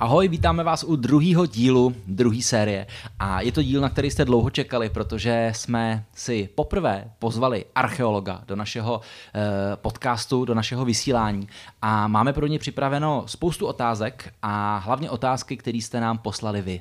Ahoj, 0.00 0.28
vítáme 0.28 0.64
vás 0.64 0.84
u 0.84 0.96
druhého 0.96 1.46
dílu, 1.46 1.94
druhé 2.06 2.42
série. 2.42 2.86
A 3.18 3.40
je 3.40 3.52
to 3.52 3.62
díl, 3.62 3.80
na 3.80 3.88
který 3.88 4.10
jste 4.10 4.24
dlouho 4.24 4.50
čekali, 4.50 4.90
protože 4.90 5.52
jsme 5.54 6.04
si 6.14 6.48
poprvé 6.54 7.10
pozvali 7.18 7.64
archeologa 7.74 8.42
do 8.46 8.56
našeho 8.56 9.00
eh, 9.00 9.40
podcastu, 9.76 10.44
do 10.44 10.54
našeho 10.54 10.84
vysílání. 10.84 11.48
A 11.82 12.08
máme 12.08 12.32
pro 12.32 12.46
ně 12.46 12.58
připraveno 12.58 13.24
spoustu 13.26 13.66
otázek 13.66 14.32
a 14.42 14.78
hlavně 14.78 15.10
otázky, 15.10 15.56
které 15.56 15.78
jste 15.78 16.00
nám 16.00 16.18
poslali 16.18 16.62
vy. 16.62 16.80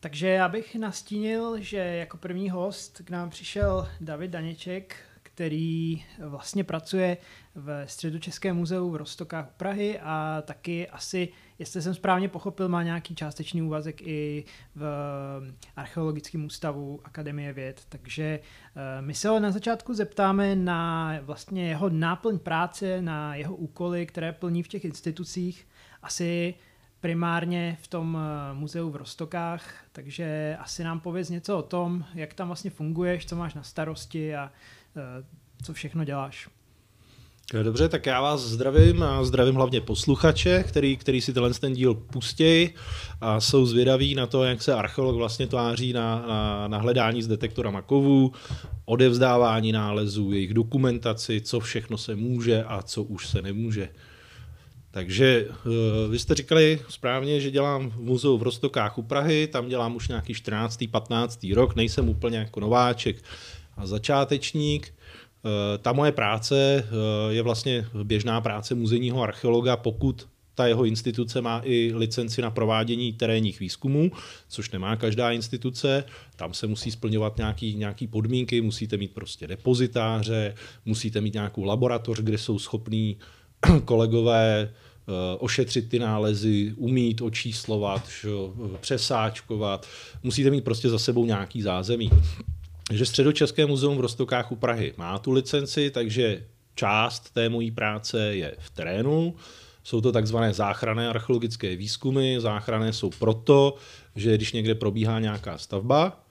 Takže 0.00 0.28
já 0.28 0.48
bych 0.48 0.74
nastínil, 0.74 1.56
že 1.60 1.76
jako 1.76 2.16
první 2.16 2.50
host 2.50 3.02
k 3.04 3.10
nám 3.10 3.30
přišel 3.30 3.88
David 4.00 4.30
Daněček, 4.30 4.96
který 5.22 6.04
vlastně 6.18 6.64
pracuje 6.64 7.16
v 7.54 7.84
Středočeském 7.86 8.56
muzeu 8.56 8.90
v 8.90 8.96
Rostokách 8.96 9.50
Prahy 9.56 10.00
a 10.00 10.42
taky 10.46 10.88
asi, 10.88 11.28
jestli 11.62 11.82
jsem 11.82 11.94
správně 11.94 12.28
pochopil, 12.28 12.68
má 12.68 12.82
nějaký 12.82 13.14
částečný 13.14 13.62
úvazek 13.62 14.02
i 14.02 14.44
v 14.74 14.84
archeologickém 15.76 16.44
ústavu 16.44 17.00
Akademie 17.04 17.52
věd. 17.52 17.82
Takže 17.88 18.40
eh, 18.76 19.02
my 19.02 19.14
se 19.14 19.28
ho 19.28 19.40
na 19.40 19.50
začátku 19.50 19.94
zeptáme 19.94 20.56
na 20.56 21.12
vlastně 21.22 21.68
jeho 21.68 21.88
náplň 21.88 22.38
práce, 22.38 23.02
na 23.02 23.34
jeho 23.34 23.56
úkoly, 23.56 24.06
které 24.06 24.32
plní 24.32 24.62
v 24.62 24.68
těch 24.68 24.84
institucích. 24.84 25.68
Asi 26.02 26.54
primárně 27.00 27.78
v 27.82 27.88
tom 27.88 28.18
eh, 28.18 28.54
muzeu 28.54 28.90
v 28.90 28.96
Rostokách, 28.96 29.74
takže 29.92 30.56
asi 30.60 30.84
nám 30.84 31.00
pověz 31.00 31.30
něco 31.30 31.58
o 31.58 31.62
tom, 31.62 32.04
jak 32.14 32.34
tam 32.34 32.46
vlastně 32.46 32.70
funguješ, 32.70 33.26
co 33.26 33.36
máš 33.36 33.54
na 33.54 33.62
starosti 33.62 34.36
a 34.36 34.52
eh, 34.96 35.24
co 35.62 35.72
všechno 35.72 36.04
děláš. 36.04 36.48
Dobře, 37.62 37.88
tak 37.88 38.06
já 38.06 38.20
vás 38.20 38.40
zdravím 38.40 39.02
a 39.02 39.24
zdravím 39.24 39.54
hlavně 39.54 39.80
posluchače, 39.80 40.64
který, 40.68 40.96
který 40.96 41.20
si 41.20 41.32
tenhle 41.32 41.54
ten 41.54 41.74
díl 41.74 41.94
pustí 41.94 42.70
a 43.20 43.40
jsou 43.40 43.66
zvědaví 43.66 44.14
na 44.14 44.26
to, 44.26 44.44
jak 44.44 44.62
se 44.62 44.74
archeolog 44.74 45.16
vlastně 45.16 45.46
tváří 45.46 45.92
na, 45.92 46.24
na, 46.28 46.68
na 46.68 46.78
hledání 46.78 47.22
s 47.22 47.26
detektorama 47.26 47.82
kovů, 47.82 48.32
odevzdávání 48.84 49.72
nálezů, 49.72 50.32
jejich 50.32 50.54
dokumentaci, 50.54 51.40
co 51.40 51.60
všechno 51.60 51.98
se 51.98 52.16
může 52.16 52.64
a 52.64 52.82
co 52.82 53.02
už 53.02 53.28
se 53.28 53.42
nemůže. 53.42 53.88
Takže 54.90 55.46
eh, 55.48 56.08
vy 56.08 56.18
jste 56.18 56.34
říkali 56.34 56.80
správně, 56.88 57.40
že 57.40 57.50
dělám 57.50 57.90
v 57.90 58.00
muzeu 58.00 58.38
v 58.38 58.42
Rostokách 58.42 58.98
u 58.98 59.02
Prahy, 59.02 59.46
tam 59.46 59.68
dělám 59.68 59.96
už 59.96 60.08
nějaký 60.08 60.34
14. 60.34 60.84
15. 60.90 61.46
rok, 61.54 61.76
nejsem 61.76 62.08
úplně 62.08 62.38
jako 62.38 62.60
nováček 62.60 63.16
a 63.76 63.86
začátečník. 63.86 64.94
Eh, 65.44 65.78
ta 65.78 65.92
moje 65.92 66.12
práce 66.12 66.84
eh, 66.84 67.32
je 67.32 67.42
vlastně 67.42 67.86
běžná 68.04 68.40
práce 68.40 68.74
muzejního 68.74 69.22
archeologa, 69.22 69.76
pokud 69.76 70.28
ta 70.54 70.66
jeho 70.66 70.84
instituce 70.84 71.40
má 71.40 71.60
i 71.64 71.92
licenci 71.94 72.42
na 72.42 72.50
provádění 72.50 73.12
terénních 73.12 73.60
výzkumů, 73.60 74.10
což 74.48 74.70
nemá 74.70 74.96
každá 74.96 75.30
instituce. 75.30 76.04
Tam 76.36 76.54
se 76.54 76.66
musí 76.66 76.90
splňovat 76.90 77.36
nějaký, 77.36 77.74
nějaký 77.74 78.06
podmínky, 78.06 78.60
musíte 78.60 78.96
mít 78.96 79.14
prostě 79.14 79.46
depozitáře, 79.46 80.54
musíte 80.84 81.20
mít 81.20 81.34
nějakou 81.34 81.64
laboratoř, 81.64 82.20
kde 82.20 82.38
jsou 82.38 82.58
schopní 82.58 83.16
kolegové 83.84 84.68
eh, 84.68 85.12
ošetřit 85.38 85.88
ty 85.88 85.98
nálezy, 85.98 86.74
umít 86.76 87.20
očíslovat, 87.20 88.08
přesáčkovat. 88.80 89.86
Musíte 90.22 90.50
mít 90.50 90.64
prostě 90.64 90.88
za 90.88 90.98
sebou 90.98 91.24
nějaký 91.24 91.62
zázemí. 91.62 92.10
Takže 92.88 93.06
Středočeské 93.06 93.66
muzeum 93.66 93.96
v 93.96 94.00
Rostokách 94.00 94.52
u 94.52 94.56
Prahy 94.56 94.94
má 94.96 95.18
tu 95.18 95.32
licenci, 95.32 95.90
takže 95.90 96.44
část 96.74 97.30
té 97.30 97.48
mojí 97.48 97.70
práce 97.70 98.36
je 98.36 98.56
v 98.58 98.70
terénu. 98.70 99.34
Jsou 99.84 100.00
to 100.00 100.12
takzvané 100.12 100.54
záchranné 100.54 101.08
archeologické 101.08 101.76
výzkumy. 101.76 102.40
Záchranné 102.40 102.92
jsou 102.92 103.10
proto, 103.18 103.74
že 104.16 104.36
když 104.36 104.52
někde 104.52 104.74
probíhá 104.74 105.20
nějaká 105.20 105.58
stavba, 105.58 106.24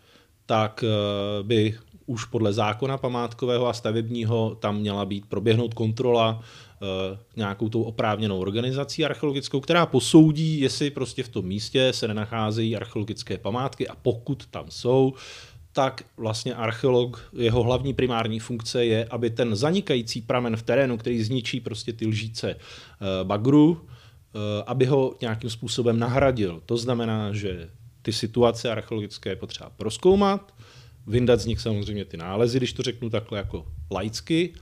tak 0.45 0.83
eh, 0.83 1.43
by 1.43 1.77
už 2.05 2.25
podle 2.25 2.53
zákona 2.53 2.97
památkového 2.97 3.67
a 3.67 3.73
stavebního 3.73 4.57
tam 4.59 4.77
měla 4.77 5.05
být 5.05 5.25
proběhnout 5.25 5.73
kontrola 5.73 6.43
Eh, 6.83 7.17
nějakou 7.35 7.69
tou 7.69 7.83
oprávněnou 7.83 8.39
organizací 8.39 9.05
archeologickou, 9.05 9.59
která 9.59 9.85
posoudí, 9.85 10.59
jestli 10.59 10.89
prostě 10.89 11.23
v 11.23 11.29
tom 11.29 11.45
místě 11.45 11.93
se 11.93 12.07
nenacházejí 12.07 12.75
archeologické 12.75 13.37
památky 13.37 13.87
a 13.87 13.95
pokud 13.95 14.45
tam 14.45 14.65
jsou, 14.69 15.13
tak 15.73 16.03
vlastně 16.17 16.55
archeolog, 16.55 17.29
jeho 17.33 17.63
hlavní 17.63 17.93
primární 17.93 18.39
funkce 18.39 18.85
je, 18.85 19.05
aby 19.05 19.29
ten 19.29 19.55
zanikající 19.55 20.21
pramen 20.21 20.55
v 20.55 20.63
terénu, 20.63 20.97
který 20.97 21.23
zničí 21.23 21.59
prostě 21.59 21.93
ty 21.93 22.07
lžíce 22.07 22.49
eh, 22.49 23.23
bagru, 23.23 23.81
eh, 23.87 24.63
aby 24.65 24.85
ho 24.85 25.15
nějakým 25.21 25.49
způsobem 25.49 25.99
nahradil. 25.99 26.61
To 26.65 26.77
znamená, 26.77 27.33
že 27.33 27.69
ty 28.01 28.13
situace 28.13 28.71
archeologické 28.71 29.29
je 29.29 29.35
potřeba 29.35 29.69
proskoumat, 29.69 30.53
vyndat 31.07 31.39
z 31.39 31.45
nich 31.45 31.59
samozřejmě 31.59 32.05
ty 32.05 32.17
nálezy, 32.17 32.57
když 32.57 32.73
to 32.73 32.83
řeknu 32.83 33.09
takhle 33.09 33.37
jako 33.37 33.65
laicky, 33.91 34.53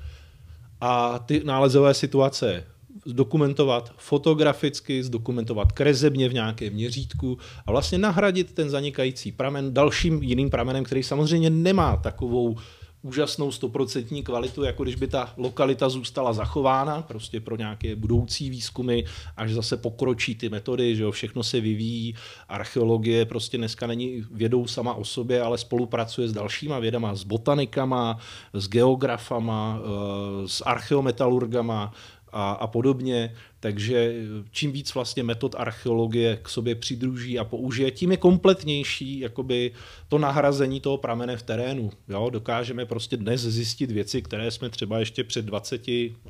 a 0.81 1.19
ty 1.19 1.41
nálezové 1.43 1.93
situace 1.93 2.63
zdokumentovat 3.05 3.93
fotograficky, 3.97 5.03
zdokumentovat 5.03 5.71
krezebně 5.71 6.29
v 6.29 6.33
nějakém 6.33 6.73
měřítku 6.73 7.37
a 7.65 7.71
vlastně 7.71 7.97
nahradit 7.97 8.51
ten 8.51 8.69
zanikající 8.69 9.31
pramen 9.31 9.73
dalším 9.73 10.23
jiným 10.23 10.49
pramenem, 10.49 10.83
který 10.83 11.03
samozřejmě 11.03 11.49
nemá 11.49 11.97
takovou 11.97 12.55
úžasnou 13.01 13.51
stoprocentní 13.51 14.23
kvalitu, 14.23 14.63
jako 14.63 14.83
když 14.83 14.95
by 14.95 15.07
ta 15.07 15.33
lokalita 15.37 15.89
zůstala 15.89 16.33
zachována 16.33 17.01
prostě 17.01 17.39
pro 17.39 17.55
nějaké 17.55 17.95
budoucí 17.95 18.49
výzkumy, 18.49 19.03
až 19.37 19.53
zase 19.53 19.77
pokročí 19.77 20.35
ty 20.35 20.49
metody, 20.49 20.95
že 20.95 21.03
jo, 21.03 21.11
všechno 21.11 21.43
se 21.43 21.61
vyvíjí, 21.61 22.15
archeologie 22.49 23.25
prostě 23.25 23.57
dneska 23.57 23.87
není 23.87 24.23
vědou 24.31 24.67
sama 24.67 24.93
o 24.93 25.05
sobě, 25.05 25.41
ale 25.41 25.57
spolupracuje 25.57 26.27
s 26.27 26.33
dalšíma 26.33 26.79
vědama, 26.79 27.15
s 27.15 27.23
botanikama, 27.23 28.17
s 28.53 28.67
geografama, 28.67 29.79
eh, 29.81 30.47
s 30.47 30.63
archeometalurgama, 30.65 31.93
a, 32.31 32.51
a 32.51 32.67
podobně. 32.67 33.35
Takže 33.59 34.13
čím 34.51 34.71
víc 34.71 34.93
vlastně 34.93 35.23
metod 35.23 35.55
archeologie 35.57 36.39
k 36.41 36.49
sobě 36.49 36.75
přidruží 36.75 37.39
a 37.39 37.43
použije, 37.43 37.91
tím 37.91 38.11
je 38.11 38.17
kompletnější 38.17 39.19
jakoby 39.19 39.71
to 40.09 40.17
nahrazení 40.17 40.81
toho 40.81 40.97
pramene 40.97 41.37
v 41.37 41.43
terénu. 41.43 41.91
Jo? 42.09 42.29
Dokážeme 42.29 42.85
prostě 42.85 43.17
dnes 43.17 43.41
zjistit 43.41 43.91
věci, 43.91 44.21
které 44.21 44.51
jsme 44.51 44.69
třeba 44.69 44.99
ještě 44.99 45.23
před 45.23 45.45
20 45.45 45.81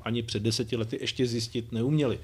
ani 0.02 0.24
před 0.24 0.44
10 0.44 0.72
lety 0.72 0.98
ještě 1.02 1.28
zjistit 1.28 1.72
neuměli. 1.72 2.20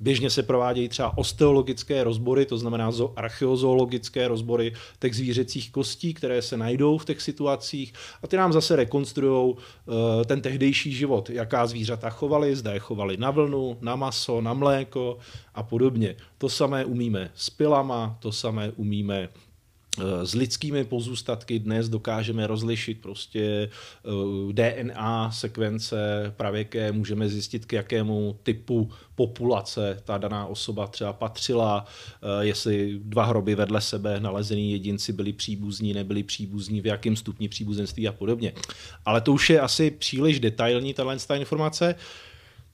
Běžně 0.00 0.30
se 0.30 0.42
provádějí 0.42 0.88
třeba 0.88 1.18
osteologické 1.18 2.04
rozbory, 2.04 2.46
to 2.46 2.58
znamená 2.58 2.90
archeozoologické 3.16 4.28
rozbory 4.28 4.72
těch 4.98 5.16
zvířecích 5.16 5.72
kostí, 5.72 6.14
které 6.14 6.42
se 6.42 6.56
najdou 6.56 6.98
v 6.98 7.04
těch 7.04 7.22
situacích 7.22 7.92
a 8.22 8.26
ty 8.26 8.36
nám 8.36 8.52
zase 8.52 8.76
rekonstruují 8.76 9.54
eh, 9.54 10.24
ten 10.24 10.40
tehdejší 10.40 10.92
život, 10.92 11.30
jaká 11.30 11.66
zvířata 11.66 12.10
chovaly, 12.10 12.56
zda 12.56 12.72
je 12.72 12.78
chovali 12.78 13.16
na 13.16 13.30
vlnu, 13.30 13.76
na 13.80 13.96
maso, 13.96 14.40
na 14.40 14.54
mléko 14.54 15.18
a 15.54 15.62
podobně. 15.62 16.16
To 16.38 16.48
samé 16.48 16.84
umíme 16.84 17.30
s 17.34 17.50
pilama, 17.50 18.16
to 18.20 18.32
samé 18.32 18.70
umíme 18.76 19.28
s 20.24 20.34
lidskými 20.34 20.84
pozůstatky 20.84 21.58
dnes 21.58 21.88
dokážeme 21.88 22.46
rozlišit 22.46 23.00
prostě 23.00 23.70
eh, 24.04 24.52
DNA 24.52 25.30
sekvence 25.30 25.96
pravěké, 26.36 26.92
můžeme 26.92 27.28
zjistit, 27.28 27.66
k 27.66 27.72
jakému 27.72 28.38
typu 28.42 28.90
populace 29.14 30.02
ta 30.04 30.18
daná 30.18 30.46
osoba 30.46 30.86
třeba 30.86 31.12
patřila, 31.12 31.84
eh, 32.22 32.46
jestli 32.46 33.00
dva 33.02 33.24
hroby 33.24 33.54
vedle 33.54 33.80
sebe 33.80 34.20
nalezený 34.20 34.72
jedinci 34.72 35.12
byli 35.12 35.32
příbuzní, 35.32 35.94
nebyli 35.94 36.22
příbuzní, 36.22 36.80
v 36.80 36.86
jakém 36.86 37.16
stupni 37.16 37.48
příbuzenství 37.48 38.08
a 38.08 38.12
podobně. 38.12 38.52
Ale 39.04 39.20
to 39.20 39.32
už 39.32 39.50
je 39.50 39.60
asi 39.60 39.90
příliš 39.90 40.40
detailní 40.40 40.94
tato 40.94 41.34
informace. 41.34 41.94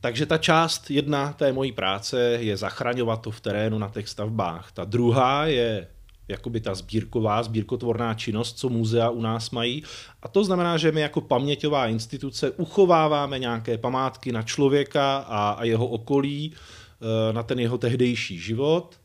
Takže 0.01 0.27
ta 0.27 0.39
část 0.39 0.91
jedna 0.91 1.33
té 1.33 1.53
mojí 1.53 1.73
práce 1.73 2.21
je 2.41 2.57
zachraňovat 2.57 3.23
to 3.23 3.31
v 3.31 3.41
terénu 3.41 3.79
na 3.79 3.89
těch 3.89 4.09
stavbách. 4.09 4.73
Ta 4.73 4.85
druhá 4.85 5.47
je 5.47 5.87
jakoby 6.29 6.61
ta 6.61 6.75
sbírková, 6.75 7.43
sbírkotvorná 7.43 8.15
činnost, 8.15 8.59
co 8.59 8.69
muzea 8.69 9.11
u 9.11 9.21
nás 9.21 9.51
mají. 9.51 9.83
A 10.23 10.29
to 10.29 10.45
znamená, 10.45 10.77
že 10.77 10.93
my 10.93 11.01
jako 11.01 11.21
paměťová 11.21 11.87
instituce 11.87 12.51
uchováváme 12.51 13.39
nějaké 13.39 13.79
památky 13.79 14.33
na 14.33 14.43
člověka 14.43 15.17
a, 15.17 15.51
a 15.51 15.65
jeho 15.65 15.87
okolí, 15.87 16.53
eh, 16.53 17.33
na 17.33 17.43
ten 17.43 17.61
jeho 17.61 17.79
tehdejší 17.79 18.39
život. 18.39 19.01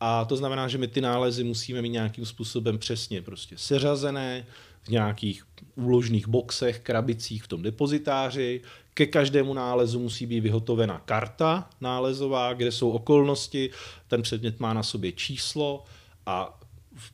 A 0.00 0.24
to 0.24 0.36
znamená, 0.36 0.68
že 0.68 0.78
my 0.78 0.88
ty 0.88 1.00
nálezy 1.00 1.44
musíme 1.44 1.82
mít 1.82 1.88
nějakým 1.88 2.26
způsobem 2.26 2.78
přesně 2.78 3.22
prostě 3.22 3.58
seřazené 3.58 4.46
v 4.82 4.88
nějakých 4.88 5.46
úložných 5.76 6.28
boxech, 6.28 6.80
krabicích 6.80 7.42
v 7.42 7.48
tom 7.48 7.62
depozitáři. 7.62 8.60
Ke 8.94 9.06
každému 9.06 9.54
nálezu 9.54 10.00
musí 10.00 10.26
být 10.26 10.40
vyhotovena 10.40 11.02
karta 11.04 11.70
nálezová, 11.80 12.52
kde 12.52 12.72
jsou 12.72 12.90
okolnosti, 12.90 13.70
ten 14.08 14.22
předmět 14.22 14.60
má 14.60 14.72
na 14.72 14.82
sobě 14.82 15.12
číslo 15.12 15.84
a 16.26 16.60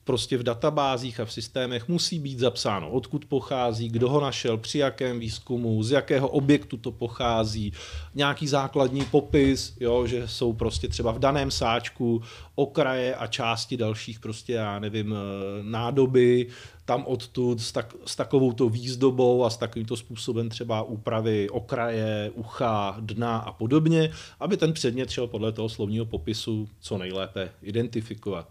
prostě 0.05 0.39
v 0.39 0.43
databázích 0.43 1.21
a 1.21 1.25
v 1.25 1.33
systémech 1.33 1.89
musí 1.89 2.19
být 2.19 2.39
zapsáno, 2.39 2.91
odkud 2.91 3.25
pochází, 3.25 3.89
kdo 3.89 4.09
ho 4.09 4.21
našel, 4.21 4.59
při 4.59 4.79
jakém 4.79 5.21
výzkumu, 5.21 5.83
z 5.83 5.91
jakého 5.91 6.29
objektu 6.29 6.77
to 6.77 6.93
pochází, 6.93 7.73
nějaký 8.15 8.49
základní 8.49 9.05
popis, 9.05 9.77
jo, 9.81 10.07
že 10.07 10.29
jsou 10.29 10.53
prostě 10.53 10.89
třeba 10.89 11.13
v 11.13 11.19
daném 11.19 11.51
sáčku 11.51 12.23
okraje 12.55 13.15
a 13.15 13.27
části 13.27 13.77
dalších 13.77 14.21
prostě, 14.21 14.53
já 14.53 14.79
nevím, 14.79 15.15
eh, 15.15 15.63
nádoby, 15.63 16.47
tam 16.85 17.05
odtud 17.07 17.61
s, 17.61 17.73
tak, 17.73 17.95
s 18.07 18.17
takovou 18.17 18.53
to 18.53 18.69
výzdobou 18.69 19.45
a 19.45 19.51
s 19.51 19.57
takovýmto 19.57 19.97
způsobem 19.97 20.49
třeba 20.49 20.83
úpravy 20.83 21.51
okraje, 21.51 22.31
ucha, 22.35 22.97
dna 23.01 23.39
a 23.39 23.53
podobně, 23.53 24.11
aby 24.41 24.57
ten 24.57 24.73
předmět 24.73 25.11
šel 25.11 25.27
podle 25.27 25.53
toho 25.53 25.69
slovního 25.69 26.07
popisu 26.07 26.69
co 26.81 26.99
nejlépe 26.99 27.51
identifikovat. 27.63 28.49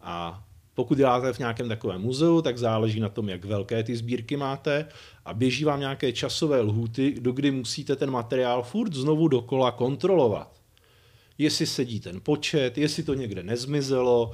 A 0.00 0.43
pokud 0.74 0.98
děláte 0.98 1.32
v 1.32 1.38
nějakém 1.38 1.68
takovém 1.68 2.00
muzeu, 2.00 2.42
tak 2.42 2.58
záleží 2.58 3.00
na 3.00 3.08
tom, 3.08 3.28
jak 3.28 3.44
velké 3.44 3.82
ty 3.82 3.96
sbírky 3.96 4.36
máte 4.36 4.88
a 5.24 5.34
běží 5.34 5.64
vám 5.64 5.80
nějaké 5.80 6.12
časové 6.12 6.60
lhuty, 6.60 7.14
do 7.20 7.32
kdy 7.32 7.50
musíte 7.50 7.96
ten 7.96 8.10
materiál 8.10 8.62
furt 8.62 8.94
znovu 8.94 9.28
dokola 9.28 9.70
kontrolovat. 9.70 10.60
Jestli 11.38 11.66
sedí 11.66 12.00
ten 12.00 12.20
počet, 12.20 12.78
jestli 12.78 13.02
to 13.02 13.14
někde 13.14 13.42
nezmizelo, 13.42 14.32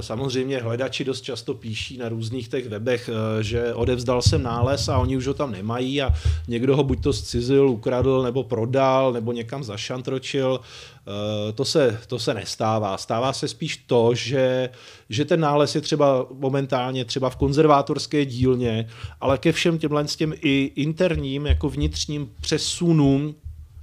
samozřejmě 0.00 0.58
hledači 0.58 1.04
dost 1.04 1.20
často 1.20 1.54
píší 1.54 1.98
na 1.98 2.08
různých 2.08 2.48
těch 2.48 2.68
webech, 2.68 3.10
eh, 3.12 3.42
že 3.42 3.74
odevzdal 3.74 4.22
jsem 4.22 4.42
nález 4.42 4.88
a 4.88 4.98
oni 4.98 5.16
už 5.16 5.26
ho 5.26 5.34
tam 5.34 5.52
nemají 5.52 6.02
a 6.02 6.14
někdo 6.48 6.76
ho 6.76 6.84
buď 6.84 7.02
to 7.02 7.12
zcizil, 7.12 7.68
ukradl 7.68 8.22
nebo 8.22 8.44
prodal 8.44 9.12
nebo 9.12 9.32
někam 9.32 9.64
zašantročil. 9.64 10.60
Eh, 10.60 11.52
to 11.52 11.64
se, 11.64 12.00
to 12.06 12.18
se 12.18 12.34
nestává. 12.34 12.98
Stává 12.98 13.32
se 13.32 13.48
spíš 13.48 13.76
to, 13.76 14.14
že, 14.14 14.68
že 15.08 15.24
ten 15.24 15.40
nález 15.40 15.74
je 15.74 15.80
třeba 15.80 16.26
momentálně 16.30 17.04
třeba 17.04 17.30
v 17.30 17.36
konzervátorské 17.36 18.24
dílně, 18.24 18.88
ale 19.20 19.38
ke 19.38 19.52
všem 19.52 19.78
těmhle 19.78 20.08
s 20.08 20.16
těm 20.16 20.34
i 20.40 20.72
interním, 20.76 21.46
jako 21.46 21.68
vnitřním 21.68 22.30
přesunům 22.40 23.34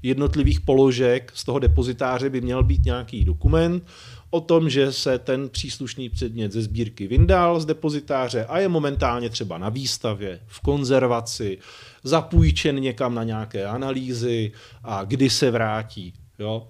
jednotlivých 0.03 0.61
položek 0.61 1.31
z 1.35 1.43
toho 1.43 1.59
depozitáře 1.59 2.29
by 2.29 2.41
měl 2.41 2.63
být 2.63 2.85
nějaký 2.85 3.25
dokument, 3.25 3.83
o 4.29 4.41
tom, 4.41 4.69
že 4.69 4.91
se 4.91 5.19
ten 5.19 5.49
příslušný 5.49 6.09
předmět 6.09 6.51
ze 6.51 6.61
sbírky 6.61 7.07
vyndal 7.07 7.59
z 7.59 7.65
depozitáře 7.65 8.45
a 8.45 8.59
je 8.59 8.69
momentálně 8.69 9.29
třeba 9.29 9.57
na 9.57 9.69
výstavě, 9.69 10.39
v 10.47 10.59
konzervaci, 10.59 11.57
zapůjčen 12.03 12.79
někam 12.79 13.15
na 13.15 13.23
nějaké 13.23 13.65
analýzy 13.65 14.51
a 14.83 15.03
kdy 15.03 15.29
se 15.29 15.51
vrátí. 15.51 16.13
Jo? 16.39 16.67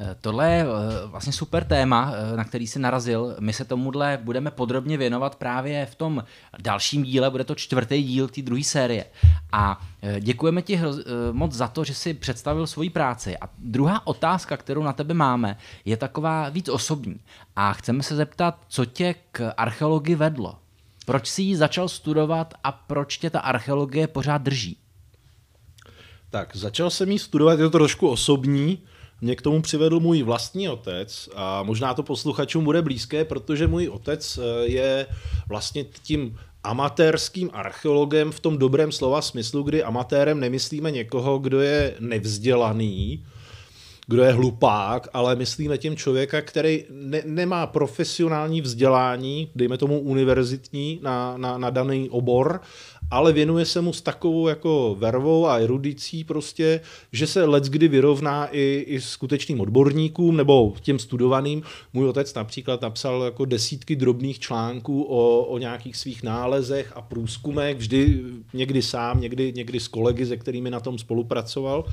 Eh, 0.00 0.16
tohle 0.20 0.50
je 0.50 0.62
eh, 0.62 1.06
vlastně 1.06 1.32
super 1.32 1.64
téma, 1.64 2.12
eh, 2.14 2.36
na 2.36 2.44
který 2.44 2.66
si 2.66 2.78
narazil. 2.78 3.36
My 3.40 3.52
se 3.52 3.64
tomuhle 3.64 4.18
budeme 4.22 4.50
podrobně 4.50 4.96
věnovat 4.96 5.36
právě 5.36 5.86
v 5.86 5.94
tom 5.94 6.24
dalším 6.58 7.02
díle, 7.02 7.30
bude 7.30 7.44
to 7.44 7.54
čtvrtý 7.54 8.02
díl 8.02 8.28
té 8.28 8.42
druhé 8.42 8.64
série. 8.64 9.04
A 9.52 9.80
děkujeme 10.20 10.62
ti 10.62 10.80
moc 11.32 11.52
za 11.52 11.68
to, 11.68 11.84
že 11.84 11.94
jsi 11.94 12.14
představil 12.14 12.66
svoji 12.66 12.90
práci. 12.90 13.38
A 13.38 13.48
druhá 13.58 14.06
otázka, 14.06 14.56
kterou 14.56 14.82
na 14.82 14.92
tebe 14.92 15.14
máme, 15.14 15.56
je 15.84 15.96
taková 15.96 16.48
víc 16.48 16.68
osobní. 16.68 17.20
A 17.56 17.72
chceme 17.72 18.02
se 18.02 18.16
zeptat, 18.16 18.58
co 18.68 18.84
tě 18.84 19.14
k 19.32 19.52
archeologii 19.56 20.14
vedlo? 20.14 20.58
Proč 21.06 21.28
jsi 21.28 21.42
ji 21.42 21.56
začal 21.56 21.88
studovat 21.88 22.54
a 22.64 22.72
proč 22.72 23.18
tě 23.18 23.30
ta 23.30 23.40
archeologie 23.40 24.06
pořád 24.06 24.42
drží? 24.42 24.76
Tak, 26.30 26.56
začal 26.56 26.90
jsem 26.90 27.10
ji 27.10 27.18
studovat, 27.18 27.58
je 27.58 27.64
to 27.64 27.70
trošku 27.70 28.08
osobní, 28.08 28.78
mě 29.20 29.36
k 29.36 29.42
tomu 29.42 29.62
přivedl 29.62 30.00
můj 30.00 30.22
vlastní 30.22 30.68
otec 30.68 31.28
a 31.34 31.62
možná 31.62 31.94
to 31.94 32.02
posluchačům 32.02 32.64
bude 32.64 32.82
blízké, 32.82 33.24
protože 33.24 33.66
můj 33.66 33.88
otec 33.88 34.38
eh, 34.38 34.66
je 34.66 35.06
vlastně 35.48 35.84
tím 36.02 36.38
amatérským 36.64 37.50
archeologem 37.52 38.32
v 38.32 38.40
tom 38.40 38.58
dobrém 38.58 38.92
slova 38.92 39.22
smyslu, 39.22 39.62
kdy 39.62 39.82
amatérem 39.82 40.40
nemyslíme 40.40 40.90
někoho, 40.90 41.38
kdo 41.38 41.60
je 41.60 41.94
nevzdělaný, 42.00 43.24
kdo 44.06 44.22
je 44.22 44.32
hlupák, 44.32 45.08
ale 45.12 45.36
myslíme 45.36 45.78
tím 45.78 45.96
člověka, 45.96 46.40
který 46.40 46.84
ne, 46.90 47.22
nemá 47.24 47.66
profesionální 47.66 48.60
vzdělání, 48.60 49.50
dejme 49.54 49.78
tomu 49.78 50.00
univerzitní, 50.00 51.00
na, 51.02 51.36
na, 51.36 51.58
na 51.58 51.70
daný 51.70 52.10
obor, 52.10 52.60
ale 53.10 53.32
věnuje 53.32 53.64
se 53.64 53.80
mu 53.80 53.92
s 53.92 54.02
takovou 54.02 54.48
jako 54.48 54.96
vervou 54.98 55.46
a 55.46 55.58
erudicí 55.58 56.24
prostě, 56.24 56.80
že 57.12 57.26
se 57.26 57.44
let 57.44 57.64
kdy 57.64 57.88
vyrovná 57.88 58.46
i, 58.46 58.84
i 58.86 59.00
skutečným 59.00 59.60
odborníkům 59.60 60.36
nebo 60.36 60.74
těm 60.80 60.98
studovaným. 60.98 61.62
Můj 61.92 62.08
otec 62.08 62.34
například 62.34 62.80
napsal 62.80 63.22
jako 63.22 63.44
desítky 63.44 63.96
drobných 63.96 64.38
článků 64.38 65.02
o, 65.02 65.44
o 65.44 65.58
nějakých 65.58 65.96
svých 65.96 66.22
nálezech 66.22 66.92
a 66.96 67.02
průzkumech, 67.02 67.76
vždy 67.76 68.20
někdy 68.52 68.82
sám, 68.82 69.20
někdy, 69.20 69.52
někdy 69.56 69.80
s 69.80 69.88
kolegy, 69.88 70.26
se 70.26 70.36
kterými 70.36 70.70
na 70.70 70.80
tom 70.80 70.98
spolupracoval 70.98 71.84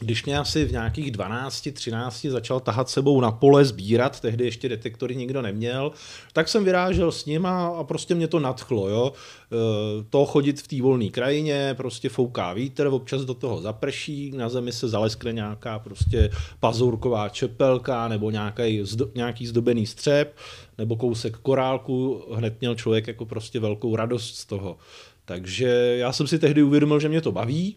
když 0.00 0.24
mě 0.24 0.38
asi 0.38 0.64
v 0.64 0.72
nějakých 0.72 1.10
12, 1.10 1.68
13 1.72 2.26
začal 2.26 2.60
tahat 2.60 2.88
sebou 2.88 3.20
na 3.20 3.30
pole 3.30 3.64
sbírat, 3.64 4.20
tehdy 4.20 4.44
ještě 4.44 4.68
detektory 4.68 5.16
nikdo 5.16 5.42
neměl, 5.42 5.92
tak 6.32 6.48
jsem 6.48 6.64
vyrážel 6.64 7.12
s 7.12 7.24
ním 7.24 7.46
a, 7.46 7.66
a 7.66 7.84
prostě 7.84 8.14
mě 8.14 8.28
to 8.28 8.40
nadchlo. 8.40 8.88
Jo? 8.88 9.12
E, 9.12 10.04
to 10.10 10.26
chodit 10.26 10.60
v 10.60 10.68
té 10.68 10.82
volné 10.82 11.08
krajině, 11.08 11.74
prostě 11.76 12.08
fouká 12.08 12.52
vítr, 12.52 12.86
občas 12.86 13.24
do 13.24 13.34
toho 13.34 13.60
zaprší, 13.60 14.32
na 14.36 14.48
zemi 14.48 14.72
se 14.72 14.88
zaleskne 14.88 15.32
nějaká 15.32 15.78
prostě 15.78 16.30
pazourková 16.60 17.28
čepelka 17.28 18.08
nebo 18.08 18.30
nějaký, 18.30 18.80
zdo, 18.82 19.08
nějaký 19.14 19.46
zdobený 19.46 19.86
střep 19.86 20.36
nebo 20.78 20.96
kousek 20.96 21.36
korálku, 21.36 22.24
hned 22.34 22.60
měl 22.60 22.74
člověk 22.74 23.06
jako 23.06 23.26
prostě 23.26 23.60
velkou 23.60 23.96
radost 23.96 24.36
z 24.36 24.44
toho. 24.44 24.76
Takže 25.24 25.94
já 25.98 26.12
jsem 26.12 26.26
si 26.26 26.38
tehdy 26.38 26.62
uvědomil, 26.62 27.00
že 27.00 27.08
mě 27.08 27.20
to 27.20 27.32
baví, 27.32 27.76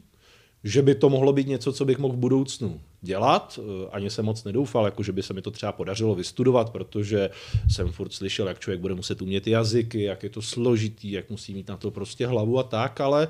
že 0.63 0.81
by 0.81 0.95
to 0.95 1.09
mohlo 1.09 1.33
být 1.33 1.47
něco, 1.47 1.73
co 1.73 1.85
bych 1.85 1.97
mohl 1.97 2.13
v 2.13 2.17
budoucnu 2.17 2.81
dělat. 3.01 3.59
Eh, 3.61 3.89
ani 3.91 4.09
jsem 4.09 4.25
moc 4.25 4.44
nedoufal, 4.44 4.85
jako 4.85 5.03
že 5.03 5.11
by 5.11 5.23
se 5.23 5.33
mi 5.33 5.41
to 5.41 5.51
třeba 5.51 5.71
podařilo 5.71 6.15
vystudovat, 6.15 6.69
protože 6.69 7.29
jsem 7.69 7.91
furt 7.91 8.13
slyšel, 8.13 8.47
jak 8.47 8.59
člověk 8.59 8.81
bude 8.81 8.94
muset 8.94 9.21
umět 9.21 9.47
jazyky, 9.47 10.03
jak 10.03 10.23
je 10.23 10.29
to 10.29 10.41
složitý, 10.41 11.11
jak 11.11 11.29
musí 11.29 11.53
mít 11.53 11.67
na 11.67 11.77
to 11.77 11.91
prostě 11.91 12.27
hlavu 12.27 12.59
a 12.59 12.63
tak, 12.63 13.01
ale 13.01 13.27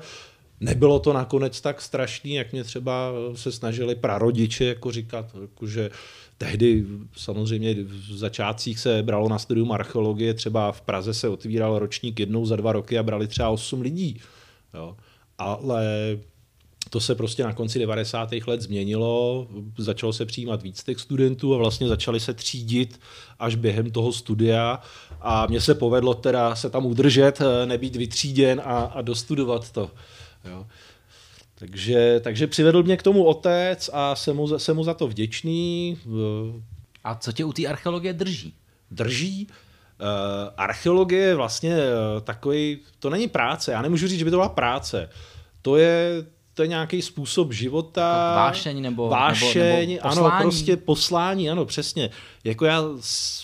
nebylo 0.60 0.98
to 0.98 1.12
nakonec 1.12 1.60
tak 1.60 1.82
strašný, 1.82 2.34
jak 2.34 2.52
mě 2.52 2.64
třeba 2.64 3.12
se 3.34 3.52
snažili 3.52 3.94
prarodiče 3.94 4.64
jako 4.64 4.92
říkat, 4.92 5.36
jako 5.40 5.66
že 5.66 5.90
tehdy 6.38 6.86
samozřejmě 7.16 7.74
v 7.82 8.16
začátcích 8.16 8.78
se 8.78 9.02
bralo 9.02 9.28
na 9.28 9.38
studium 9.38 9.72
archeologie, 9.72 10.34
třeba 10.34 10.72
v 10.72 10.80
Praze 10.80 11.14
se 11.14 11.28
otvíral 11.28 11.78
ročník 11.78 12.20
jednou 12.20 12.46
za 12.46 12.56
dva 12.56 12.72
roky 12.72 12.98
a 12.98 13.02
brali 13.02 13.26
třeba 13.26 13.48
8 13.48 13.80
lidí. 13.80 14.20
Jo. 14.74 14.96
Ale 15.38 15.86
to 16.90 17.00
se 17.00 17.14
prostě 17.14 17.44
na 17.44 17.52
konci 17.52 17.78
90. 17.78 18.30
let 18.46 18.60
změnilo, 18.60 19.46
začalo 19.78 20.12
se 20.12 20.26
přijímat 20.26 20.62
víc 20.62 20.84
těch 20.84 21.00
studentů 21.00 21.54
a 21.54 21.58
vlastně 21.58 21.88
začali 21.88 22.20
se 22.20 22.34
třídit 22.34 23.00
až 23.38 23.54
během 23.54 23.90
toho 23.90 24.12
studia 24.12 24.80
a 25.20 25.46
mně 25.46 25.60
se 25.60 25.74
povedlo 25.74 26.14
teda 26.14 26.54
se 26.54 26.70
tam 26.70 26.86
udržet, 26.86 27.38
nebýt 27.64 27.96
vytříděn 27.96 28.62
a, 28.64 28.78
a 28.78 29.02
dostudovat 29.02 29.70
to. 29.70 29.90
Jo. 30.44 30.66
Takže, 31.54 32.20
takže 32.24 32.46
přivedl 32.46 32.82
mě 32.82 32.96
k 32.96 33.02
tomu 33.02 33.24
otec 33.24 33.90
a 33.92 34.14
jsem 34.14 34.36
mu, 34.36 34.58
jsem 34.58 34.76
mu 34.76 34.84
za 34.84 34.94
to 34.94 35.08
vděčný. 35.08 35.98
A 37.04 37.14
co 37.14 37.32
tě 37.32 37.44
u 37.44 37.52
té 37.52 37.66
archeologie 37.66 38.12
drží? 38.12 38.54
Drží? 38.90 39.46
Uh, 39.48 40.54
archeologie 40.56 41.22
je 41.22 41.34
vlastně 41.34 41.76
takový, 42.24 42.78
to 42.98 43.10
není 43.10 43.28
práce, 43.28 43.72
já 43.72 43.82
nemůžu 43.82 44.08
říct, 44.08 44.18
že 44.18 44.24
by 44.24 44.30
to 44.30 44.36
byla 44.36 44.48
práce. 44.48 45.10
To 45.62 45.76
je 45.76 46.24
to 46.54 46.62
je 46.62 46.68
nějaký 46.68 47.02
způsob 47.02 47.52
života. 47.52 48.34
Vášeň 48.36 48.82
nebo 48.82 49.08
vášeň, 49.08 49.88
nebo, 50.02 50.14
nebo 50.14 50.26
ano, 50.26 50.42
prostě 50.42 50.76
poslání, 50.76 51.50
ano, 51.50 51.64
přesně. 51.64 52.10
Jako 52.44 52.64
já 52.64 52.84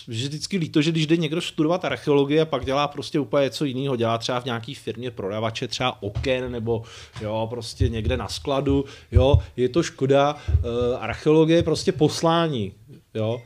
vždycky 0.07 0.57
líto, 0.57 0.81
že 0.81 0.91
když 0.91 1.07
jde 1.07 1.17
někdo 1.17 1.41
studovat 1.41 1.85
archeologii 1.85 2.39
a 2.41 2.45
pak 2.45 2.65
dělá 2.65 2.87
prostě 2.87 3.19
úplně 3.19 3.43
něco 3.43 3.65
jiného, 3.65 3.95
dělá 3.95 4.17
třeba 4.17 4.39
v 4.39 4.45
nějaký 4.45 4.75
firmě 4.75 5.11
prodavače 5.11 5.67
třeba 5.67 6.03
oken 6.03 6.51
nebo 6.51 6.83
jo, 7.21 7.47
prostě 7.49 7.89
někde 7.89 8.17
na 8.17 8.27
skladu, 8.27 8.85
jo, 9.11 9.39
je 9.55 9.69
to 9.69 9.83
škoda. 9.83 10.35
Uh, 10.35 11.03
archeologie 11.03 11.57
je 11.57 11.63
prostě 11.63 11.91
poslání, 11.91 12.73
jo. 13.13 13.41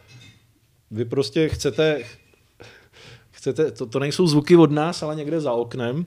Vy 0.92 1.06
prostě 1.06 1.50
chcete, 1.50 2.04
chcete, 3.32 3.72
to, 3.72 3.86
to 3.86 4.00
nejsou 4.00 4.28
zvuky 4.28 4.56
od 4.56 4.72
nás, 4.72 5.04
ale 5.04 5.16
někde 5.16 5.42
za 5.42 5.52
oknem. 5.52 6.06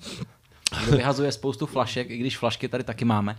Kdo 0.84 0.96
vyhazuje 0.96 1.32
spoustu 1.32 1.66
flašek, 1.66 2.10
i 2.10 2.18
když 2.18 2.38
flašky 2.38 2.68
tady 2.68 2.84
taky 2.84 3.04
máme. 3.04 3.38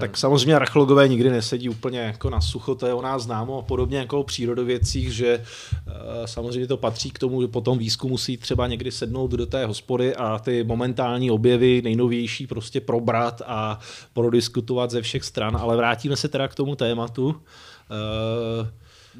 Tak 0.00 0.16
samozřejmě 0.16 0.56
archeologové 0.56 1.08
nikdy 1.08 1.30
nesedí 1.30 1.68
úplně 1.68 1.98
jako 1.98 2.30
na 2.30 2.40
sucho, 2.40 2.74
to 2.74 2.86
je 2.86 2.94
o 2.94 3.02
nás 3.02 3.22
známo, 3.22 3.62
podobně 3.62 3.98
jako 3.98 4.20
o 4.20 4.24
přírodovědcích, 4.24 5.12
že 5.12 5.38
uh, 5.38 5.92
samozřejmě 6.24 6.66
to 6.66 6.76
patří 6.76 7.10
k 7.10 7.18
tomu, 7.18 7.42
že 7.42 7.48
po 7.48 7.60
tom 7.60 7.78
výzkumu 7.78 8.10
musí 8.10 8.36
třeba 8.36 8.66
někdy 8.66 8.92
sednout 8.92 9.30
do 9.30 9.46
té 9.46 9.66
hospody 9.66 10.16
a 10.16 10.38
ty 10.38 10.64
momentální 10.64 11.30
objevy, 11.30 11.82
nejnovější 11.82 12.46
prostě 12.46 12.80
probrat 12.80 13.42
a 13.46 13.78
prodiskutovat 14.12 14.90
ze 14.90 15.02
všech 15.02 15.24
stran, 15.24 15.56
ale 15.56 15.76
vrátíme 15.76 16.16
se 16.16 16.28
teda 16.28 16.48
k 16.48 16.54
tomu 16.54 16.76
tématu. 16.76 17.26
Uh, 17.26 17.34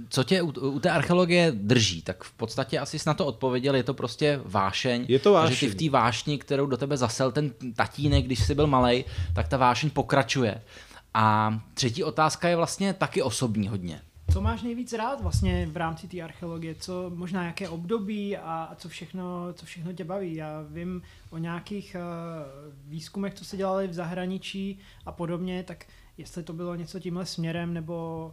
Co 0.09 0.25
tě 0.25 0.43
u, 0.43 0.47
u 0.47 0.81
té 0.81 0.91
archeologie 0.91 1.53
drží? 1.53 2.03
Tak 2.03 2.25
v 2.25 2.33
podstatě 2.33 2.79
asi 2.79 2.99
jsi 2.99 3.09
na 3.09 3.15
to 3.15 3.27
odpověděl, 3.27 3.75
je 3.75 3.83
to 3.83 3.95
prostě 3.95 4.41
vášeň. 4.45 5.07
Je 5.09 5.19
to 5.19 5.33
vášeň. 5.33 5.49
Takže 5.49 5.67
ty 5.67 5.73
v 5.73 5.75
té 5.75 5.91
vášni, 5.91 6.39
kterou 6.39 6.67
do 6.67 6.77
tebe 6.77 6.97
zasel 6.97 7.33
ten 7.33 7.51
tatínek, 7.77 8.25
když 8.25 8.45
jsi 8.45 8.55
byl 8.55 8.67
malý, 8.67 9.05
tak 9.35 9.49
ta 9.49 9.57
vášeň 9.57 9.91
pokračuje. 9.91 10.63
A 11.15 11.59
třetí 11.75 12.05
otázka 12.05 12.49
je 12.49 12.57
vlastně 12.57 12.93
taky 12.93 13.23
osobní 13.23 13.69
hodně. 13.69 14.01
Co 14.33 14.41
máš 14.41 14.63
nejvíc 14.63 14.93
rád 14.93 15.23
vlastně 15.23 15.69
v 15.73 15.77
rámci 15.77 16.09
té 16.09 16.21
archeologie? 16.21 16.75
Co 16.75 17.11
možná 17.15 17.45
jaké 17.45 17.69
období 17.69 18.37
a, 18.37 18.69
a 18.71 18.75
co, 18.75 18.89
všechno, 18.89 19.53
co 19.53 19.67
všechno 19.67 19.93
tě 19.93 20.05
baví? 20.05 20.35
Já 20.35 20.65
vím 20.69 21.03
o 21.31 21.39
nějakých 21.39 21.97
uh, 21.97 22.91
výzkumech, 22.91 23.35
co 23.35 23.45
se 23.45 23.57
dělali 23.57 23.89
v 23.89 23.95
zahraničí 23.95 24.79
a 25.07 25.13
podobně, 25.13 25.63
tak 25.63 25.85
jestli 26.19 26.43
to 26.43 26.53
bylo 26.53 26.75
něco 26.75 27.01
tímhle 27.01 27.27
směrem, 27.27 27.75
nebo 27.75 28.33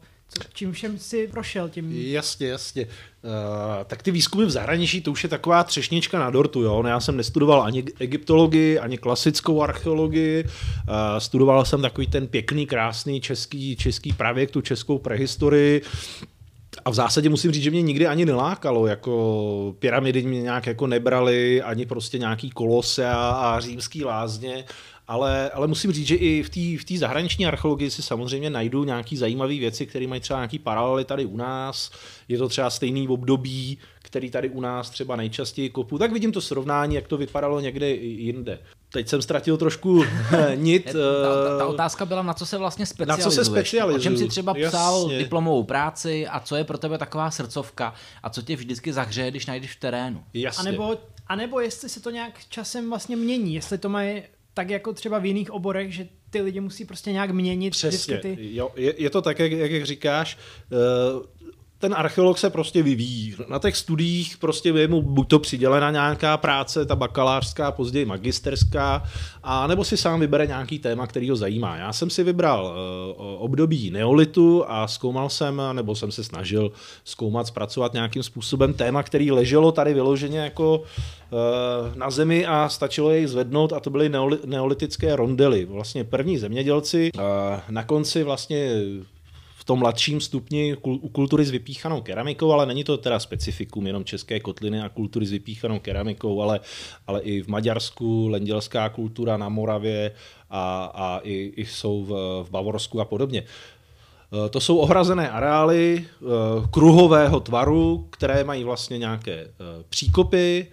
čím 0.54 0.72
všem 0.72 1.00
si 1.00 1.28
prošel 1.28 1.70
tím? 1.70 1.92
Jasně, 1.92 2.48
jasně. 2.48 2.86
Uh, 2.86 3.30
tak 3.88 4.04
ty 4.04 4.12
výzkumy 4.12 4.46
v 4.46 4.50
zahraničí, 4.50 5.02
to 5.02 5.12
už 5.12 5.24
je 5.24 5.30
taková 5.30 5.64
třešnička 5.64 6.20
na 6.20 6.30
dortu, 6.30 6.62
jo. 6.62 6.84
No, 6.84 6.90
já 6.90 7.00
jsem 7.00 7.18
nestudoval 7.18 7.62
ani 7.64 7.84
egyptologii, 8.00 8.80
ani 8.80 8.98
klasickou 8.98 9.62
archeologii. 9.62 10.44
Uh, 10.44 10.50
studoval 11.18 11.66
jsem 11.66 11.82
takový 11.82 12.08
ten 12.08 12.28
pěkný, 12.28 12.66
krásný 12.66 13.22
český, 13.22 13.76
český 13.76 14.14
pravěk, 14.14 14.52
tu 14.52 14.62
českou 14.62 14.98
prehistorii. 14.98 15.82
A 16.86 16.90
v 16.90 16.94
zásadě 16.94 17.30
musím 17.30 17.52
říct, 17.52 17.64
že 17.64 17.72
mě 17.72 17.82
nikdy 17.82 18.08
ani 18.08 18.26
nelákalo, 18.26 18.88
jako 18.88 19.76
pyramidy 19.80 20.22
mě 20.22 20.42
nějak 20.42 20.68
jako 20.68 20.88
nebrali, 20.88 21.62
ani 21.62 21.86
prostě 21.86 22.18
nějaký 22.20 22.50
kolose 22.50 23.10
a, 23.10 23.16
a 23.16 23.60
římský 23.60 24.04
lázně 24.04 24.64
ale, 25.12 25.50
ale 25.50 25.68
musím 25.68 25.92
říct, 25.92 26.08
že 26.08 26.16
i 26.16 26.44
v 26.44 26.50
té 26.86 26.96
v 26.96 26.98
zahraniční 26.98 27.46
archeologii 27.46 27.92
si 27.92 28.02
samozřejmě 28.02 28.50
najdu 28.50 28.84
nějaké 28.84 29.18
zajímavé 29.18 29.54
věci, 29.54 29.86
které 29.86 30.08
mají 30.08 30.22
třeba 30.22 30.40
nějaký 30.40 30.60
paralely 30.60 31.06
tady 31.06 31.26
u 31.26 31.38
nás. 31.38 31.92
Je 32.28 32.38
to 32.38 32.50
třeba 32.50 32.70
stejný 32.70 33.08
období, 33.08 33.78
který 34.02 34.32
tady 34.32 34.50
u 34.50 34.62
nás 34.62 34.90
třeba 34.90 35.16
nejčastěji 35.16 35.70
kopu. 35.70 35.98
Tak 35.98 36.12
vidím 36.12 36.32
to 36.32 36.42
srovnání, 36.42 36.96
jak 36.96 37.08
to 37.08 37.18
vypadalo 37.18 37.60
někde 37.60 37.90
jinde. 37.90 38.60
Teď 38.90 39.08
jsem 39.08 39.22
ztratil 39.22 39.58
trošku 39.58 40.04
nit. 40.56 40.84
ta, 40.84 41.50
ta, 41.50 41.58
ta 41.58 41.66
otázka 41.66 42.06
byla, 42.06 42.24
na 42.24 42.34
co 42.34 42.46
se 42.46 42.58
vlastně 42.58 42.86
specializuješ. 42.86 43.26
Na 43.26 43.32
co 43.32 43.36
se 43.36 43.46
specializuješ? 43.46 44.02
O 44.02 44.04
čem 44.04 44.18
jsi 44.18 44.28
třeba 44.28 44.54
psal 44.54 45.02
Jasně. 45.02 45.18
diplomovou 45.18 45.64
práci 45.64 46.28
a 46.28 46.40
co 46.40 46.56
je 46.56 46.64
pro 46.64 46.78
tebe 46.78 46.98
taková 46.98 47.32
srdcovka 47.32 47.94
a 48.24 48.30
co 48.30 48.42
tě 48.42 48.56
vždycky 48.56 48.94
zahřeje, 48.94 49.32
když 49.32 49.46
najdeš 49.46 49.76
v 49.76 49.80
terénu? 49.80 50.24
Jasně. 50.34 50.70
A 50.70 50.72
nebo, 50.72 50.98
a 51.28 51.36
nebo 51.36 51.60
jestli 51.60 51.90
se 51.90 52.02
to 52.02 52.10
nějak 52.10 52.34
časem 52.50 52.90
vlastně 52.90 53.16
mění, 53.16 53.54
jestli 53.54 53.78
to 53.78 53.90
mají 53.90 54.22
tak 54.54 54.70
jako 54.70 54.94
třeba 54.94 55.20
v 55.20 55.26
jiných 55.26 55.52
oborech, 55.52 55.94
že 55.94 56.08
ty 56.30 56.42
lidi 56.42 56.60
musí 56.60 56.86
prostě 56.86 57.12
nějak 57.12 57.32
měnit. 57.32 57.72
Přesně, 57.72 58.18
ty... 58.18 58.38
jo, 58.40 58.72
je, 58.76 58.94
je 58.98 59.10
to 59.10 59.22
tak, 59.22 59.40
jak, 59.40 59.52
jak 59.52 59.86
říkáš. 59.86 60.38
Ten 61.82 61.94
archeolog 61.98 62.38
se 62.38 62.50
prostě 62.50 62.84
vyvíjí. 62.84 63.36
Na 63.50 63.60
těch 63.60 63.78
studiích 63.78 64.38
prostě 64.38 64.70
je 64.70 64.88
mu 64.88 65.02
buď 65.02 65.28
to 65.28 65.40
přidělena 65.40 65.92
nějaká 65.92 66.38
práce, 66.38 66.86
ta 66.86 66.96
bakalářská, 66.96 67.72
později 67.72 68.06
magisterská, 68.06 69.04
a 69.44 69.68
nebo 69.68 69.84
si 69.84 69.98
sám 69.98 70.20
vybere 70.20 70.48
nějaký 70.48 70.80
téma, 70.80 71.08
který 71.08 71.30
ho 71.30 71.36
zajímá. 71.36 71.78
Já 71.78 71.94
jsem 71.94 72.10
si 72.10 72.24
vybral 72.24 72.66
uh, 72.66 73.26
období 73.44 73.92
neolitu 73.92 74.64
a 74.68 74.88
zkoumal 74.88 75.30
jsem, 75.30 75.62
nebo 75.74 75.96
jsem 75.96 76.12
se 76.12 76.24
snažil 76.24 76.72
zkoumat, 77.04 77.48
zpracovat 77.48 77.94
nějakým 77.94 78.24
způsobem 78.24 78.74
téma, 78.74 79.04
který 79.04 79.32
leželo 79.32 79.72
tady 79.72 79.94
vyloženě 79.94 80.40
jako 80.40 80.78
uh, 80.78 81.96
na 81.96 82.10
zemi 82.10 82.46
a 82.46 82.70
stačilo 82.70 83.12
jej 83.12 83.28
zvednout 83.28 83.74
a 83.74 83.80
to 83.80 83.90
byly 83.90 84.12
neolitické 84.46 85.16
rondely. 85.16 85.66
Vlastně 85.66 86.04
první 86.04 86.38
zemědělci 86.38 87.10
uh, 87.16 87.22
na 87.70 87.84
konci 87.84 88.24
vlastně 88.24 88.82
v 89.62 89.64
tom 89.64 89.80
mladším 89.80 90.22
stupni 90.22 90.76
u 90.82 91.10
kultury 91.10 91.46
s 91.46 91.52
vypíchanou 91.52 92.02
keramikou, 92.02 92.52
ale 92.52 92.66
není 92.66 92.84
to 92.84 92.98
teda 92.98 93.20
specifikum 93.20 93.88
jenom 93.88 94.04
české 94.04 94.40
kotliny 94.40 94.82
a 94.82 94.90
kultury 94.90 95.26
s 95.26 95.32
vypíchanou 95.32 95.80
keramikou, 95.80 96.42
ale, 96.42 96.60
ale 97.08 97.22
i 97.22 97.42
v 97.42 97.48
Maďarsku, 97.48 98.28
lendělská 98.28 98.90
kultura 98.90 99.38
na 99.38 99.50
Moravě 99.50 100.12
a, 100.50 100.92
a 100.96 101.20
i, 101.24 101.54
i 101.56 101.66
jsou 101.66 102.04
v, 102.04 102.10
v 102.48 102.52
Bavorsku 102.52 103.02
a 103.02 103.06
podobně. 103.06 103.44
E, 104.46 104.50
to 104.50 104.60
jsou 104.60 104.78
ohrazené 104.78 105.30
areály 105.30 105.98
e, 105.98 106.26
kruhového 106.72 107.40
tvaru, 107.40 108.08
které 108.10 108.44
mají 108.44 108.64
vlastně 108.64 108.98
nějaké 108.98 109.34
e, 109.34 109.50
příkopy. 109.90 110.68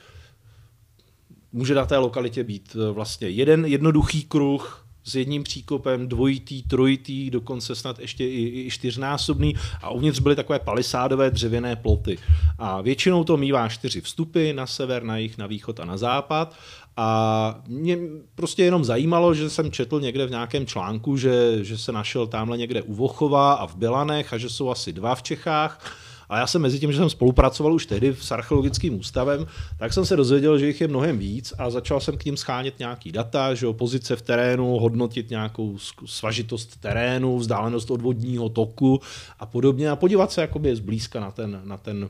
Může 1.53 1.75
na 1.75 1.87
té 1.87 1.99
lokalitě 1.99 2.45
být 2.45 2.77
vlastně 2.93 3.29
jeden 3.29 3.65
jednoduchý 3.65 4.23
kruh, 4.25 4.88
s 5.09 5.15
jedním 5.15 5.43
příkopem, 5.43 6.09
dvojitý, 6.09 6.63
trojitý, 6.63 7.31
dokonce 7.31 7.75
snad 7.75 7.99
ještě 7.99 8.25
i, 8.25 8.67
i 8.67 8.71
čtyřnásobný. 8.71 9.55
A 9.83 9.91
uvnitř 9.91 10.19
byly 10.19 10.37
takové 10.37 10.59
palisádové 10.59 11.31
dřevěné 11.31 11.77
ploty. 11.77 12.19
A 12.59 12.81
většinou 12.81 13.25
to 13.25 13.37
mývá 13.37 13.69
čtyři 13.69 14.01
vstupy 14.01 14.53
na 14.53 14.67
sever, 14.67 15.03
na 15.03 15.17
jih, 15.17 15.39
na 15.39 15.47
východ 15.47 15.81
a 15.81 15.85
na 15.85 15.97
západ. 15.97 16.55
A 16.97 17.61
mě 17.69 17.99
prostě 18.35 18.65
jenom 18.65 18.85
zajímalo, 18.85 19.35
že 19.35 19.51
jsem 19.51 19.71
četl 19.71 20.01
někde 20.01 20.27
v 20.27 20.31
nějakém 20.31 20.67
článku, 20.67 21.17
že, 21.17 21.65
že 21.65 21.79
se 21.79 21.93
našel 21.93 22.27
tamhle 22.27 22.59
někde 22.59 22.83
u 22.83 22.95
Vochova 22.95 23.53
a 23.53 23.67
v 23.67 23.77
Belanech 23.77 24.33
a 24.33 24.39
že 24.39 24.49
jsou 24.49 24.71
asi 24.71 24.93
dva 24.93 25.15
v 25.15 25.23
Čechách 25.23 25.97
a 26.29 26.39
já 26.39 26.47
jsem 26.47 26.63
mezi 26.63 26.79
tím, 26.79 26.93
že 26.93 26.99
jsem 26.99 27.11
spolupracoval 27.11 27.75
už 27.75 27.87
tehdy 27.87 28.17
s 28.21 28.33
archeologickým 28.33 28.99
ústavem, 28.99 29.47
tak 29.79 29.93
jsem 29.93 30.05
se 30.05 30.17
dozvěděl, 30.17 30.59
že 30.59 30.67
jich 30.67 30.81
je 30.81 30.89
mnohem 30.89 31.19
víc 31.19 31.55
a 31.59 31.71
začal 31.71 32.01
jsem 32.01 32.17
k 32.17 32.25
ním 32.25 32.37
schánět 32.37 32.79
nějaký 32.79 33.13
data, 33.13 33.55
že 33.55 33.67
pozice 33.73 34.17
v 34.17 34.23
terénu, 34.23 34.79
hodnotit 34.79 35.31
nějakou 35.31 35.79
svažitost 36.07 36.77
terénu, 36.81 37.39
vzdálenost 37.39 37.91
od 37.91 38.03
vodního 38.03 38.49
toku 38.49 39.01
a 39.39 39.47
podobně 39.47 39.91
a 39.91 39.97
podívat 39.97 40.33
se 40.33 40.41
jakoby 40.41 40.77
zblízka 40.77 41.21
na 41.21 41.31
ten, 41.31 41.61
na 41.65 41.77
ten 41.77 42.09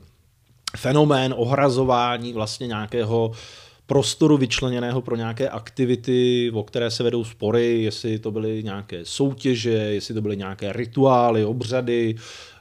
fenomén 0.76 1.34
ohrazování 1.36 2.32
vlastně 2.32 2.66
nějakého 2.66 3.32
prostoru 3.88 4.36
vyčleněného 4.36 5.02
pro 5.02 5.16
nějaké 5.16 5.48
aktivity, 5.48 6.50
o 6.54 6.62
které 6.62 6.90
se 6.90 7.02
vedou 7.02 7.24
spory, 7.24 7.82
jestli 7.82 8.18
to 8.18 8.30
byly 8.30 8.62
nějaké 8.62 9.04
soutěže, 9.04 9.70
jestli 9.70 10.14
to 10.14 10.20
byly 10.20 10.36
nějaké 10.36 10.72
rituály, 10.72 11.44
obřady, 11.44 12.14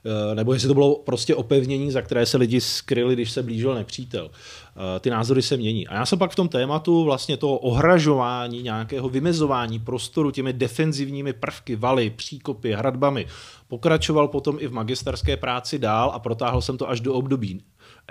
Eh, 0.08 0.36
nebo 0.36 0.54
jestli 0.54 0.68
to 0.68 0.74
bylo 0.74 0.96
prostě 0.96 1.36
opevnění, 1.36 1.92
za 1.92 2.02
které 2.02 2.26
se 2.26 2.38
lidi 2.38 2.62
skryli, 2.62 3.14
když 3.14 3.32
se 3.32 3.44
blížil 3.44 3.76
nepřítel. 3.76 4.32
Eh, 4.32 5.00
ty 5.00 5.10
názory 5.10 5.42
se 5.42 5.58
mění. 5.58 5.88
A 5.88 5.96
já 5.96 6.06
jsem 6.06 6.20
pak 6.20 6.32
v 6.32 6.36
tom 6.36 6.50
tématu 6.50 7.04
vlastně 7.04 7.38
toho 7.38 7.58
ohražování, 7.58 8.64
nějakého 8.64 9.10
vymezování 9.10 9.80
prostoru 9.80 10.32
těmi 10.32 10.54
defenzivními 10.54 11.34
prvky, 11.34 11.76
valy, 11.76 12.10
příkopy, 12.10 12.74
hradbami, 12.74 13.26
pokračoval 13.68 14.28
potom 14.28 14.58
i 14.60 14.68
v 14.68 14.74
magisterské 14.74 15.38
práci 15.38 15.80
dál 15.80 16.12
a 16.14 16.20
protáhl 16.20 16.62
jsem 16.62 16.78
to 16.78 16.90
až 16.90 17.02
do 17.02 17.14
období 17.14 17.62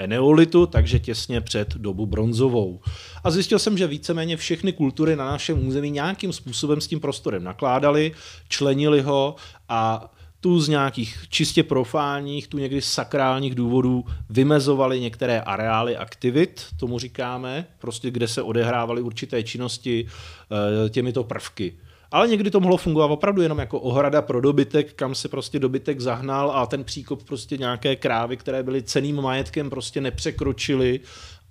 neolitu, 0.06 0.66
takže 0.66 0.98
těsně 0.98 1.40
před 1.40 1.74
dobu 1.74 2.06
bronzovou. 2.06 2.80
A 3.24 3.30
zjistil 3.30 3.58
jsem, 3.58 3.78
že 3.78 3.86
víceméně 3.86 4.36
všechny 4.36 4.72
kultury 4.72 5.16
na 5.16 5.24
našem 5.24 5.66
území 5.66 5.90
nějakým 5.90 6.32
způsobem 6.32 6.80
s 6.80 6.86
tím 6.86 7.00
prostorem 7.00 7.44
nakládali, 7.44 8.12
členili 8.48 9.00
ho 9.00 9.36
a 9.68 10.12
tu 10.40 10.60
z 10.60 10.68
nějakých 10.68 11.18
čistě 11.28 11.62
profánních, 11.62 12.48
tu 12.48 12.58
někdy 12.58 12.82
sakrálních 12.82 13.54
důvodů 13.54 14.04
vymezovali 14.30 15.00
některé 15.00 15.40
areály 15.40 15.96
aktivit, 15.96 16.66
tomu 16.78 16.98
říkáme, 16.98 17.66
prostě 17.78 18.10
kde 18.10 18.28
se 18.28 18.42
odehrávaly 18.42 19.02
určité 19.02 19.42
činnosti 19.42 20.06
eh, 20.06 20.88
těmito 20.90 21.24
prvky. 21.24 21.74
Ale 22.12 22.28
někdy 22.28 22.50
to 22.50 22.60
mohlo 22.60 22.76
fungovat 22.76 23.06
opravdu 23.06 23.42
jenom 23.42 23.58
jako 23.58 23.80
ohrada 23.80 24.22
pro 24.22 24.40
dobytek, 24.40 24.92
kam 24.92 25.14
se 25.14 25.28
prostě 25.28 25.58
dobytek 25.58 26.00
zahnal 26.00 26.50
a 26.50 26.66
ten 26.66 26.84
příkop 26.84 27.22
prostě 27.22 27.56
nějaké 27.56 27.96
krávy, 27.96 28.36
které 28.36 28.62
byly 28.62 28.82
ceným 28.82 29.22
majetkem, 29.22 29.70
prostě 29.70 30.00
nepřekročili 30.00 31.00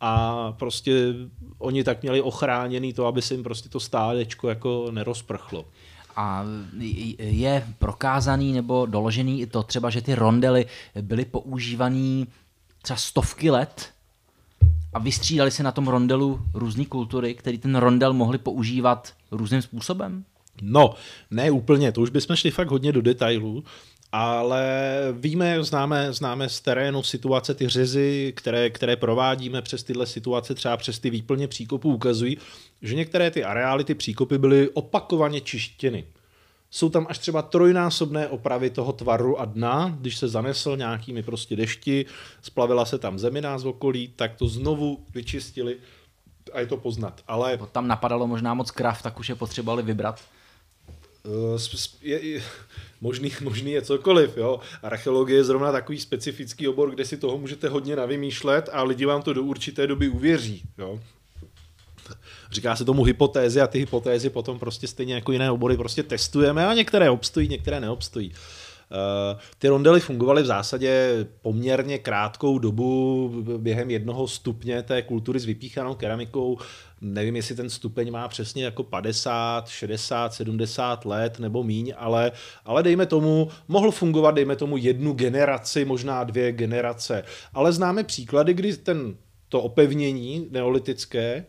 a 0.01 0.51
prostě 0.51 1.13
oni 1.57 1.83
tak 1.83 2.01
měli 2.01 2.21
ochráněný 2.21 2.93
to, 2.93 3.05
aby 3.05 3.21
se 3.21 3.33
jim 3.33 3.43
prostě 3.43 3.69
to 3.69 3.79
stádečko 3.79 4.49
jako 4.49 4.87
nerozprchlo. 4.91 5.65
A 6.15 6.45
je 7.19 7.67
prokázaný 7.79 8.53
nebo 8.53 8.85
doložený 8.85 9.41
i 9.41 9.47
to 9.47 9.63
třeba, 9.63 9.89
že 9.89 10.01
ty 10.01 10.15
rondely 10.15 10.65
byly 11.01 11.25
používaný 11.25 12.27
třeba 12.81 12.97
stovky 12.97 13.51
let 13.51 13.89
a 14.93 14.99
vystřídali 14.99 15.51
se 15.51 15.63
na 15.63 15.71
tom 15.71 15.87
rondelu 15.87 16.39
různé 16.53 16.85
kultury, 16.85 17.33
které 17.33 17.57
ten 17.57 17.75
rondel 17.75 18.13
mohli 18.13 18.37
používat 18.37 19.13
různým 19.31 19.61
způsobem? 19.61 20.25
No, 20.61 20.95
ne 21.31 21.51
úplně, 21.51 21.91
to 21.91 22.01
už 22.01 22.09
bychom 22.09 22.35
šli 22.35 22.51
fakt 22.51 22.71
hodně 22.71 22.91
do 22.91 23.01
detailů, 23.01 23.63
ale 24.11 24.63
víme, 25.11 25.63
známe, 25.63 26.13
známe 26.13 26.49
z 26.49 26.61
terénu 26.61 27.03
situace, 27.03 27.53
ty 27.53 27.67
řezy, 27.69 28.33
které, 28.35 28.69
které 28.69 28.95
provádíme 28.95 29.61
přes 29.61 29.83
tyhle 29.83 30.05
situace, 30.05 30.55
třeba 30.55 30.77
přes 30.77 30.99
ty 30.99 31.09
výplně 31.09 31.47
příkopů, 31.47 31.93
ukazují, 31.93 32.37
že 32.81 32.95
některé 32.95 33.31
ty 33.31 33.43
areály, 33.43 33.83
ty 33.83 33.95
příkopy 33.95 34.37
byly 34.37 34.69
opakovaně 34.69 35.41
čištěny. 35.41 36.05
Jsou 36.71 36.89
tam 36.89 37.07
až 37.09 37.17
třeba 37.17 37.41
trojnásobné 37.41 38.27
opravy 38.27 38.69
toho 38.69 38.93
tvaru 38.93 39.39
a 39.39 39.45
dna, 39.45 39.97
když 39.99 40.17
se 40.17 40.27
zanesl 40.27 40.77
nějakými 40.77 41.23
prostě 41.23 41.55
dešti, 41.55 42.05
splavila 42.41 42.85
se 42.85 42.97
tam 42.97 43.19
zemina 43.19 43.59
z 43.59 43.65
okolí, 43.65 44.13
tak 44.15 44.35
to 44.35 44.47
znovu 44.47 45.05
vyčistili 45.13 45.77
a 46.53 46.59
je 46.59 46.65
to 46.65 46.77
poznat. 46.77 47.21
Ale... 47.27 47.59
Tam 47.71 47.87
napadalo 47.87 48.27
možná 48.27 48.53
moc 48.53 48.71
krav, 48.71 49.01
tak 49.01 49.19
už 49.19 49.29
je 49.29 49.35
potřebovali 49.35 49.83
vybrat. 49.83 50.21
Je, 52.01 52.25
je, 52.25 52.43
možný, 53.01 53.31
možný 53.41 53.71
je 53.71 53.81
cokoliv. 53.81 54.37
Jo. 54.37 54.59
Archeologie 54.83 55.37
je 55.37 55.43
zrovna 55.43 55.71
takový 55.71 55.99
specifický 55.99 56.67
obor, 56.67 56.91
kde 56.91 57.05
si 57.05 57.17
toho 57.17 57.37
můžete 57.37 57.69
hodně 57.69 57.95
navymýšlet 57.95 58.69
a 58.71 58.83
lidi 58.83 59.05
vám 59.05 59.21
to 59.21 59.33
do 59.33 59.43
určité 59.43 59.87
doby 59.87 60.09
uvěří. 60.09 60.61
Jo. 60.77 60.99
Říká 62.51 62.75
se 62.75 62.85
tomu 62.85 63.03
hypotézy 63.03 63.61
a 63.61 63.67
ty 63.67 63.79
hypotézy 63.79 64.29
potom 64.29 64.59
prostě 64.59 64.87
stejně 64.87 65.13
jako 65.13 65.31
jiné 65.31 65.51
obory 65.51 65.77
prostě 65.77 66.03
testujeme 66.03 66.65
a 66.65 66.73
některé 66.73 67.09
obstojí, 67.09 67.47
některé 67.47 67.79
neobstojí. 67.79 68.29
Uh, 68.29 68.64
ty 69.59 69.67
rondely 69.67 69.99
fungovaly 69.99 70.43
v 70.43 70.45
zásadě 70.45 71.25
poměrně 71.41 71.97
krátkou 71.97 72.59
dobu 72.59 73.29
během 73.57 73.91
jednoho 73.91 74.27
stupně 74.27 74.83
té 74.83 75.01
kultury 75.01 75.39
s 75.39 75.45
vypíchanou 75.45 75.95
keramikou. 75.95 76.57
Nevím, 77.01 77.35
jestli 77.35 77.55
ten 77.55 77.69
stupeň 77.69 78.11
má 78.11 78.27
přesně 78.27 78.63
jako 78.63 78.83
50, 78.83 79.67
60, 79.67 80.33
70 80.33 81.05
let 81.05 81.39
nebo 81.39 81.63
míň, 81.63 81.93
ale, 81.97 82.31
ale 82.65 82.83
dejme 82.83 83.05
tomu, 83.05 83.49
mohl 83.67 83.91
fungovat, 83.91 84.31
dejme 84.31 84.55
tomu 84.55 84.77
jednu 84.77 85.13
generaci, 85.13 85.85
možná 85.85 86.23
dvě 86.23 86.51
generace. 86.51 87.23
Ale 87.53 87.73
známe 87.73 88.03
příklady, 88.03 88.53
kdy 88.53 88.77
ten, 88.77 89.15
to 89.49 89.61
opevnění 89.61 90.47
neolitické 90.51 91.45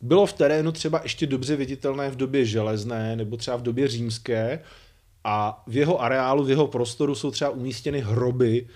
bylo 0.00 0.26
v 0.26 0.32
terénu 0.32 0.72
třeba 0.72 1.00
ještě 1.02 1.26
dobře 1.26 1.56
viditelné 1.56 2.10
v 2.10 2.16
době 2.16 2.44
železné 2.44 3.16
nebo 3.16 3.36
třeba 3.36 3.56
v 3.56 3.62
době 3.62 3.88
římské 3.88 4.58
a 5.28 5.62
v 5.66 5.76
jeho 5.76 6.02
areálu, 6.02 6.44
v 6.44 6.50
jeho 6.50 6.66
prostoru 6.66 7.14
jsou 7.14 7.30
třeba 7.30 7.50
umístěny 7.50 8.00
hroby 8.00 8.66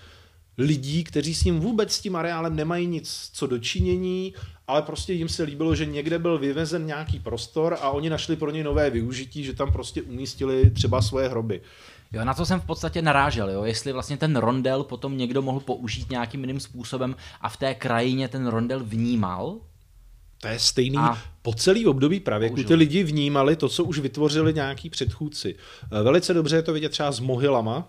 lidí, 0.57 1.03
kteří 1.03 1.35
s 1.35 1.43
ním 1.43 1.59
vůbec 1.59 1.93
s 1.93 2.01
tím 2.01 2.15
areálem 2.15 2.55
nemají 2.55 2.87
nic 2.87 3.29
co 3.33 3.47
dočinění, 3.47 4.33
ale 4.67 4.81
prostě 4.81 5.13
jim 5.13 5.29
se 5.29 5.43
líbilo, 5.43 5.75
že 5.75 5.85
někde 5.85 6.19
byl 6.19 6.39
vyvezen 6.39 6.85
nějaký 6.85 7.19
prostor 7.19 7.77
a 7.81 7.89
oni 7.89 8.09
našli 8.09 8.35
pro 8.35 8.51
něj 8.51 8.63
nové 8.63 8.89
využití, 8.89 9.43
že 9.43 9.53
tam 9.53 9.71
prostě 9.71 10.01
umístili 10.01 10.69
třeba 10.69 11.01
svoje 11.01 11.27
hroby. 11.29 11.61
Jo, 12.11 12.25
na 12.25 12.33
to 12.33 12.45
jsem 12.45 12.59
v 12.59 12.65
podstatě 12.65 13.01
narážel, 13.01 13.49
jo, 13.49 13.63
jestli 13.63 13.91
vlastně 13.91 14.17
ten 14.17 14.35
rondel 14.35 14.83
potom 14.83 15.17
někdo 15.17 15.41
mohl 15.41 15.59
použít 15.59 16.09
nějakým 16.09 16.41
jiným 16.41 16.59
způsobem 16.59 17.15
a 17.41 17.49
v 17.49 17.57
té 17.57 17.75
krajině 17.75 18.27
ten 18.27 18.47
rondel 18.47 18.79
vnímal, 18.83 19.57
to 20.41 20.47
je 20.47 20.59
stejný 20.59 20.97
a 20.97 21.17
po 21.41 21.53
celý 21.53 21.85
období 21.85 22.19
pravěku. 22.19 22.63
Ty 22.63 22.75
lidi 22.75 23.03
vnímali 23.03 23.55
to, 23.55 23.69
co 23.69 23.83
už 23.83 23.99
vytvořili 23.99 24.53
nějaký 24.53 24.89
předchůdci. 24.89 25.55
Eh, 25.91 26.03
velice 26.03 26.33
dobře 26.33 26.55
je 26.55 26.61
to 26.61 26.73
vidět 26.73 26.89
třeba 26.89 27.11
s 27.11 27.19
mohylama, 27.19 27.87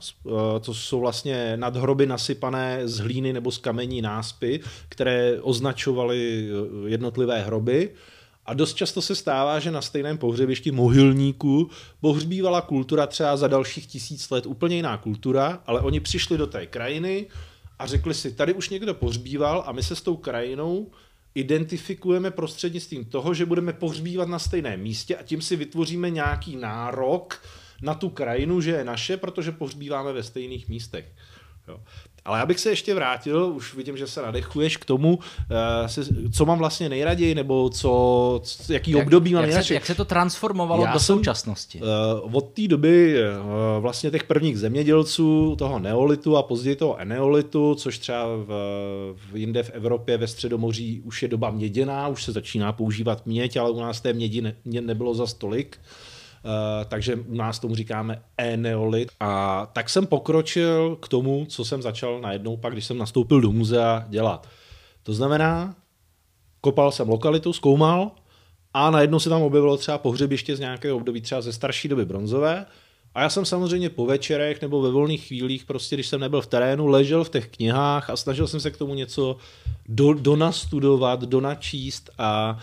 to 0.61 0.73
eh, 0.73 0.75
jsou 0.75 1.01
vlastně 1.01 1.57
nadhroby 1.57 2.07
nasypané 2.07 2.89
z 2.89 2.99
hlíny 2.99 3.33
nebo 3.33 3.51
z 3.51 3.59
kamení 3.59 4.03
náspy, 4.03 4.61
které 4.89 5.41
označovaly 5.41 6.49
eh, 6.49 6.91
jednotlivé 6.91 7.43
hroby. 7.43 7.91
A 8.47 8.55
dost 8.55 8.75
často 8.75 9.03
se 9.03 9.15
stává, 9.15 9.59
že 9.59 9.71
na 9.71 9.83
stejném 9.83 10.19
pohřebišti 10.19 10.71
mohylníku 10.71 11.71
pohřbívala 12.01 12.61
kultura 12.61 13.07
třeba 13.07 13.37
za 13.37 13.49
dalších 13.49 13.87
tisíc 13.87 14.31
let, 14.31 14.47
úplně 14.47 14.77
jiná 14.77 14.97
kultura, 14.97 15.63
ale 15.67 15.81
oni 15.81 16.01
přišli 16.01 16.39
do 16.39 16.47
té 16.47 16.67
krajiny 16.67 17.27
a 17.79 17.87
řekli 17.87 18.15
si, 18.15 18.33
tady 18.33 18.55
už 18.55 18.69
někdo 18.69 18.95
pohřbíval 18.95 19.65
a 19.67 19.73
my 19.73 19.83
se 19.83 19.97
s 19.97 20.03
tou 20.03 20.17
krajinou 20.17 20.91
identifikujeme 21.35 22.31
prostřednictvím 22.31 23.05
toho, 23.05 23.35
že 23.35 23.47
budeme 23.47 23.73
pohřbívat 23.73 24.29
na 24.29 24.39
stejném 24.39 24.81
místě 24.81 25.17
a 25.17 25.23
tím 25.23 25.43
si 25.43 25.57
vytvoříme 25.57 26.11
nějaký 26.11 26.57
nárok 26.57 27.43
na 27.83 27.95
tu 27.95 28.09
krajinu, 28.09 28.61
že 28.61 28.71
je 28.71 28.85
naše, 28.85 29.17
protože 29.17 29.53
pohřbíváme 29.53 30.13
ve 30.13 30.23
stejných 30.23 30.69
místech. 30.69 31.13
Jo. 31.69 31.81
Ale 32.25 32.39
já 32.39 32.47
bych 32.47 32.61
se 32.61 32.71
ještě 32.71 32.95
vrátil, 32.95 33.53
už 33.57 33.75
vidím, 33.75 33.97
že 33.97 34.07
se 34.07 34.23
nadechuješ 34.23 34.77
k 34.77 34.85
tomu, 34.85 35.19
eh, 35.51 36.31
co 36.33 36.47
mám 36.47 36.59
vlastně 36.59 36.89
nejraději, 36.89 37.35
nebo 37.35 37.71
co, 37.71 38.43
jaký 38.69 38.91
jak, 38.91 39.07
období 39.07 39.35
mám 39.35 39.43
jak 39.43 39.49
nejradši. 39.49 39.69
Se, 39.69 39.75
jak 39.75 39.87
se 39.87 39.95
to 39.95 40.05
transformovalo 40.05 40.85
já 40.85 40.93
do 40.93 40.99
jsem, 40.99 41.17
současnosti? 41.17 41.81
Uh, 42.23 42.37
od 42.37 42.53
té 42.53 42.69
doby 42.69 43.17
uh, 43.23 43.83
vlastně 43.83 44.11
těch 44.11 44.25
prvních 44.25 44.59
zemědělců, 44.59 45.57
toho 45.59 45.79
neolitu 45.79 46.37
a 46.37 46.43
později 46.43 46.77
toho 46.77 47.01
eneolitu, 47.01 47.75
což 47.75 47.99
třeba 47.99 48.27
v, 48.27 48.47
v 49.31 49.37
jinde 49.37 49.63
v 49.63 49.71
Evropě 49.71 50.17
ve 50.17 50.27
Středomoří 50.27 51.01
už 51.05 51.23
je 51.23 51.29
doba 51.29 51.51
měděná, 51.51 52.09
už 52.09 52.25
se 52.25 52.33
začíná 52.33 52.73
používat 52.73 53.27
měď, 53.27 53.57
ale 53.57 53.71
u 53.71 53.81
nás 53.81 54.01
té 54.01 54.13
mědi 54.13 54.41
ne, 54.41 54.55
nebylo 54.65 55.15
za 55.15 55.27
stolik. 55.27 55.79
Uh, 55.81 55.87
Eh, 55.87 56.12
takže 56.89 57.15
u 57.15 57.35
nás 57.35 57.59
tomu 57.59 57.75
říkáme 57.75 58.23
e-neolit. 58.37 59.09
A 59.21 59.67
tak 59.73 59.91
jsem 59.91 60.07
pokročil 60.07 60.97
k 60.97 61.09
tomu, 61.09 61.47
co 61.49 61.65
jsem 61.65 61.83
začal 61.83 62.21
najednou 62.21 62.57
pak, 62.57 62.73
když 62.73 62.85
jsem 62.85 62.99
nastoupil 62.99 63.41
do 63.41 63.53
muzea 63.53 64.07
dělat. 64.09 64.49
To 65.03 65.15
znamená, 65.15 65.75
kopal 66.61 66.93
jsem 66.93 67.09
lokalitu, 67.09 67.53
zkoumal 67.53 68.11
a 68.75 68.91
najednou 68.91 69.19
se 69.19 69.29
tam 69.29 69.43
objevilo 69.43 69.77
třeba 69.77 69.99
pohřebiště 69.99 70.57
z 70.57 70.61
nějakého 70.61 70.97
období, 70.97 71.21
třeba 71.21 71.41
ze 71.41 71.53
starší 71.53 71.89
doby 71.89 72.05
bronzové. 72.05 72.67
A 73.15 73.23
já 73.23 73.31
jsem 73.31 73.45
samozřejmě 73.45 73.91
po 73.91 74.07
večerech 74.07 74.63
nebo 74.63 74.83
ve 74.83 74.91
volných 74.91 75.27
chvílích, 75.27 75.65
prostě 75.65 75.97
když 75.97 76.07
jsem 76.07 76.21
nebyl 76.21 76.41
v 76.41 76.47
terénu, 76.47 76.87
ležel 76.87 77.25
v 77.25 77.29
těch 77.29 77.49
knihách 77.49 78.11
a 78.11 78.17
snažil 78.17 78.47
jsem 78.47 78.61
se 78.61 78.71
k 78.71 78.77
tomu 78.77 78.95
něco 78.95 79.37
do, 79.89 80.13
donastudovat, 80.13 81.21
donačíst 81.21 82.11
a 82.19 82.59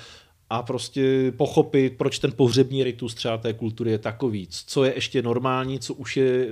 a 0.50 0.64
prostě 0.64 1.34
pochopit, 1.38 1.98
proč 1.98 2.20
ten 2.20 2.32
pohřební 2.32 2.84
ritus 2.84 3.14
třeba 3.14 3.38
té 3.38 3.54
kultury 3.54 3.92
je 3.92 3.98
takový, 3.98 4.48
co 4.50 4.84
je 4.84 4.94
ještě 4.96 5.22
normální, 5.22 5.80
co 5.80 5.94
už 5.94 6.18
je 6.18 6.44
e, 6.44 6.50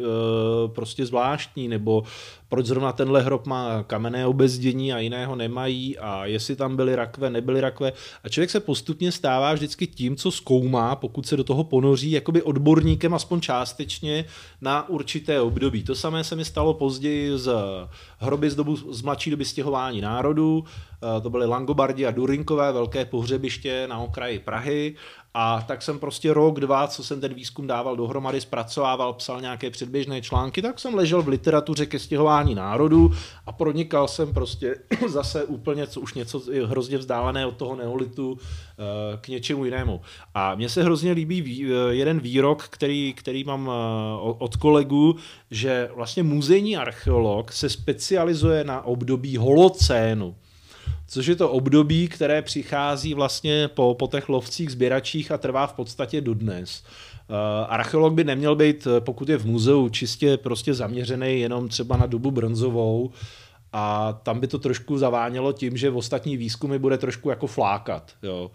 prostě 0.68 1.06
zvláštní, 1.06 1.68
nebo 1.68 2.04
proč 2.50 2.66
zrovna 2.66 2.92
tenhle 2.92 3.22
hrob 3.22 3.46
má 3.46 3.84
kamenné 3.84 4.28
obezdění 4.28 4.94
a 4.94 5.00
jiného 5.00 5.36
nemají 5.36 5.98
a 5.98 6.26
jestli 6.26 6.56
tam 6.56 6.76
byly 6.76 6.96
rakve, 6.96 7.30
nebyly 7.30 7.62
rakve. 7.62 7.94
A 8.24 8.30
člověk 8.30 8.50
se 8.50 8.60
postupně 8.60 9.12
stává 9.12 9.54
vždycky 9.54 9.88
tím, 9.88 10.16
co 10.16 10.32
zkoumá, 10.32 10.96
pokud 10.96 11.28
se 11.28 11.38
do 11.38 11.44
toho 11.44 11.64
ponoří, 11.64 12.12
jakoby 12.12 12.42
odborníkem 12.42 13.14
aspoň 13.14 13.42
částečně 13.42 14.26
na 14.62 14.90
určité 14.90 15.42
období. 15.42 15.84
To 15.84 15.96
samé 15.96 16.24
se 16.24 16.36
mi 16.36 16.46
stalo 16.46 16.74
později 16.74 17.38
z 17.38 17.54
hroby 18.20 18.50
z, 18.50 18.56
dobu, 18.56 18.76
z 18.94 19.02
mladší 19.02 19.32
doby 19.32 19.46
stěhování 19.46 20.02
národů, 20.02 20.66
to 21.22 21.30
byly 21.30 21.46
Langobardi 21.46 22.06
a 22.06 22.12
Durinkové, 22.12 22.72
velké 22.72 23.06
pohřebiště 23.06 23.88
na 23.88 24.00
okraji 24.00 24.40
Prahy 24.40 24.96
a 25.40 25.62
tak 25.68 25.82
jsem 25.82 26.00
prostě 26.00 26.34
rok, 26.34 26.60
dva, 26.60 26.88
co 26.88 27.04
jsem 27.04 27.22
ten 27.22 27.34
výzkum 27.34 27.68
dával 27.68 27.96
dohromady, 27.96 28.42
zpracovával, 28.42 29.14
psal 29.14 29.42
nějaké 29.42 29.70
předběžné 29.70 30.22
články, 30.22 30.62
tak 30.62 30.80
jsem 30.80 30.96
ležel 30.96 31.22
v 31.22 31.28
literatuře 31.28 31.86
ke 31.86 32.00
stěhování 32.00 32.56
národů 32.56 33.12
a 33.46 33.52
pronikal 33.52 34.08
jsem 34.08 34.34
prostě 34.34 34.76
zase 35.08 35.46
úplně, 35.46 35.88
co 35.88 36.02
už 36.02 36.14
něco 36.14 36.42
hrozně 36.66 36.98
vzdálené 36.98 37.46
od 37.46 37.58
toho 37.58 37.76
neolitu 37.76 38.38
eh, 38.38 39.18
k 39.18 39.28
něčemu 39.28 39.66
jinému. 39.66 40.02
A 40.34 40.56
mně 40.56 40.70
se 40.70 40.84
hrozně 40.84 41.12
líbí 41.12 41.66
eh, 41.66 41.94
jeden 41.94 42.20
výrok, 42.20 42.64
který, 42.64 43.14
který 43.14 43.44
mám 43.44 43.72
od 44.38 44.56
kolegů, 44.56 45.16
že 45.52 45.90
vlastně 45.96 46.24
muzejní 46.24 46.78
archeolog 46.78 47.52
se 47.52 47.70
specializuje 47.70 48.64
na 48.64 48.82
období 48.82 49.38
holocénu 49.38 50.36
což 51.08 51.26
je 51.26 51.36
to 51.36 51.50
období, 51.50 52.08
které 52.08 52.42
přichází 52.42 53.14
vlastně 53.14 53.68
po, 53.68 53.96
po 54.00 54.08
těch 54.08 54.30
lovcích, 54.30 54.72
sběračích 54.72 55.32
a 55.32 55.38
trvá 55.38 55.68
v 55.68 55.74
podstatě 55.74 56.22
dodnes. 56.22 56.84
Uh, 57.30 57.36
archeolog 57.68 58.14
by 58.14 58.24
neměl 58.24 58.56
být, 58.56 58.88
pokud 59.00 59.30
je 59.30 59.38
v 59.38 59.46
muzeu, 59.46 59.90
čistě 59.90 60.38
prostě 60.38 60.74
zaměřený 60.74 61.40
jenom 61.40 61.68
třeba 61.68 61.98
na 61.98 62.06
dobu 62.06 62.32
bronzovou, 62.32 63.12
a 63.74 64.14
tam 64.24 64.40
by 64.40 64.48
to 64.48 64.60
trošku 64.60 64.98
zavánělo 64.98 65.54
tím, 65.54 65.78
že 65.78 65.90
v 65.90 65.98
ostatní 65.98 66.38
výzkumy 66.38 66.80
bude 66.80 66.98
trošku 66.98 67.30
jako 67.30 67.48
flákat. 67.48 68.12
Jo 68.24 68.52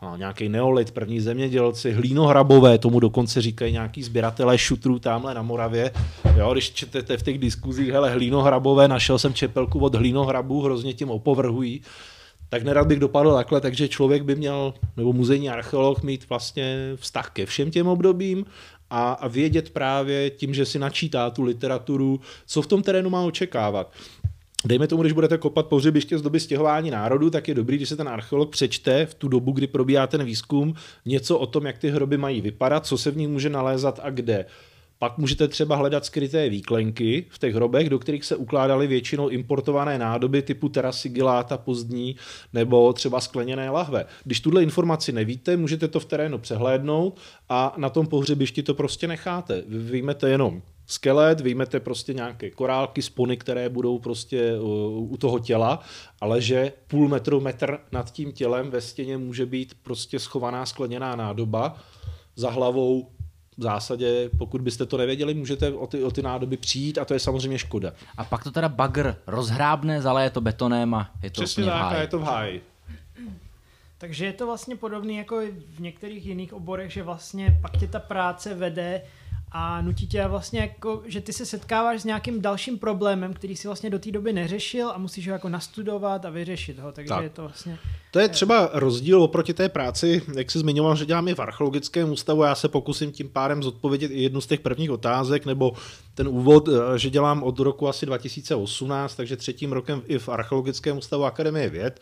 a 0.00 0.16
nějaký 0.16 0.48
neolit, 0.48 0.90
první 0.90 1.20
zemědělci, 1.20 1.92
hlínohrabové, 1.92 2.78
tomu 2.78 3.00
dokonce 3.00 3.40
říkají 3.40 3.72
nějaký 3.72 4.02
sběratelé 4.02 4.58
šutrů 4.58 4.98
tamhle 4.98 5.34
na 5.34 5.42
Moravě. 5.42 5.90
Jo, 6.36 6.52
když 6.52 6.72
čtete 6.72 7.16
v 7.16 7.22
těch 7.22 7.38
diskuzích, 7.38 7.88
hele, 7.88 8.10
hlínohrabové, 8.10 8.88
našel 8.88 9.18
jsem 9.18 9.34
čepelku 9.34 9.78
od 9.78 9.94
hlínohrabů, 9.94 10.62
hrozně 10.62 10.94
tím 10.94 11.10
opovrhují, 11.10 11.80
tak 12.48 12.62
nerad 12.62 12.86
bych 12.86 12.98
dopadl 12.98 13.34
takhle, 13.34 13.60
takže 13.60 13.88
člověk 13.88 14.22
by 14.22 14.34
měl, 14.34 14.74
nebo 14.96 15.12
muzejní 15.12 15.50
archeolog, 15.50 16.02
mít 16.02 16.28
vlastně 16.28 16.92
vztah 16.96 17.30
ke 17.30 17.46
všem 17.46 17.70
těm 17.70 17.88
obdobím 17.88 18.46
a, 18.90 19.12
a 19.12 19.28
vědět 19.28 19.70
právě 19.70 20.30
tím, 20.30 20.54
že 20.54 20.66
si 20.66 20.78
načítá 20.78 21.30
tu 21.30 21.42
literaturu, 21.42 22.20
co 22.46 22.62
v 22.62 22.66
tom 22.66 22.82
terénu 22.82 23.10
má 23.10 23.20
očekávat. 23.20 23.92
Dejme 24.64 24.86
tomu, 24.86 25.02
když 25.02 25.12
budete 25.12 25.38
kopat 25.38 25.66
pohřebiště 25.66 26.18
z 26.18 26.22
doby 26.22 26.40
stěhování 26.40 26.90
národu, 26.90 27.30
tak 27.30 27.48
je 27.48 27.54
dobrý, 27.54 27.76
když 27.76 27.88
se 27.88 27.96
ten 27.96 28.08
archeolog 28.08 28.50
přečte 28.50 29.06
v 29.06 29.14
tu 29.14 29.28
dobu, 29.28 29.52
kdy 29.52 29.66
probíhá 29.66 30.06
ten 30.06 30.24
výzkum, 30.24 30.74
něco 31.04 31.38
o 31.38 31.46
tom, 31.46 31.66
jak 31.66 31.78
ty 31.78 31.90
hroby 31.90 32.16
mají 32.16 32.40
vypadat, 32.40 32.86
co 32.86 32.98
se 32.98 33.10
v 33.10 33.16
nich 33.16 33.28
může 33.28 33.50
nalézat 33.50 34.00
a 34.02 34.10
kde. 34.10 34.46
Pak 34.98 35.18
můžete 35.18 35.48
třeba 35.48 35.76
hledat 35.76 36.04
skryté 36.04 36.48
výklenky 36.48 37.26
v 37.28 37.38
těch 37.38 37.54
hrobech, 37.54 37.90
do 37.90 37.98
kterých 37.98 38.24
se 38.24 38.36
ukládaly 38.36 38.86
většinou 38.86 39.28
importované 39.28 39.98
nádoby 39.98 40.42
typu 40.42 40.68
terasigiláta 40.68 41.58
pozdní 41.58 42.16
nebo 42.52 42.92
třeba 42.92 43.20
skleněné 43.20 43.70
lahve. 43.70 44.04
Když 44.24 44.40
tuhle 44.40 44.62
informaci 44.62 45.12
nevíte, 45.12 45.56
můžete 45.56 45.88
to 45.88 46.00
v 46.00 46.04
terénu 46.04 46.38
přehlédnout 46.38 47.18
a 47.48 47.74
na 47.76 47.90
tom 47.90 48.06
pohřebišti 48.06 48.62
to 48.62 48.74
prostě 48.74 49.08
necháte. 49.08 49.62
Vy 49.68 49.78
vyjmete 49.78 50.30
jenom 50.30 50.62
skelet, 50.86 51.40
vyjmete 51.40 51.80
prostě 51.80 52.14
nějaké 52.14 52.50
korálky, 52.50 53.02
spony, 53.02 53.36
které 53.36 53.68
budou 53.68 53.98
prostě 53.98 54.58
u 54.98 55.16
toho 55.16 55.38
těla, 55.38 55.80
ale 56.20 56.40
že 56.40 56.72
půl 56.86 57.08
metru, 57.08 57.40
metr 57.40 57.78
nad 57.92 58.12
tím 58.12 58.32
tělem 58.32 58.70
ve 58.70 58.80
stěně 58.80 59.18
může 59.18 59.46
být 59.46 59.76
prostě 59.82 60.18
schovaná 60.18 60.66
skleněná 60.66 61.16
nádoba 61.16 61.76
za 62.36 62.50
hlavou 62.50 63.10
v 63.58 63.62
zásadě, 63.62 64.30
pokud 64.38 64.60
byste 64.60 64.86
to 64.86 64.96
nevěděli, 64.96 65.34
můžete 65.34 65.72
o 65.72 65.86
ty, 65.86 66.02
o 66.02 66.10
ty 66.10 66.22
nádoby 66.22 66.56
přijít 66.56 66.98
a 66.98 67.04
to 67.04 67.14
je 67.14 67.20
samozřejmě 67.20 67.58
škoda. 67.58 67.92
A 68.16 68.24
pak 68.24 68.44
to 68.44 68.50
teda 68.50 68.68
bagr 68.68 69.16
rozhrábne, 69.26 70.02
zaleje 70.02 70.30
to 70.30 70.40
betonem 70.40 70.94
a 70.94 71.10
je 71.22 71.30
to 71.30 71.42
Přesně 71.42 71.64
tak, 71.64 71.92
a 71.92 72.00
je 72.00 72.06
to 72.06 72.18
v 72.18 72.22
háji. 72.22 72.62
Takže 73.98 74.26
je 74.26 74.32
to 74.32 74.46
vlastně 74.46 74.76
podobné 74.76 75.12
jako 75.12 75.40
i 75.40 75.50
v 75.50 75.80
některých 75.80 76.26
jiných 76.26 76.54
oborech, 76.54 76.92
že 76.92 77.02
vlastně 77.02 77.58
pak 77.62 77.76
tě 77.76 77.86
ta 77.86 78.00
práce 78.00 78.54
vede 78.54 79.02
a 79.58 79.80
nutí 79.82 80.06
tě 80.06 80.26
vlastně 80.26 80.60
jako, 80.60 81.02
že 81.06 81.20
ty 81.20 81.32
se 81.32 81.46
setkáváš 81.46 82.00
s 82.00 82.04
nějakým 82.04 82.42
dalším 82.42 82.78
problémem, 82.78 83.34
který 83.34 83.56
si 83.56 83.68
vlastně 83.68 83.90
do 83.90 83.98
té 83.98 84.10
doby 84.10 84.32
neřešil 84.32 84.90
a 84.90 84.98
musíš 84.98 85.28
ho 85.28 85.32
jako 85.32 85.48
nastudovat 85.48 86.24
a 86.24 86.30
vyřešit 86.30 86.78
ho, 86.78 86.92
takže 86.92 87.08
tak. 87.08 87.22
je 87.22 87.30
to 87.30 87.42
vlastně... 87.42 87.78
To 88.10 88.18
je 88.18 88.28
třeba 88.28 88.70
rozdíl 88.72 89.22
oproti 89.22 89.54
té 89.54 89.68
práci, 89.68 90.22
jak 90.36 90.50
jsi 90.50 90.58
zmiňoval, 90.58 90.96
že 90.96 91.06
dělám 91.06 91.28
i 91.28 91.34
v 91.34 91.38
archeologickém 91.38 92.12
ústavu, 92.12 92.42
já 92.42 92.54
se 92.54 92.68
pokusím 92.68 93.12
tím 93.12 93.28
pádem 93.28 93.62
zodpovědět 93.62 94.10
i 94.10 94.22
jednu 94.22 94.40
z 94.40 94.46
těch 94.46 94.60
prvních 94.60 94.90
otázek, 94.90 95.46
nebo 95.46 95.72
ten 96.14 96.28
úvod, 96.28 96.68
eh, 96.68 96.98
že 96.98 97.10
dělám 97.10 97.42
od 97.42 97.58
roku 97.58 97.88
asi 97.88 98.06
2018, 98.06 99.14
takže 99.14 99.36
třetím 99.36 99.72
rokem 99.72 100.02
i 100.06 100.18
v 100.18 100.28
archeologickém 100.28 100.98
ústavu 100.98 101.24
Akademie 101.24 101.68
věd. 101.68 102.00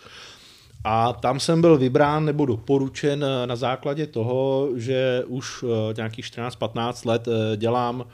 A 0.85 1.13
tam 1.13 1.41
jsem 1.41 1.61
byl 1.61 1.79
vybrán 1.79 2.25
nebo 2.25 2.47
doporučen 2.47 3.25
eh, 3.25 3.47
na 3.47 3.57
základě 3.57 4.07
toho, 4.07 4.69
že 4.77 5.25
už 5.27 5.65
eh, 5.65 5.95
nějakých 5.97 6.25
14-15 6.25 7.09
let 7.09 7.29
eh, 7.29 7.57
dělám 7.57 8.05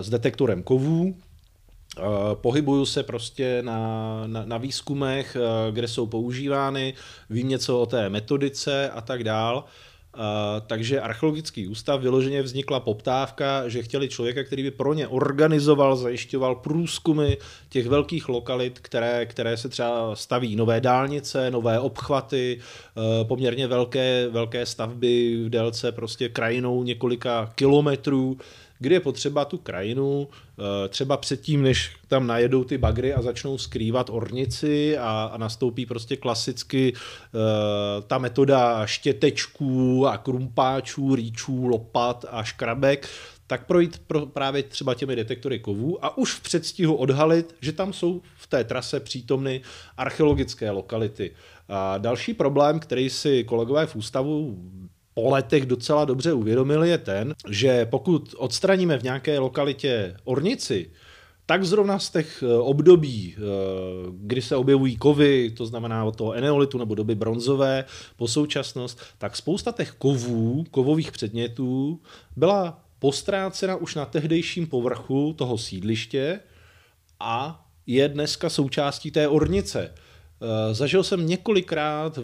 s 0.00 0.10
detektorem 0.10 0.62
kovů, 0.62 1.14
Pohybuju 2.34 2.86
se 2.86 3.02
prostě 3.02 3.62
na, 3.62 4.22
na, 4.26 4.44
na 4.44 4.58
výzkumech, 4.58 5.36
kde 5.70 5.88
jsou 5.88 6.06
používány, 6.06 6.94
vím 7.30 7.48
něco 7.48 7.80
o 7.80 7.86
té 7.86 8.08
metodice 8.08 8.90
a 8.90 9.00
tak 9.00 9.24
dál. 9.24 9.64
Uh, 10.16 10.22
takže 10.66 11.00
archeologický 11.00 11.68
ústav 11.68 12.00
vyloženě 12.00 12.42
vznikla 12.42 12.80
poptávka, 12.80 13.68
že 13.68 13.82
chtěli 13.82 14.08
člověka, 14.08 14.44
který 14.44 14.62
by 14.62 14.70
pro 14.70 14.94
ně 14.94 15.08
organizoval, 15.08 15.96
zajišťoval 15.96 16.54
průzkumy 16.54 17.36
těch 17.68 17.86
velkých 17.86 18.28
lokalit, 18.28 18.78
které, 18.78 19.26
které 19.26 19.56
se 19.56 19.68
třeba 19.68 20.16
staví 20.16 20.56
nové 20.56 20.80
dálnice, 20.80 21.50
nové 21.50 21.80
obchvaty, 21.80 22.58
uh, 22.94 23.28
poměrně 23.28 23.66
velké, 23.66 24.28
velké 24.28 24.66
stavby 24.66 25.44
v 25.44 25.48
délce 25.48 25.92
prostě 25.92 26.28
krajinou 26.28 26.82
několika 26.82 27.52
kilometrů, 27.54 28.38
kdy 28.78 28.94
je 28.94 29.00
potřeba 29.00 29.44
tu 29.44 29.58
krajinu, 29.58 30.28
eh, 30.28 30.88
třeba 30.88 31.16
předtím, 31.16 31.62
než 31.62 31.96
tam 32.08 32.26
najedou 32.26 32.64
ty 32.64 32.78
bagry 32.78 33.14
a 33.14 33.22
začnou 33.22 33.58
skrývat 33.58 34.10
ornici 34.10 34.98
a, 34.98 35.30
a 35.32 35.36
nastoupí 35.36 35.86
prostě 35.86 36.16
klasicky 36.16 36.92
uh, 36.92 37.40
ta 38.06 38.18
metoda 38.18 38.86
štětečků 38.86 40.06
a 40.06 40.18
krumpáčů, 40.18 41.14
rýčů, 41.14 41.66
lopat 41.66 42.24
a 42.30 42.42
škrabek, 42.42 43.08
tak 43.46 43.66
projít 43.66 44.02
pro 44.06 44.26
právě 44.26 44.62
třeba 44.62 44.94
těmi 44.94 45.16
detektory 45.16 45.58
kovů 45.58 46.04
a 46.04 46.18
už 46.18 46.34
v 46.34 46.42
předstihu 46.42 46.94
odhalit, 46.94 47.54
že 47.60 47.72
tam 47.72 47.92
jsou 47.92 48.22
v 48.36 48.46
té 48.46 48.64
trase 48.64 49.00
přítomny 49.00 49.60
archeologické 49.96 50.70
lokality. 50.70 51.30
A 51.68 51.98
další 51.98 52.34
problém, 52.34 52.80
který 52.80 53.10
si 53.10 53.44
kolegové 53.44 53.86
v 53.86 53.96
ústavu 53.96 54.58
po 55.18 55.30
letech 55.30 55.66
docela 55.66 56.04
dobře 56.04 56.32
uvědomili, 56.32 56.88
je 56.90 56.98
ten, 56.98 57.34
že 57.48 57.86
pokud 57.86 58.34
odstraníme 58.38 58.98
v 58.98 59.02
nějaké 59.02 59.38
lokalitě 59.38 60.16
ornici, 60.24 60.90
tak 61.46 61.64
zrovna 61.64 61.98
z 61.98 62.10
těch 62.10 62.42
eh, 62.42 62.54
období, 62.54 63.34
eh, 63.36 63.40
kdy 64.10 64.42
se 64.42 64.56
objevují 64.56 64.96
kovy, 64.96 65.50
to 65.50 65.66
znamená 65.66 66.04
od 66.04 66.16
toho 66.16 66.32
eneolitu 66.32 66.78
nebo 66.78 66.94
doby 66.94 67.14
bronzové 67.14 67.84
po 68.16 68.28
současnost, 68.28 69.00
tak 69.18 69.36
spousta 69.36 69.72
těch 69.72 69.92
kovů, 69.92 70.64
kovových 70.70 71.12
předmětů 71.12 72.00
byla 72.36 72.84
postrácena 72.98 73.76
už 73.76 73.94
na 73.94 74.04
tehdejším 74.04 74.66
povrchu 74.66 75.32
toho 75.38 75.58
sídliště 75.58 76.40
a 77.20 77.66
je 77.86 78.08
dneska 78.08 78.50
součástí 78.50 79.10
té 79.10 79.28
ornice. 79.28 79.94
Eh, 80.40 80.74
zažil 80.74 81.02
jsem 81.02 81.26
několikrát 81.26 82.16
v, 82.16 82.22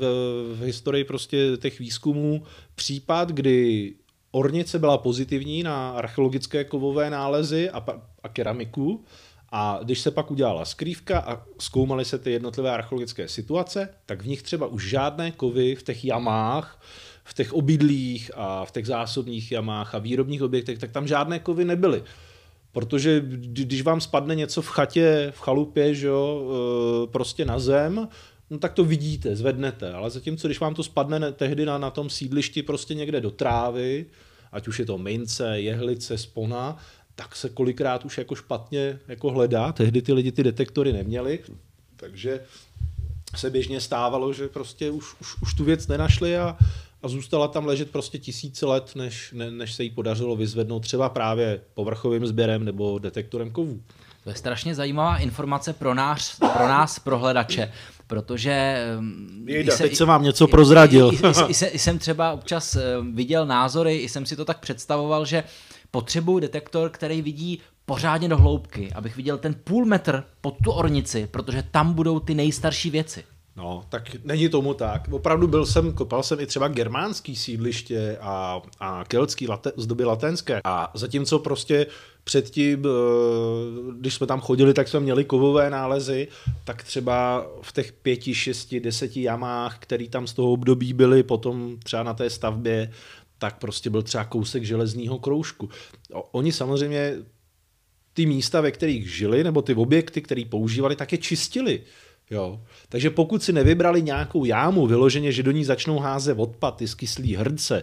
v 0.54 0.62
historii 0.62 1.04
prostě 1.04 1.56
těch 1.56 1.78
výzkumů 1.78 2.42
případ, 2.74 3.28
kdy 3.28 3.94
ornice 4.30 4.78
byla 4.78 4.98
pozitivní 4.98 5.62
na 5.62 5.90
archeologické 5.90 6.64
kovové 6.64 7.10
nálezy 7.10 7.70
a, 7.70 7.84
a 8.22 8.28
keramiku 8.28 9.04
a 9.52 9.80
když 9.82 10.00
se 10.00 10.10
pak 10.10 10.30
udělala 10.30 10.64
skrývka 10.64 11.18
a 11.18 11.42
zkoumaly 11.58 12.04
se 12.04 12.18
ty 12.18 12.30
jednotlivé 12.30 12.70
archeologické 12.70 13.28
situace, 13.28 13.88
tak 14.06 14.22
v 14.22 14.26
nich 14.26 14.42
třeba 14.42 14.66
už 14.66 14.88
žádné 14.88 15.30
kovy 15.30 15.74
v 15.74 15.82
těch 15.82 16.04
jamách, 16.04 16.82
v 17.24 17.34
těch 17.34 17.52
obydlích 17.52 18.30
a 18.34 18.64
v 18.64 18.70
těch 18.70 18.86
zásobních 18.86 19.52
jamách 19.52 19.94
a 19.94 19.98
výrobních 19.98 20.42
objektech, 20.42 20.78
tak 20.78 20.92
tam 20.92 21.08
žádné 21.08 21.38
kovy 21.38 21.64
nebyly. 21.64 22.02
Protože 22.72 23.22
když 23.26 23.82
vám 23.82 24.00
spadne 24.00 24.34
něco 24.34 24.62
v 24.62 24.68
chatě, 24.68 25.32
v 25.34 25.40
chalupě, 25.40 25.94
že 25.94 26.06
jo, 26.06 26.42
e, 27.04 27.06
prostě 27.06 27.44
na 27.44 27.58
zem, 27.58 28.08
no 28.50 28.58
tak 28.58 28.72
to 28.72 28.84
vidíte, 28.84 29.36
zvednete. 29.36 29.92
Ale 29.92 30.10
zatímco, 30.10 30.48
když 30.48 30.60
vám 30.60 30.74
to 30.74 30.82
spadne 30.82 31.32
tehdy 31.32 31.66
na, 31.66 31.78
na 31.78 31.90
tom 31.90 32.10
sídlišti 32.10 32.62
prostě 32.62 32.94
někde 32.94 33.20
do 33.20 33.30
trávy, 33.30 34.06
ať 34.52 34.68
už 34.68 34.78
je 34.78 34.84
to 34.84 34.98
mince, 34.98 35.60
jehlice, 35.60 36.18
spona, 36.18 36.76
tak 37.14 37.36
se 37.36 37.48
kolikrát 37.48 38.04
už 38.04 38.18
jako 38.18 38.34
špatně 38.34 38.98
jako 39.08 39.30
hledá. 39.30 39.72
Tehdy 39.72 40.02
ty 40.02 40.12
lidi 40.12 40.32
ty 40.32 40.42
detektory 40.42 40.92
neměli, 40.92 41.38
takže 41.96 42.40
se 43.36 43.50
běžně 43.50 43.80
stávalo, 43.80 44.32
že 44.32 44.48
prostě 44.48 44.90
už, 44.90 45.14
už, 45.20 45.42
už 45.42 45.54
tu 45.54 45.64
věc 45.64 45.86
nenašli 45.86 46.38
a, 46.38 46.56
a 47.02 47.08
zůstala 47.08 47.48
tam 47.48 47.66
ležet 47.66 47.90
prostě 47.90 48.18
tisíce 48.18 48.66
let, 48.66 48.92
než, 48.94 49.32
ne, 49.32 49.50
než 49.50 49.72
se 49.72 49.82
jí 49.82 49.90
podařilo 49.90 50.36
vyzvednout 50.36 50.80
třeba 50.80 51.08
právě 51.08 51.60
povrchovým 51.74 52.26
sběrem 52.26 52.64
nebo 52.64 52.98
detektorem 52.98 53.50
kovů. 53.50 53.82
To 54.24 54.30
je 54.30 54.36
strašně 54.36 54.74
zajímavá 54.74 55.16
informace 55.16 55.72
pro 55.72 55.94
nás, 55.94 56.36
pro 56.38 56.68
nás 56.68 56.98
prohledače, 56.98 57.72
protože... 58.06 58.84
Jejda, 59.44 59.76
se, 59.76 59.82
teď 59.82 59.96
jsem 59.96 60.08
vám 60.08 60.22
něco 60.22 60.46
prozradil. 60.46 61.10
I, 61.12 61.16
i, 61.16 61.64
i, 61.64 61.66
i 61.66 61.78
jsem 61.78 61.98
třeba 61.98 62.32
občas 62.32 62.76
viděl 63.12 63.46
názory, 63.46 63.96
i 63.96 64.08
jsem 64.08 64.26
si 64.26 64.36
to 64.36 64.44
tak 64.44 64.60
představoval, 64.60 65.24
že 65.24 65.44
potřebuji 65.90 66.38
detektor, 66.38 66.90
který 66.90 67.22
vidí 67.22 67.58
pořádně 67.86 68.28
do 68.28 68.36
hloubky, 68.36 68.92
abych 68.92 69.16
viděl 69.16 69.38
ten 69.38 69.54
půl 69.64 69.84
metr 69.84 70.24
pod 70.40 70.54
tu 70.64 70.70
ornici, 70.70 71.28
protože 71.30 71.64
tam 71.70 71.92
budou 71.92 72.20
ty 72.20 72.34
nejstarší 72.34 72.90
věci. 72.90 73.24
No, 73.56 73.84
tak 73.88 74.16
není 74.24 74.48
tomu 74.48 74.74
tak. 74.74 75.08
Opravdu 75.10 75.46
byl 75.46 75.66
jsem, 75.66 75.92
kopal 75.92 76.22
jsem 76.22 76.40
i 76.40 76.46
třeba 76.46 76.68
germánský 76.68 77.36
sídliště 77.36 78.18
a, 78.20 78.62
a 78.80 79.04
keltský 79.04 79.48
late, 79.48 79.72
z 79.76 79.86
doby 79.86 80.04
latenské. 80.04 80.60
A 80.64 80.90
zatímco 80.94 81.38
prostě 81.38 81.86
předtím, 82.24 82.84
eh, 82.84 83.92
když 83.98 84.14
jsme 84.14 84.26
tam 84.26 84.40
chodili, 84.40 84.74
tak 84.74 84.88
jsme 84.88 85.00
měli 85.00 85.24
kovové 85.24 85.70
nálezy, 85.70 86.28
tak 86.64 86.82
třeba 86.82 87.46
v 87.62 87.72
těch 87.72 87.92
pěti, 87.92 88.34
šesti, 88.34 88.80
deseti 88.80 89.22
jamách, 89.22 89.78
který 89.78 90.08
tam 90.08 90.26
z 90.26 90.32
toho 90.32 90.52
období 90.52 90.92
byly, 90.92 91.22
potom 91.22 91.76
třeba 91.84 92.02
na 92.02 92.14
té 92.14 92.30
stavbě, 92.30 92.92
tak 93.38 93.58
prostě 93.58 93.90
byl 93.90 94.02
třeba 94.02 94.24
kousek 94.24 94.64
železního 94.64 95.18
kroužku. 95.18 95.68
Oni 96.12 96.52
samozřejmě 96.52 97.16
ty 98.14 98.26
místa, 98.26 98.60
ve 98.60 98.70
kterých 98.70 99.14
žili, 99.14 99.44
nebo 99.44 99.62
ty 99.62 99.74
objekty, 99.74 100.22
které 100.22 100.42
používali, 100.50 100.96
tak 100.96 101.12
je 101.12 101.18
čistili. 101.18 101.82
Jo. 102.32 102.60
Takže 102.88 103.10
pokud 103.10 103.42
si 103.42 103.52
nevybrali 103.52 104.02
nějakou 104.02 104.44
jámu 104.44 104.86
vyloženě, 104.86 105.32
že 105.32 105.42
do 105.42 105.50
ní 105.50 105.64
začnou 105.64 105.98
házet 105.98 106.38
odpad, 106.38 106.76
ty 106.76 106.88
skyslý 106.88 107.36
hrdce, 107.36 107.82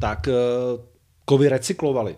tak 0.00 0.28
uh, 0.28 0.80
kovy 1.24 1.48
recyklovali. 1.48 2.16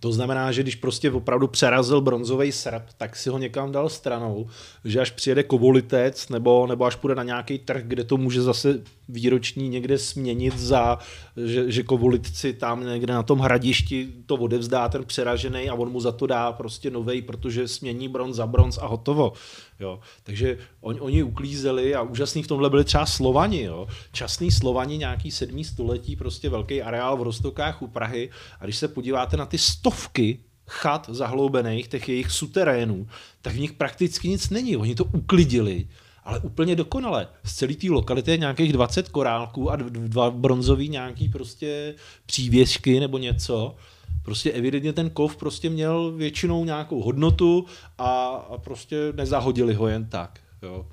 To 0.00 0.12
znamená, 0.12 0.52
že 0.52 0.62
když 0.62 0.74
prostě 0.74 1.10
opravdu 1.10 1.48
přerazil 1.48 2.00
bronzový 2.00 2.52
srp, 2.52 2.82
tak 2.96 3.16
si 3.16 3.30
ho 3.30 3.38
někam 3.38 3.72
dal 3.72 3.88
stranou, 3.88 4.46
že 4.84 5.00
až 5.00 5.10
přijede 5.10 5.42
kovolitec 5.42 6.28
nebo, 6.28 6.66
nebo 6.66 6.84
až 6.84 6.96
půjde 6.96 7.14
na 7.14 7.22
nějaký 7.22 7.58
trh, 7.58 7.82
kde 7.84 8.04
to 8.04 8.16
může 8.16 8.42
zase 8.42 8.80
výroční 9.08 9.68
někde 9.68 9.98
směnit 9.98 10.58
za, 10.58 10.98
že, 11.46 11.72
že 11.72 11.82
kovolitci 11.82 12.52
tam 12.52 12.86
někde 12.86 13.12
na 13.12 13.22
tom 13.22 13.38
hradišti 13.38 14.08
to 14.26 14.34
odevzdá 14.34 14.88
ten 14.88 15.04
přeražený 15.04 15.70
a 15.70 15.74
on 15.74 15.90
mu 15.90 16.00
za 16.00 16.12
to 16.12 16.26
dá 16.26 16.52
prostě 16.52 16.90
novej, 16.90 17.22
protože 17.22 17.68
smění 17.68 18.08
bronz 18.08 18.36
za 18.36 18.46
bronz 18.46 18.78
a 18.78 18.86
hotovo. 18.86 19.32
Jo. 19.80 20.00
Takže 20.22 20.58
on, 20.80 20.96
oni 21.00 21.22
uklízeli 21.22 21.94
a 21.94 22.02
úžasný 22.02 22.42
v 22.42 22.46
tomhle 22.46 22.70
byli 22.70 22.84
třeba 22.84 23.06
Slovani. 23.06 23.62
Jo. 23.62 23.86
Časný 24.12 24.50
Slovani, 24.50 24.98
nějaký 24.98 25.30
sedmý 25.30 25.64
století, 25.64 26.16
prostě 26.16 26.48
velký 26.48 26.82
areál 26.82 27.16
v 27.16 27.22
Rostokách 27.22 27.82
u 27.82 27.86
Prahy. 27.86 28.30
A 28.60 28.64
když 28.64 28.76
se 28.76 28.88
podíváte 28.88 29.36
na 29.36 29.46
ty 29.46 29.58
stovky 29.58 30.38
chat 30.68 31.08
zahloubených, 31.12 31.88
těch 31.88 32.08
jejich 32.08 32.30
suterénů, 32.30 33.06
tak 33.42 33.54
v 33.54 33.60
nich 33.60 33.72
prakticky 33.72 34.28
nic 34.28 34.50
není. 34.50 34.76
Oni 34.76 34.94
to 34.94 35.04
uklidili, 35.04 35.88
ale 36.24 36.38
úplně 36.38 36.76
dokonale. 36.76 37.28
Z 37.44 37.54
celé 37.54 37.74
té 37.74 37.90
lokality 37.90 38.30
je 38.30 38.36
nějakých 38.36 38.72
20 38.72 39.08
korálků 39.08 39.70
a 39.70 39.76
dva 39.76 40.30
bronzový 40.30 40.88
nějaký 40.88 41.28
prostě 41.28 41.94
přívěšky 42.26 43.00
nebo 43.00 43.18
něco 43.18 43.76
prostě 44.22 44.52
evidentně 44.52 44.92
ten 44.92 45.10
kov 45.10 45.36
prostě 45.36 45.70
měl 45.70 46.12
většinou 46.12 46.64
nějakou 46.64 47.02
hodnotu 47.02 47.66
a, 47.98 48.26
a 48.26 48.58
prostě 48.58 49.12
nezahodili 49.16 49.74
ho 49.74 49.88
jen 49.88 50.06
tak. 50.06 50.40
Jo. 50.62 50.86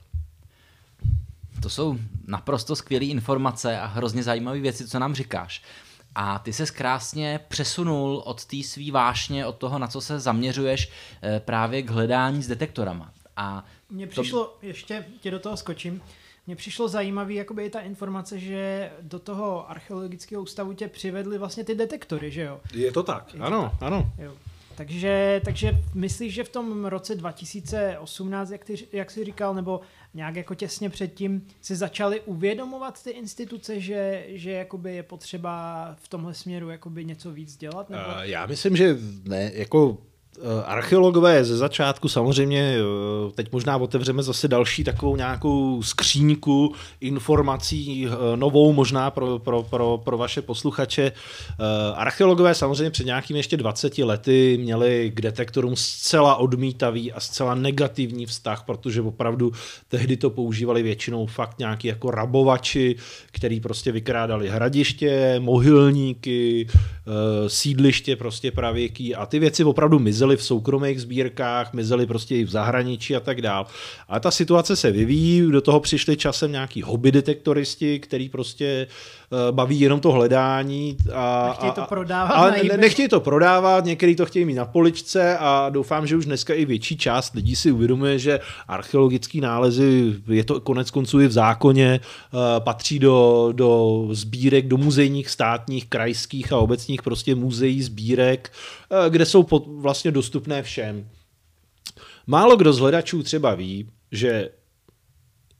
To 1.61 1.69
jsou 1.69 1.97
naprosto 2.27 2.75
skvělé 2.75 3.05
informace 3.05 3.79
a 3.79 3.85
hrozně 3.85 4.23
zajímavé 4.23 4.59
věci, 4.59 4.87
co 4.87 4.99
nám 4.99 5.15
říkáš. 5.15 5.63
A 6.15 6.39
ty 6.39 6.53
se 6.53 6.65
krásně 6.65 7.39
přesunul 7.47 8.21
od 8.25 8.45
té 8.45 8.63
svý 8.63 8.91
vášně, 8.91 9.45
od 9.45 9.57
toho, 9.57 9.79
na 9.79 9.87
co 9.87 10.01
se 10.01 10.19
zaměřuješ, 10.19 10.91
eh, 11.21 11.39
právě 11.39 11.81
k 11.81 11.89
hledání 11.89 12.43
s 12.43 12.47
detektorama. 12.47 13.11
A 13.37 13.65
Mně 13.89 14.07
přišlo, 14.07 14.43
to... 14.43 14.57
ještě 14.61 15.05
tě 15.19 15.31
do 15.31 15.39
toho 15.39 15.57
skočím, 15.57 16.01
mně 16.47 16.55
přišlo 16.55 16.87
zajímavý 16.87 17.35
jakoby 17.35 17.65
i 17.65 17.69
ta 17.69 17.79
informace, 17.79 18.39
že 18.39 18.91
do 19.01 19.19
toho 19.19 19.69
archeologického 19.71 20.43
ústavu 20.43 20.73
tě 20.73 20.87
přivedli 20.87 21.37
vlastně 21.37 21.63
ty 21.63 21.75
detektory, 21.75 22.31
že 22.31 22.41
jo? 22.41 22.59
Je 22.73 22.91
to 22.91 23.03
tak, 23.03 23.33
Je 23.33 23.39
ano, 23.39 23.61
to 23.63 23.69
tak. 23.69 23.87
ano. 23.87 24.11
Jo. 24.17 24.33
Takže, 24.77 25.41
takže 25.45 25.71
myslíš, 25.93 26.33
že 26.33 26.43
v 26.43 26.49
tom 26.49 26.85
roce 26.85 27.15
2018, 27.15 28.49
jak, 28.49 28.65
ty, 28.65 28.75
jak 28.93 29.11
jsi 29.11 29.25
říkal, 29.25 29.53
nebo 29.53 29.81
nějak 30.13 30.35
jako 30.35 30.55
těsně 30.55 30.89
předtím, 30.89 31.47
si 31.61 31.75
začali 31.75 32.21
uvědomovat 32.21 33.03
ty 33.03 33.09
instituce, 33.09 33.79
že, 33.79 34.25
že 34.27 34.51
jakoby 34.51 34.95
je 34.95 35.03
potřeba 35.03 35.85
v 35.99 36.07
tomhle 36.07 36.33
směru 36.33 36.69
jakoby 36.69 37.05
něco 37.05 37.31
víc 37.31 37.57
dělat? 37.57 37.89
Nebo? 37.89 38.03
Já 38.21 38.45
myslím, 38.45 38.75
že 38.75 38.97
ne, 39.23 39.51
jako 39.53 39.97
Eh, 40.01 40.14
archeologové 40.65 41.45
ze 41.45 41.57
začátku 41.57 42.09
samozřejmě, 42.09 42.77
eh, 42.77 43.31
teď 43.35 43.51
možná 43.51 43.77
otevřeme 43.77 44.23
zase 44.23 44.47
další 44.47 44.83
takovou 44.83 45.15
nějakou 45.15 45.83
skříňku 45.83 46.73
informací, 47.01 48.07
eh, 48.07 48.37
novou 48.37 48.73
možná 48.73 49.11
pro, 49.11 49.39
pro, 49.39 49.63
pro, 49.63 50.01
pro 50.03 50.17
vaše 50.17 50.41
posluchače. 50.41 51.11
Archeologové 51.95 52.55
samozřejmě 52.55 52.91
před 52.91 53.05
nějakými 53.05 53.39
ještě 53.39 53.57
20 53.57 54.03
lety 54.03 54.57
měli 54.61 55.11
k 55.15 55.21
detektorům 55.21 55.75
zcela 55.75 56.35
odmítavý 56.35 57.11
a 57.11 57.19
zcela 57.19 57.55
negativní 57.55 58.25
vztah, 58.25 58.63
protože 58.65 59.01
opravdu 59.01 59.51
tehdy 59.87 60.17
to 60.17 60.29
používali 60.29 60.83
většinou 60.83 61.25
fakt 61.25 61.59
nějaký 61.59 61.87
jako 61.87 62.11
rabovači, 62.11 62.95
který 63.31 63.59
prostě 63.59 63.91
vykrádali 63.91 64.49
hradiště, 64.49 65.35
mohylníky, 65.39 66.67
sídliště 67.47 68.15
prostě 68.15 68.51
pravěký 68.51 69.15
a 69.15 69.25
ty 69.25 69.39
věci 69.39 69.63
opravdu 69.63 69.99
mizely 69.99 70.24
mizely 70.25 70.37
v 70.37 70.43
soukromých 70.43 71.01
sbírkách, 71.01 71.73
mizely 71.73 72.05
prostě 72.05 72.35
i 72.35 72.43
v 72.43 72.49
zahraničí 72.49 73.15
a 73.15 73.19
tak 73.19 73.41
dál. 73.41 73.67
A 74.09 74.19
ta 74.19 74.31
situace 74.31 74.75
se 74.75 74.91
vyvíjí, 74.91 75.51
do 75.51 75.61
toho 75.61 75.79
přišli 75.79 76.17
časem 76.17 76.51
nějaký 76.51 76.81
hobby 76.81 77.11
detektoristi, 77.11 77.99
který 77.99 78.29
prostě 78.29 78.87
Eh, 79.31 79.51
baví 79.51 79.79
jenom 79.79 79.99
to 79.99 80.11
hledání. 80.11 80.97
A, 81.13 81.47
nechtějí 81.47 81.71
to 81.71 81.81
prodávat. 81.89 82.35
A, 82.35 82.51
ne, 82.51 82.77
nechtějí 82.77 83.07
to 83.07 83.19
prodávat, 83.19 83.85
některý 83.85 84.15
to 84.15 84.25
chtějí 84.25 84.45
mít 84.45 84.53
na 84.53 84.65
poličce 84.65 85.37
a 85.37 85.69
doufám, 85.69 86.07
že 86.07 86.15
už 86.15 86.25
dneska 86.25 86.53
i 86.53 86.65
větší 86.65 86.97
část 86.97 87.33
lidí 87.35 87.55
si 87.55 87.71
uvědomuje, 87.71 88.19
že 88.19 88.39
archeologické 88.67 89.41
nálezy, 89.41 90.13
je 90.27 90.43
to 90.43 90.61
konec 90.61 90.91
konců 90.91 91.21
i 91.21 91.27
v 91.27 91.31
zákoně, 91.31 91.99
eh, 91.99 92.37
patří 92.59 92.99
do, 92.99 93.49
do 93.51 94.01
sbírek, 94.11 94.67
do 94.67 94.77
muzejních, 94.77 95.29
státních, 95.29 95.85
krajských 95.85 96.53
a 96.53 96.57
obecních 96.57 97.01
prostě 97.01 97.35
muzeí, 97.35 97.81
sbírek, 97.81 98.51
kde 99.09 99.25
jsou 99.25 99.43
pod, 99.43 99.63
vlastně 99.67 100.11
dostupné 100.11 100.63
všem. 100.63 101.09
Málo 102.27 102.55
kdo 102.57 102.73
z 102.73 102.79
hledačů 102.79 103.23
třeba 103.23 103.55
ví, 103.55 103.89
že 104.11 104.49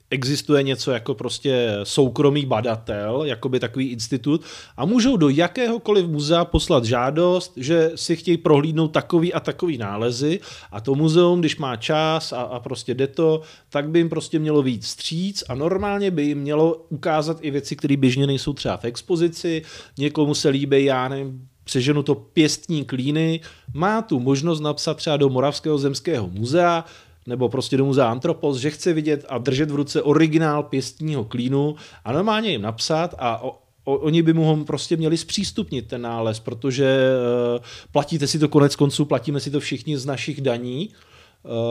existuje 0.10 0.64
něco 0.64 0.92
jako 0.92 1.14
prostě 1.16 1.78
soukromý 1.84 2.46
badatel, 2.46 3.24
jako 3.26 3.50
by 3.50 3.60
takový 3.60 3.90
institut 3.90 4.42
a 4.78 4.86
můžou 4.86 5.18
do 5.18 5.30
jakéhokoliv 5.30 6.08
muzea 6.08 6.46
poslat 6.46 6.86
žádost, 6.86 7.54
že 7.58 7.92
si 7.96 8.16
chtějí 8.16 8.38
prohlídnout 8.38 8.88
takový 8.88 9.34
a 9.34 9.40
takový 9.40 9.78
nálezy 9.78 10.40
a 10.72 10.82
to 10.82 10.96
muzeum, 10.96 11.40
když 11.40 11.58
má 11.58 11.76
čas 11.76 12.34
a, 12.34 12.42
a 12.42 12.60
prostě 12.60 12.94
jde 12.94 13.08
to, 13.08 13.42
tak 13.70 13.90
by 13.90 14.00
jim 14.00 14.10
prostě 14.10 14.40
mělo 14.40 14.62
víc 14.62 14.88
stříc 14.88 15.44
a 15.50 15.56
normálně 15.56 16.12
by 16.12 16.24
jim 16.24 16.40
mělo 16.40 16.86
ukázat 16.90 17.38
i 17.42 17.52
věci, 17.52 17.76
které 17.76 17.98
běžně 17.98 18.28
nejsou 18.28 18.54
třeba 18.54 18.78
v 18.78 18.86
expozici, 18.86 19.62
někomu 19.98 20.36
se 20.36 20.50
líbí, 20.50 20.86
já 20.86 21.08
nevím, 21.08 21.48
přeženu 21.66 22.04
to 22.04 22.16
pěstní 22.16 22.86
klíny, 22.86 23.40
má 23.74 24.02
tu 24.02 24.20
možnost 24.20 24.60
napsat 24.60 24.98
třeba 24.98 25.18
do 25.18 25.30
Moravského 25.30 25.78
zemského 25.78 26.28
muzea, 26.28 26.86
nebo 27.28 27.50
prostě 27.50 27.78
do 27.78 27.86
muzea 27.86 28.12
Antropos, 28.12 28.58
že 28.58 28.70
chce 28.70 28.94
vidět 28.94 29.26
a 29.30 29.38
držet 29.38 29.72
v 29.72 29.76
ruce 29.76 30.02
originál 30.02 30.64
pěstního 30.64 31.24
klínu 31.24 31.76
a 32.06 32.12
normálně 32.12 32.50
jim 32.50 32.62
napsat 32.62 33.16
a 33.18 33.44
o, 33.44 33.50
o, 33.84 33.96
oni 33.96 34.22
by 34.22 34.34
mu 34.34 34.44
ho 34.44 34.58
prostě 34.58 34.98
měli 34.98 35.18
zpřístupnit 35.18 35.88
ten 35.88 36.02
nález, 36.02 36.40
protože 36.40 36.98
uh, 37.56 37.66
platíte 37.92 38.28
si 38.28 38.40
to 38.40 38.50
konec 38.50 38.76
konců, 38.76 39.06
platíme 39.06 39.40
si 39.40 39.52
to 39.52 39.60
všichni 39.60 39.98
z 39.98 40.06
našich 40.06 40.42
daní, 40.42 40.90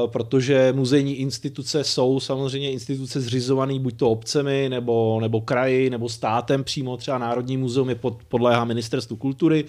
protože 0.06 0.72
muzejní 0.76 1.14
instituce 1.14 1.84
jsou 1.84 2.20
samozřejmě 2.20 2.70
instituce 2.70 3.20
zřizované 3.20 3.78
buď 3.78 3.96
to 3.96 4.10
obcemi, 4.10 4.68
nebo, 4.68 5.18
nebo 5.20 5.40
kraji, 5.40 5.90
nebo 5.90 6.08
státem 6.08 6.64
přímo, 6.64 6.96
třeba 6.96 7.18
Národní 7.18 7.56
muzeum 7.56 7.88
je 7.88 7.94
pod, 7.94 8.18
podléhá 8.28 8.64
ministerstvu 8.64 9.16
kultury, 9.16 9.64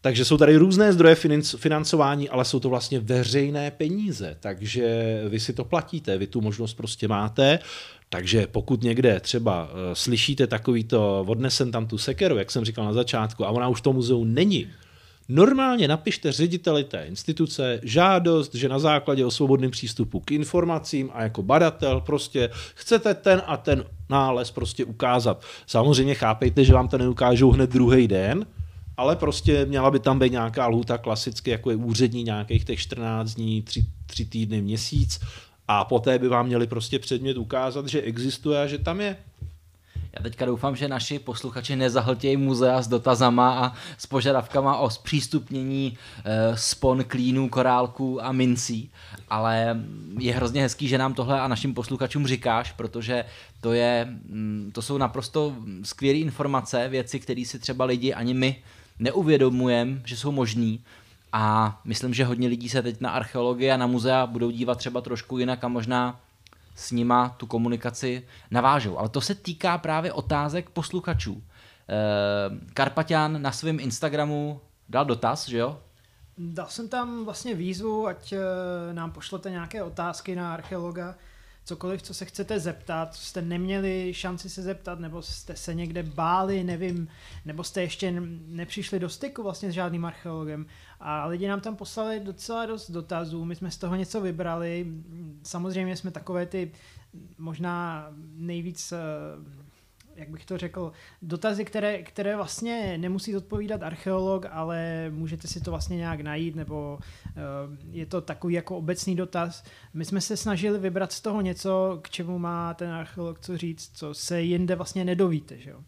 takže 0.00 0.24
jsou 0.24 0.36
tady 0.36 0.56
různé 0.56 0.92
zdroje 0.92 1.14
financování, 1.56 2.28
ale 2.28 2.44
jsou 2.44 2.60
to 2.60 2.68
vlastně 2.68 3.00
veřejné 3.00 3.70
peníze, 3.70 4.36
takže 4.40 5.20
vy 5.28 5.40
si 5.40 5.52
to 5.52 5.64
platíte, 5.64 6.18
vy 6.18 6.26
tu 6.26 6.40
možnost 6.40 6.74
prostě 6.74 7.08
máte. 7.08 7.58
Takže 8.08 8.46
pokud 8.46 8.82
někde 8.82 9.20
třeba 9.20 9.64
uh, 9.64 9.70
slyšíte 9.92 10.46
takovýto, 10.46 11.24
odnesem 11.28 11.72
tam 11.72 11.86
tu 11.86 11.98
sekeru, 11.98 12.38
jak 12.38 12.50
jsem 12.50 12.64
říkal 12.64 12.84
na 12.84 12.92
začátku, 12.92 13.46
a 13.46 13.50
ona 13.50 13.68
už 13.68 13.78
v 13.78 13.82
tom 13.82 13.96
muzeu 13.96 14.24
není, 14.24 14.66
Normálně 15.28 15.88
napište 15.88 16.32
řediteli 16.32 16.84
té 16.84 17.04
instituce 17.04 17.80
žádost, 17.82 18.54
že 18.54 18.68
na 18.68 18.78
základě 18.78 19.24
o 19.24 19.30
svobodném 19.30 19.70
přístupu 19.70 20.20
k 20.20 20.32
informacím 20.32 21.10
a 21.12 21.22
jako 21.22 21.42
badatel 21.42 22.00
prostě 22.00 22.50
chcete 22.74 23.14
ten 23.14 23.42
a 23.46 23.56
ten 23.56 23.84
nález 24.10 24.50
prostě 24.50 24.84
ukázat. 24.84 25.44
Samozřejmě 25.66 26.14
chápejte, 26.14 26.64
že 26.64 26.74
vám 26.74 26.88
to 26.88 26.98
neukážou 26.98 27.50
hned 27.50 27.70
druhý 27.70 28.08
den, 28.08 28.46
ale 28.96 29.16
prostě 29.16 29.66
měla 29.66 29.90
by 29.90 29.98
tam 29.98 30.18
být 30.18 30.32
nějaká 30.32 30.66
lhuta 30.66 30.98
klasicky, 30.98 31.50
jako 31.50 31.70
je 31.70 31.76
úřední 31.76 32.24
nějakých 32.24 32.64
těch 32.64 32.78
14 32.78 33.34
dní, 33.34 33.62
3, 33.62 33.86
3 34.06 34.24
týdny, 34.24 34.62
měsíc 34.62 35.20
a 35.68 35.84
poté 35.84 36.18
by 36.18 36.28
vám 36.28 36.46
měli 36.46 36.66
prostě 36.66 36.98
předmět 36.98 37.36
ukázat, 37.36 37.88
že 37.88 38.02
existuje 38.02 38.62
a 38.62 38.66
že 38.66 38.78
tam 38.78 39.00
je. 39.00 39.16
Já 40.16 40.22
teďka 40.22 40.44
doufám, 40.44 40.76
že 40.76 40.88
naši 40.88 41.18
posluchači 41.18 41.76
nezahltějí 41.76 42.36
muzea 42.36 42.82
s 42.82 42.88
dotazama 42.88 43.64
a 43.64 43.72
s 43.98 44.06
požadavkama 44.06 44.76
o 44.76 44.90
zpřístupnění 44.90 45.98
e, 46.24 46.56
spon, 46.56 47.04
klínů, 47.04 47.48
korálků 47.48 48.24
a 48.24 48.32
mincí, 48.32 48.90
ale 49.28 49.80
je 50.18 50.34
hrozně 50.34 50.62
hezký, 50.62 50.88
že 50.88 50.98
nám 50.98 51.14
tohle 51.14 51.40
a 51.40 51.48
našim 51.48 51.74
posluchačům 51.74 52.26
říkáš, 52.26 52.72
protože 52.72 53.24
to, 53.60 53.72
je, 53.72 54.04
mm, 54.04 54.70
to 54.74 54.82
jsou 54.82 54.98
naprosto 54.98 55.54
skvělé 55.82 56.18
informace, 56.18 56.88
věci, 56.88 57.20
které 57.20 57.44
si 57.44 57.58
třeba 57.58 57.84
lidi 57.84 58.14
ani 58.14 58.34
my 58.34 58.56
neuvědomujeme, 58.98 60.00
že 60.04 60.16
jsou 60.16 60.32
možný. 60.32 60.80
A 61.32 61.80
myslím, 61.84 62.14
že 62.14 62.24
hodně 62.24 62.48
lidí 62.48 62.68
se 62.68 62.82
teď 62.82 63.00
na 63.00 63.10
archeologii 63.10 63.70
a 63.70 63.76
na 63.76 63.86
muzea 63.86 64.26
budou 64.26 64.50
dívat 64.50 64.78
třeba 64.78 65.00
trošku 65.00 65.38
jinak 65.38 65.64
a 65.64 65.68
možná 65.68 66.20
s 66.74 66.90
nima 66.90 67.28
tu 67.28 67.46
komunikaci 67.46 68.22
navážou. 68.50 68.98
Ale 68.98 69.08
to 69.08 69.20
se 69.20 69.34
týká 69.34 69.78
právě 69.78 70.12
otázek 70.12 70.70
posluchačů. 70.70 71.42
Eh, 71.88 72.72
Karpatian 72.74 73.42
na 73.42 73.52
svém 73.52 73.80
Instagramu 73.80 74.60
dal 74.88 75.04
dotaz, 75.04 75.48
že 75.48 75.58
jo? 75.58 75.80
Dal 76.38 76.66
jsem 76.68 76.88
tam 76.88 77.24
vlastně 77.24 77.54
výzvu, 77.54 78.06
ať 78.06 78.32
eh, 78.32 78.38
nám 78.92 79.12
pošlete 79.12 79.50
nějaké 79.50 79.82
otázky 79.82 80.36
na 80.36 80.54
archeologa, 80.54 81.14
cokoliv, 81.64 82.02
co 82.02 82.14
se 82.14 82.24
chcete 82.24 82.60
zeptat, 82.60 83.14
co 83.14 83.22
jste 83.22 83.42
neměli 83.42 84.14
šanci 84.14 84.50
se 84.50 84.62
zeptat, 84.62 85.00
nebo 85.00 85.22
jste 85.22 85.56
se 85.56 85.74
někde 85.74 86.02
báli, 86.02 86.64
nevím, 86.64 87.08
nebo 87.44 87.64
jste 87.64 87.82
ještě 87.82 88.14
nepřišli 88.46 88.98
do 88.98 89.08
styku 89.08 89.42
vlastně 89.42 89.70
s 89.70 89.74
žádným 89.74 90.04
archeologem. 90.04 90.66
A 91.00 91.26
lidi 91.26 91.48
nám 91.48 91.60
tam 91.60 91.76
poslali 91.76 92.20
docela 92.20 92.66
dost 92.66 92.90
dotazů, 92.90 93.44
my 93.44 93.56
jsme 93.56 93.70
z 93.70 93.76
toho 93.76 93.96
něco 93.96 94.20
vybrali. 94.20 94.86
Samozřejmě 95.42 95.96
jsme 95.96 96.10
takové 96.10 96.46
ty 96.46 96.72
možná 97.38 98.08
nejvíc 98.34 98.92
eh, 98.92 98.98
jak 100.16 100.28
bych 100.28 100.44
to 100.44 100.58
řekl, 100.58 100.92
dotazy, 101.22 101.64
které, 101.64 102.02
které 102.02 102.36
vlastně 102.36 102.98
nemusí 102.98 103.36
odpovídat 103.36 103.82
archeolog, 103.82 104.46
ale 104.50 105.10
můžete 105.10 105.48
si 105.48 105.60
to 105.60 105.70
vlastně 105.70 105.96
nějak 105.96 106.20
najít, 106.20 106.56
nebo 106.56 106.98
uh, 106.98 107.42
je 107.90 108.06
to 108.06 108.20
takový 108.20 108.54
jako 108.54 108.76
obecný 108.76 109.16
dotaz. 109.16 109.64
My 109.94 110.04
jsme 110.04 110.20
se 110.20 110.36
snažili 110.36 110.78
vybrat 110.78 111.12
z 111.12 111.20
toho 111.20 111.40
něco, 111.40 111.98
k 112.02 112.10
čemu 112.10 112.38
má 112.38 112.74
ten 112.74 112.90
archeolog 112.90 113.40
co 113.40 113.56
říct, 113.56 113.90
co 113.94 114.14
se 114.14 114.42
jinde 114.42 114.76
vlastně 114.76 115.04
nedovíte. 115.04 115.58
Že 115.58 115.70
jo? 115.70 115.80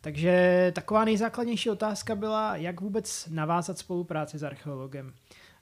Takže 0.00 0.72
taková 0.74 1.04
nejzákladnější 1.04 1.70
otázka 1.70 2.14
byla, 2.14 2.56
jak 2.56 2.80
vůbec 2.80 3.28
navázat 3.30 3.78
spolupráci 3.78 4.38
s 4.38 4.42
archeologem. 4.42 5.12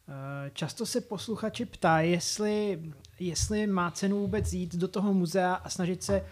Eh, 0.09 0.51
často 0.55 0.87
se 0.87 1.01
posluchači 1.01 1.67
ptají, 1.67 2.13
jestli, 2.13 2.83
jestli 3.21 3.67
má 3.67 3.91
cenu 3.91 4.19
vůbec 4.19 4.53
jít 4.53 4.75
do 4.75 4.89
toho 4.89 5.15
muzea 5.15 5.55
a 5.55 5.69
snažit 5.69 6.03
se 6.03 6.25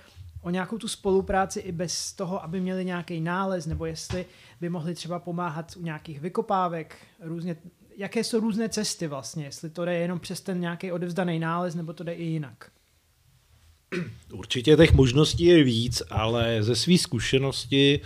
o 0.47 0.51
nějakou 0.51 0.79
tu 0.79 0.89
spolupráci 0.89 1.61
i 1.61 1.73
bez 1.73 2.13
toho, 2.13 2.45
aby 2.45 2.61
měli 2.61 2.85
nějaký 2.85 3.21
nález, 3.21 3.67
nebo 3.67 3.87
jestli 3.87 4.27
by 4.61 4.69
mohli 4.69 4.95
třeba 4.95 5.19
pomáhat 5.19 5.73
u 5.77 5.83
nějakých 5.83 6.21
vykopávek, 6.21 6.97
různě, 7.21 7.57
jaké 7.97 8.25
jsou 8.25 8.41
různé 8.41 8.69
cesty 8.69 9.07
vlastně, 9.07 9.45
jestli 9.45 9.71
to 9.71 9.85
jde 9.85 9.95
jenom 9.95 10.21
přes 10.21 10.41
ten 10.41 10.61
nějaký 10.61 10.93
odevzdaný 10.93 11.39
nález, 11.39 11.75
nebo 11.75 11.93
to 11.93 12.05
jde 12.05 12.13
i 12.13 12.25
jinak. 12.25 12.71
Určitě 14.33 14.77
těch 14.77 14.93
možností 14.93 15.45
je 15.45 15.65
víc, 15.65 16.03
ale 16.11 16.63
ze 16.63 16.77
své 16.77 16.99
zkušenosti 16.99 18.01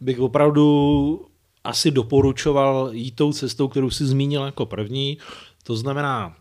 bych 0.00 0.20
opravdu 0.20 1.26
asi 1.64 1.90
doporučoval 1.90 2.90
jít 2.92 3.16
tou 3.16 3.32
cestou, 3.32 3.68
kterou 3.68 3.90
si 3.90 4.06
zmínil 4.06 4.44
jako 4.44 4.66
první. 4.66 5.18
To 5.62 5.76
znamená, 5.76 6.36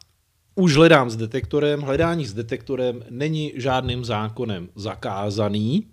už 0.56 0.76
hledám 0.76 1.10
s 1.10 1.16
detektorem. 1.16 1.82
Hledání 1.82 2.26
s 2.26 2.34
detektorem 2.34 3.04
není 3.10 3.54
žádným 3.56 4.06
zákonem 4.06 4.70
zakázaný, 4.76 5.88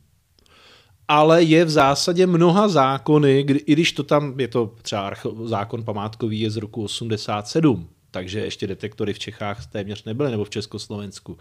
ale 1.09 1.43
je 1.43 1.65
v 1.65 1.71
zásadě 1.71 2.27
mnoha 2.27 2.69
zákony, 2.69 3.43
kdy, 3.43 3.59
i 3.59 3.73
když 3.73 3.93
to 3.93 4.03
tam 4.03 4.41
je 4.41 4.49
to 4.49 4.75
třeba 4.83 5.13
zákon 5.45 5.85
památkový 5.85 6.41
je 6.41 6.51
z 6.51 6.57
roku 6.57 6.85
87, 6.85 7.89
takže 8.11 8.41
ještě 8.41 8.67
detektory 8.67 9.13
v 9.13 9.19
Čechách 9.19 9.67
téměř 9.67 10.05
nebyly, 10.05 10.31
nebo 10.31 10.45
v 10.45 10.51
Československu. 10.51 11.39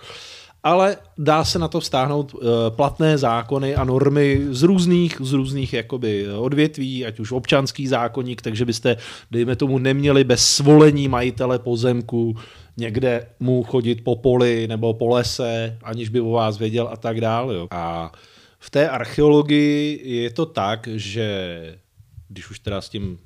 Ale 0.64 0.98
dá 1.18 1.44
se 1.46 1.60
na 1.60 1.68
to 1.68 1.80
vztáhnout 1.80 2.36
eh, 2.36 2.46
platné 2.70 3.18
zákony 3.18 3.76
a 3.76 3.84
normy 3.84 4.42
z 4.50 4.64
různých, 4.64 5.18
z 5.20 5.34
různých 5.34 5.74
jakoby 5.74 6.28
odvětví, 6.32 7.06
ať 7.06 7.20
už 7.20 7.32
občanský 7.32 7.88
zákonník, 7.88 8.42
takže 8.42 8.66
byste, 8.66 8.98
dejme 9.32 9.56
tomu, 9.56 9.80
neměli 9.80 10.24
bez 10.24 10.46
svolení 10.46 11.08
majitele 11.08 11.60
pozemku 11.60 12.36
někde 12.82 13.28
mu 13.39 13.63
chodit 13.63 14.04
po 14.04 14.15
poli 14.15 14.67
nebo 14.67 14.94
po 14.94 15.08
lese, 15.08 15.78
aniž 15.84 16.10
by 16.10 16.20
o 16.22 16.30
vás 16.30 16.58
věděl 16.58 16.89
a 16.91 16.98
tak 16.98 17.22
dále. 17.22 17.56
A 17.72 18.12
v 18.60 18.70
té 18.70 18.89
archeologii 18.89 20.02
je 20.04 20.30
to 20.30 20.46
tak, 20.46 20.88
že 20.96 21.28
když 22.28 22.50
už 22.50 22.60
teda 22.60 22.82
s 22.82 22.89
tím 22.89 23.20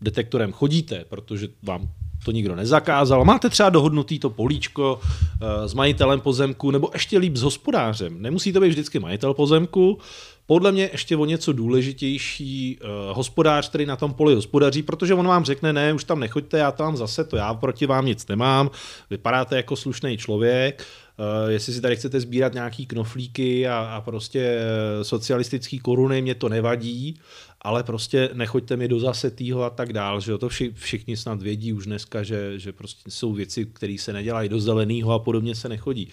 detektorem 0.00 0.52
chodíte, 0.52 1.04
protože 1.08 1.48
vám 1.62 1.88
to 2.24 2.32
nikdo 2.32 2.56
nezakázal. 2.56 3.24
Máte 3.24 3.50
třeba 3.50 3.70
dohodnutý 3.70 4.18
to 4.18 4.30
políčko 4.30 5.00
eh, 5.00 5.68
s 5.68 5.74
majitelem 5.74 6.20
pozemku, 6.20 6.70
nebo 6.70 6.90
ještě 6.92 7.18
líp 7.18 7.36
s 7.36 7.42
hospodářem. 7.42 8.22
Nemusí 8.22 8.52
to 8.52 8.60
být 8.60 8.68
vždycky 8.68 8.98
majitel 8.98 9.34
pozemku, 9.34 9.98
podle 10.46 10.72
mě 10.72 10.88
ještě 10.92 11.16
o 11.16 11.24
něco 11.24 11.52
důležitější 11.52 12.78
uh, 12.80 13.16
hospodář, 13.16 13.68
který 13.68 13.86
na 13.86 13.96
tom 13.96 14.14
poli 14.14 14.34
hospodaří, 14.34 14.82
protože 14.82 15.14
on 15.14 15.26
vám 15.26 15.44
řekne, 15.44 15.72
ne, 15.72 15.92
už 15.92 16.04
tam 16.04 16.20
nechoďte, 16.20 16.58
já 16.58 16.72
tam 16.72 16.96
zase 16.96 17.24
to, 17.24 17.36
já 17.36 17.54
proti 17.54 17.86
vám 17.86 18.06
nic 18.06 18.26
nemám, 18.28 18.70
vypadáte 19.10 19.56
jako 19.56 19.76
slušný 19.76 20.16
člověk, 20.16 20.84
uh, 21.18 21.50
jestli 21.50 21.72
si 21.72 21.80
tady 21.80 21.96
chcete 21.96 22.20
sbírat 22.20 22.54
nějaký 22.54 22.86
knoflíky 22.86 23.68
a, 23.68 23.78
a 23.78 24.00
prostě 24.00 24.60
socialistický 25.02 25.78
koruny, 25.78 26.22
mě 26.22 26.34
to 26.34 26.48
nevadí, 26.48 27.20
ale 27.62 27.82
prostě 27.82 28.30
nechoďte 28.32 28.76
mi 28.76 28.88
do 28.88 29.00
zasetýho 29.00 29.62
a 29.62 29.70
tak 29.70 29.92
dál, 29.92 30.20
že 30.20 30.32
jo, 30.32 30.38
to 30.38 30.48
vši, 30.48 30.72
všichni 30.74 31.16
snad 31.16 31.42
vědí 31.42 31.72
už 31.72 31.86
dneska, 31.86 32.22
že, 32.22 32.58
že 32.58 32.72
prostě 32.72 33.10
jsou 33.10 33.32
věci, 33.32 33.66
které 33.72 33.96
se 33.98 34.12
nedělají 34.12 34.48
do 34.48 34.60
zeleného 34.60 35.12
a 35.12 35.18
podobně 35.18 35.54
se 35.54 35.68
nechodí. 35.68 36.08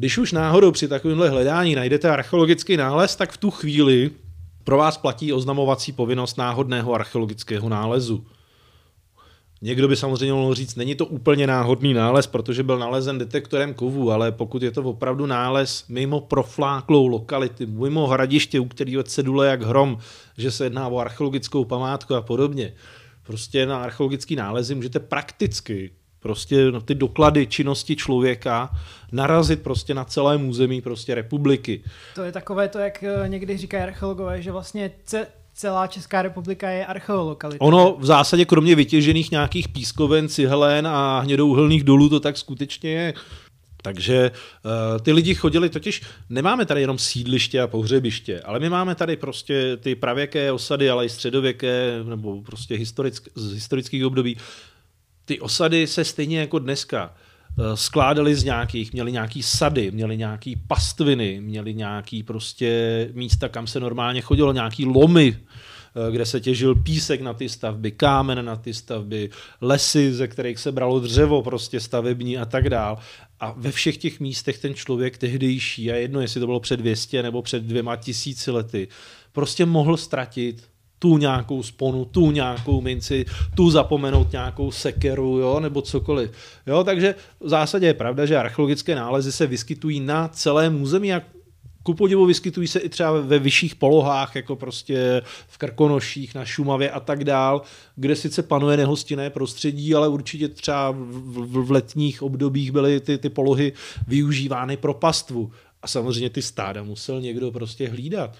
Když 0.00 0.18
už 0.18 0.32
náhodou 0.32 0.70
při 0.70 0.88
takovémhle 0.88 1.28
hledání 1.28 1.74
najdete 1.74 2.10
archeologický 2.10 2.76
nález, 2.76 3.16
tak 3.16 3.32
v 3.32 3.36
tu 3.36 3.50
chvíli 3.50 4.10
pro 4.64 4.76
vás 4.76 4.98
platí 4.98 5.32
oznamovací 5.32 5.92
povinnost 5.92 6.38
náhodného 6.38 6.94
archeologického 6.94 7.68
nálezu. 7.68 8.26
Někdo 9.62 9.88
by 9.88 9.96
samozřejmě 9.96 10.32
mohl 10.32 10.54
říct, 10.54 10.76
není 10.76 10.94
to 10.94 11.06
úplně 11.06 11.46
náhodný 11.46 11.94
nález, 11.94 12.26
protože 12.26 12.62
byl 12.62 12.78
nalezen 12.78 13.18
detektorem 13.18 13.74
kovů, 13.74 14.12
ale 14.12 14.32
pokud 14.32 14.62
je 14.62 14.70
to 14.70 14.82
opravdu 14.82 15.26
nález 15.26 15.84
mimo 15.88 16.20
profláklou 16.20 17.06
lokality, 17.06 17.66
mimo 17.66 18.06
hradiště, 18.06 18.60
u 18.60 18.64
kterého 18.64 19.02
cedule 19.02 19.46
jak 19.46 19.62
hrom, 19.62 19.98
že 20.38 20.50
se 20.50 20.64
jedná 20.64 20.88
o 20.88 20.98
archeologickou 20.98 21.64
památku 21.64 22.14
a 22.14 22.22
podobně, 22.22 22.72
prostě 23.22 23.66
na 23.66 23.82
archeologický 23.82 24.36
nálezy 24.36 24.74
můžete 24.74 25.00
prakticky 25.00 25.90
prostě 26.20 26.70
na 26.70 26.80
ty 26.80 26.94
doklady 26.94 27.46
činnosti 27.46 27.96
člověka 27.96 28.70
narazit 29.12 29.62
prostě 29.62 29.94
na 29.94 30.04
celém 30.04 30.48
území 30.48 30.80
prostě 30.80 31.14
republiky. 31.14 31.82
To 32.14 32.22
je 32.22 32.32
takové 32.32 32.68
to, 32.68 32.78
jak 32.78 33.02
eh, 33.02 33.28
někdy 33.28 33.56
říkají 33.56 33.82
archeologové, 33.82 34.42
že 34.42 34.52
vlastně 34.52 34.90
celá 35.54 35.86
Česká 35.86 36.22
republika 36.22 36.70
je 36.70 36.86
archeolokalita. 36.86 37.64
Ono 37.64 37.96
v 37.98 38.04
zásadě 38.04 38.44
kromě 38.44 38.74
vytěžených 38.74 39.30
nějakých 39.30 39.68
pískoven, 39.68 40.28
cihelen 40.28 40.86
a 40.86 41.20
hnědouhelných 41.20 41.84
dolů 41.84 42.08
to 42.08 42.20
tak 42.20 42.36
skutečně 42.36 42.90
je. 42.90 43.14
Takže 43.82 44.30
uh, 44.30 45.02
ty 45.02 45.12
lidi 45.12 45.34
chodili, 45.34 45.68
totiž 45.68 46.02
nemáme 46.28 46.66
tady 46.66 46.80
jenom 46.80 46.98
sídliště 46.98 47.60
a 47.60 47.66
pohřebiště, 47.66 48.40
ale 48.40 48.60
my 48.60 48.68
máme 48.70 48.94
tady 48.94 49.16
prostě 49.16 49.76
ty 49.76 49.94
pravěké 49.94 50.52
osady, 50.52 50.90
ale 50.90 51.06
i 51.06 51.08
středověké 51.08 52.00
nebo 52.04 52.42
prostě 52.42 52.74
historick, 52.74 53.28
z 53.34 53.52
historických 53.52 54.06
období. 54.06 54.36
Ty 55.24 55.40
osady 55.40 55.86
se 55.86 56.04
stejně 56.04 56.40
jako 56.40 56.58
dneska 56.58 57.14
uh, 57.58 57.74
skládali 57.74 58.34
z 58.34 58.44
nějakých, 58.44 58.92
měli 58.92 59.12
nějaký 59.12 59.42
sady, 59.42 59.90
měli 59.90 60.16
nějaký 60.16 60.56
pastviny, 60.56 61.40
měli 61.40 61.74
nějaký 61.74 62.22
prostě 62.22 63.08
místa, 63.12 63.48
kam 63.48 63.66
se 63.66 63.80
normálně 63.80 64.20
chodilo, 64.20 64.52
nějaký 64.52 64.86
lomy, 64.86 65.36
Eh, 65.94 66.12
kde 66.12 66.26
se 66.26 66.40
těžil 66.40 66.74
písek 66.74 67.20
na 67.20 67.34
ty 67.34 67.48
stavby, 67.48 67.90
kámen 67.90 68.44
na 68.44 68.56
ty 68.56 68.74
stavby, 68.74 69.30
lesy, 69.60 70.12
ze 70.12 70.28
kterých 70.28 70.58
se 70.58 70.72
bralo 70.72 71.00
dřevo 71.00 71.42
prostě 71.42 71.80
stavební 71.80 72.38
a 72.38 72.44
tak 72.44 72.70
dál. 72.70 72.98
A 73.40 73.54
ve 73.56 73.72
všech 73.72 73.96
těch 73.96 74.20
místech 74.20 74.58
ten 74.58 74.74
člověk 74.74 75.18
tehdejší, 75.18 75.92
a 75.92 75.94
jedno 75.94 76.20
jestli 76.20 76.40
to 76.40 76.46
bylo 76.46 76.60
před 76.60 76.76
200 76.76 77.22
nebo 77.22 77.42
před 77.42 77.62
dvěma 77.62 77.96
tisíci 77.96 78.50
lety, 78.50 78.88
prostě 79.32 79.66
mohl 79.66 79.96
ztratit 79.96 80.68
tu 81.02 81.18
nějakou 81.18 81.62
sponu, 81.62 82.04
tu 82.04 82.30
nějakou 82.30 82.80
minci, 82.80 83.24
tu 83.56 83.70
zapomenout 83.70 84.32
nějakou 84.32 84.70
sekeru, 84.70 85.38
jo, 85.38 85.60
nebo 85.60 85.82
cokoliv. 85.82 86.30
Jo, 86.66 86.84
takže 86.84 87.14
v 87.40 87.48
zásadě 87.48 87.86
je 87.86 87.94
pravda, 87.94 88.26
že 88.26 88.36
archeologické 88.36 88.94
nálezy 88.94 89.32
se 89.32 89.46
vyskytují 89.46 90.00
na 90.00 90.28
celém 90.28 90.82
území, 90.82 91.08
jak 91.08 91.24
ku 91.82 91.94
podivu 91.94 92.26
vyskytují 92.26 92.68
se 92.68 92.78
i 92.78 92.88
třeba 92.88 93.12
ve 93.12 93.38
vyšších 93.38 93.74
polohách, 93.74 94.36
jako 94.36 94.56
prostě 94.56 95.22
v 95.48 95.58
Krkonoších, 95.58 96.34
na 96.34 96.44
Šumavě 96.44 96.90
a 96.90 97.00
tak 97.00 97.24
dál, 97.24 97.62
kde 97.96 98.16
sice 98.16 98.42
panuje 98.42 98.76
nehostinné 98.76 99.30
prostředí, 99.30 99.94
ale 99.94 100.08
určitě 100.08 100.48
třeba 100.48 100.90
v, 100.90 101.64
v 101.64 101.70
letních 101.70 102.22
obdobích 102.22 102.72
byly 102.72 103.00
ty, 103.00 103.18
ty 103.18 103.28
polohy 103.28 103.72
využívány 104.06 104.76
pro 104.76 104.94
pastvu. 104.94 105.52
A 105.82 105.88
samozřejmě 105.88 106.30
ty 106.30 106.42
stáda 106.42 106.82
musel 106.82 107.20
někdo 107.20 107.50
prostě 107.50 107.88
hlídat. 107.88 108.36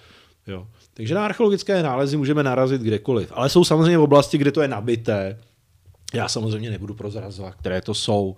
Jo. 0.47 0.67
Takže 1.01 1.15
na 1.15 1.25
archeologické 1.25 1.83
nálezy 1.83 2.17
můžeme 2.17 2.43
narazit 2.43 2.83
kdekoliv. 2.83 3.33
Ale 3.35 3.49
jsou 3.49 3.65
samozřejmě 3.65 3.99
v 3.99 4.03
oblasti, 4.03 4.39
kde 4.39 4.53
to 4.53 4.63
je 4.63 4.69
nabité. 4.69 5.39
Já 6.15 6.29
samozřejmě 6.29 6.71
nebudu 6.71 6.95
prozrazovat, 6.95 7.55
které 7.55 7.81
to 7.81 7.95
jsou. 7.95 8.37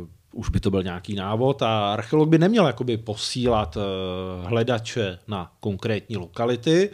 Uh, 0.00 0.08
už 0.32 0.48
by 0.48 0.60
to 0.60 0.70
byl 0.70 0.82
nějaký 0.82 1.14
návod 1.14 1.62
a 1.62 1.92
archeolog 1.92 2.28
by 2.28 2.38
neměl 2.38 2.66
jakoby 2.66 2.96
posílat 2.96 3.76
eh, 3.76 4.48
hledače 4.48 5.18
na 5.28 5.52
konkrétní 5.60 6.16
lokality, 6.16 6.90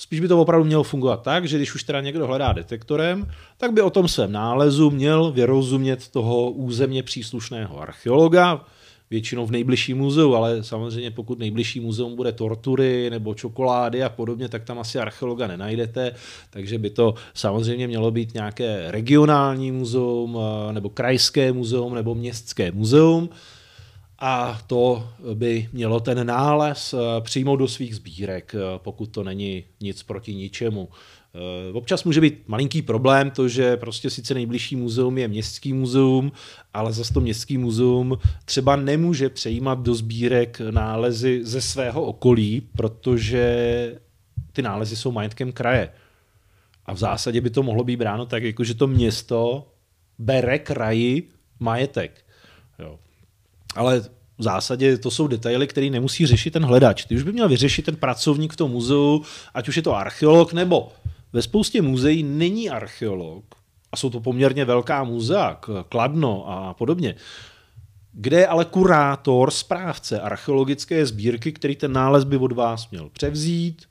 Spíš 0.00 0.20
by 0.20 0.28
to 0.28 0.40
opravdu 0.40 0.64
mělo 0.64 0.82
fungovat 0.82 1.22
tak, 1.22 1.48
že 1.48 1.56
když 1.56 1.74
už 1.74 1.82
teda 1.82 2.00
někdo 2.00 2.26
hledá 2.26 2.52
detektorem, 2.52 3.30
tak 3.56 3.72
by 3.72 3.82
o 3.82 3.90
tom 3.90 4.08
svém 4.08 4.32
nálezu 4.32 4.90
měl 4.90 5.32
vyrozumět 5.32 6.08
toho 6.08 6.50
územně 6.50 7.02
příslušného 7.02 7.80
archeologa, 7.80 8.64
většinou 9.10 9.46
v 9.46 9.50
nejbližším 9.50 9.98
muzeu, 9.98 10.34
ale 10.34 10.64
samozřejmě 10.64 11.10
pokud 11.10 11.38
nejbližší 11.38 11.80
muzeum 11.80 12.16
bude 12.16 12.32
tortury 12.32 13.10
nebo 13.10 13.34
čokolády 13.34 14.02
a 14.02 14.08
podobně, 14.08 14.48
tak 14.48 14.64
tam 14.64 14.78
asi 14.78 14.98
archeologa 14.98 15.46
nenajdete, 15.46 16.12
takže 16.50 16.78
by 16.78 16.90
to 16.90 17.14
samozřejmě 17.34 17.86
mělo 17.86 18.10
být 18.10 18.34
nějaké 18.34 18.84
regionální 18.90 19.72
muzeum 19.72 20.38
eh, 20.38 20.72
nebo 20.72 20.88
krajské 20.88 21.52
muzeum 21.52 21.94
nebo 21.94 22.14
městské 22.14 22.72
muzeum 22.72 23.30
a 24.18 24.60
to 24.66 25.08
by 25.34 25.68
mělo 25.72 26.00
ten 26.00 26.26
nález 26.26 26.94
eh, 26.94 27.20
přijmout 27.20 27.56
do 27.56 27.68
svých 27.68 27.96
sbírek, 27.96 28.54
eh, 28.54 28.78
pokud 28.78 29.06
to 29.06 29.24
není 29.24 29.64
nic 29.80 30.02
proti 30.02 30.34
ničemu. 30.34 30.88
Eh, 31.38 31.72
občas 31.72 32.04
může 32.04 32.20
být 32.20 32.42
malinký 32.46 32.82
problém 32.82 33.30
to, 33.30 33.48
že 33.48 33.76
prostě 33.76 34.10
sice 34.10 34.34
nejbližší 34.34 34.76
muzeum 34.76 35.18
je 35.18 35.28
městský 35.28 35.72
muzeum, 35.72 36.32
ale 36.74 36.92
zase 36.92 37.14
to 37.14 37.20
městský 37.20 37.58
muzeum 37.58 38.18
třeba 38.44 38.76
nemůže 38.76 39.28
přejímat 39.28 39.78
do 39.78 39.94
sbírek 39.94 40.60
nálezy 40.70 41.40
ze 41.44 41.60
svého 41.60 42.02
okolí, 42.02 42.62
protože 42.76 44.00
ty 44.52 44.62
nálezy 44.62 44.96
jsou 44.96 45.12
majetkem 45.12 45.52
kraje. 45.52 45.88
A 46.86 46.94
v 46.94 46.98
zásadě 46.98 47.40
by 47.40 47.50
to 47.50 47.62
mohlo 47.62 47.84
být 47.84 47.96
bráno 47.96 48.26
tak, 48.26 48.42
jako 48.42 48.64
že 48.64 48.74
to 48.74 48.86
město 48.86 49.68
bere 50.18 50.58
kraji 50.58 51.28
majetek. 51.60 52.24
Jo. 52.78 52.98
Ale 53.76 54.02
v 54.38 54.42
zásadě 54.42 54.98
to 54.98 55.10
jsou 55.10 55.26
detaily, 55.26 55.66
které 55.66 55.90
nemusí 55.90 56.26
řešit 56.26 56.50
ten 56.50 56.64
hledač. 56.64 57.04
Ty 57.04 57.16
už 57.16 57.22
by 57.22 57.32
měl 57.32 57.48
vyřešit 57.48 57.84
ten 57.84 57.96
pracovník 57.96 58.52
v 58.52 58.56
tom 58.56 58.70
muzeu, 58.70 59.22
ať 59.54 59.68
už 59.68 59.76
je 59.76 59.82
to 59.82 59.96
archeolog 59.96 60.52
nebo 60.52 60.88
ve 61.32 61.42
spoustě 61.42 61.82
muzeí 61.82 62.22
není 62.22 62.70
archeolog, 62.70 63.44
a 63.92 63.96
jsou 63.96 64.10
to 64.10 64.20
poměrně 64.20 64.64
velká 64.64 65.04
muzea, 65.04 65.60
Kladno 65.88 66.44
a 66.48 66.74
podobně, 66.74 67.14
kde 68.12 68.38
je 68.38 68.46
ale 68.46 68.64
kurátor, 68.64 69.50
správce 69.50 70.20
archeologické 70.20 71.06
sbírky, 71.06 71.52
který 71.52 71.76
ten 71.76 71.92
nález 71.92 72.24
by 72.24 72.36
od 72.36 72.52
vás 72.52 72.90
měl 72.90 73.08
převzít, 73.08 73.82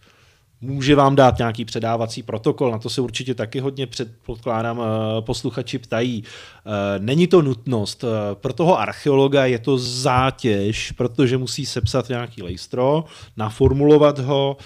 může 0.61 0.95
vám 0.95 1.15
dát 1.15 1.38
nějaký 1.38 1.65
předávací 1.65 2.23
protokol, 2.23 2.71
na 2.71 2.79
to 2.79 2.89
se 2.89 3.01
určitě 3.01 3.35
taky 3.35 3.59
hodně 3.59 3.88
předpokládám, 3.88 4.81
eh, 4.81 5.21
posluchači 5.21 5.77
ptají. 5.77 6.23
Eh, 6.23 6.99
není 6.99 7.27
to 7.27 7.41
nutnost, 7.41 8.03
eh, 8.03 8.35
pro 8.35 8.53
toho 8.53 8.79
archeologa 8.79 9.45
je 9.45 9.59
to 9.59 9.77
zátěž, 9.77 10.91
protože 10.91 11.38
musí 11.38 11.65
sepsat 11.65 12.09
nějaký 12.09 12.43
lejstro, 12.43 13.05
naformulovat 13.38 14.19
ho, 14.19 14.57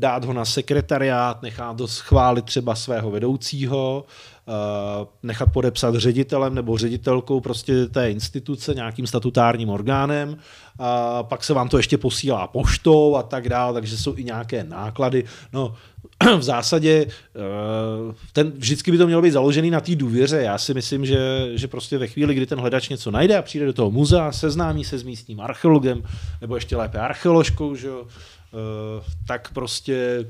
dát 0.00 0.24
ho 0.24 0.32
na 0.32 0.44
sekretariát, 0.44 1.42
nechat 1.42 1.76
to 1.76 1.88
schválit 1.88 2.44
třeba 2.44 2.74
svého 2.74 3.10
vedoucího, 3.10 4.04
eh, 4.48 5.06
nechat 5.22 5.52
podepsat 5.52 5.94
ředitelem 5.94 6.54
nebo 6.54 6.78
ředitelkou 6.78 7.40
prostě 7.40 7.86
té 7.86 8.10
instituce, 8.10 8.74
nějakým 8.74 9.06
statutárním 9.06 9.68
orgánem, 9.68 10.36
a 10.78 11.22
pak 11.22 11.44
se 11.44 11.54
vám 11.54 11.68
to 11.68 11.76
ještě 11.76 11.98
posílá 11.98 12.46
poštou 12.46 13.16
a 13.16 13.22
tak 13.22 13.48
dále, 13.48 13.72
takže 13.72 13.98
jsou 13.98 14.16
i 14.16 14.24
nějaké 14.24 14.64
náklady. 14.64 15.24
No, 15.52 15.74
v 16.38 16.42
zásadě 16.42 17.06
eh, 17.06 18.14
ten, 18.32 18.50
vždycky 18.50 18.90
by 18.90 18.98
to 18.98 19.06
mělo 19.06 19.22
být 19.22 19.30
založený 19.30 19.70
na 19.70 19.80
té 19.80 19.96
důvěře. 19.96 20.42
Já 20.42 20.58
si 20.58 20.74
myslím, 20.74 21.06
že, 21.06 21.50
že 21.54 21.68
prostě 21.68 21.98
ve 21.98 22.06
chvíli, 22.06 22.34
kdy 22.34 22.46
ten 22.46 22.58
hledač 22.58 22.88
něco 22.88 23.10
najde 23.10 23.38
a 23.38 23.42
přijde 23.42 23.66
do 23.66 23.72
toho 23.72 23.90
muzea, 23.90 24.32
seznámí 24.32 24.84
se 24.84 24.98
s 24.98 25.02
místním 25.02 25.40
archeologem, 25.40 26.02
nebo 26.40 26.54
ještě 26.54 26.76
lépe 26.76 26.98
archeoložkou, 26.98 27.74
že 27.74 27.88
jo, 27.88 28.06
eh, 28.06 29.02
tak 29.26 29.52
prostě 29.52 30.26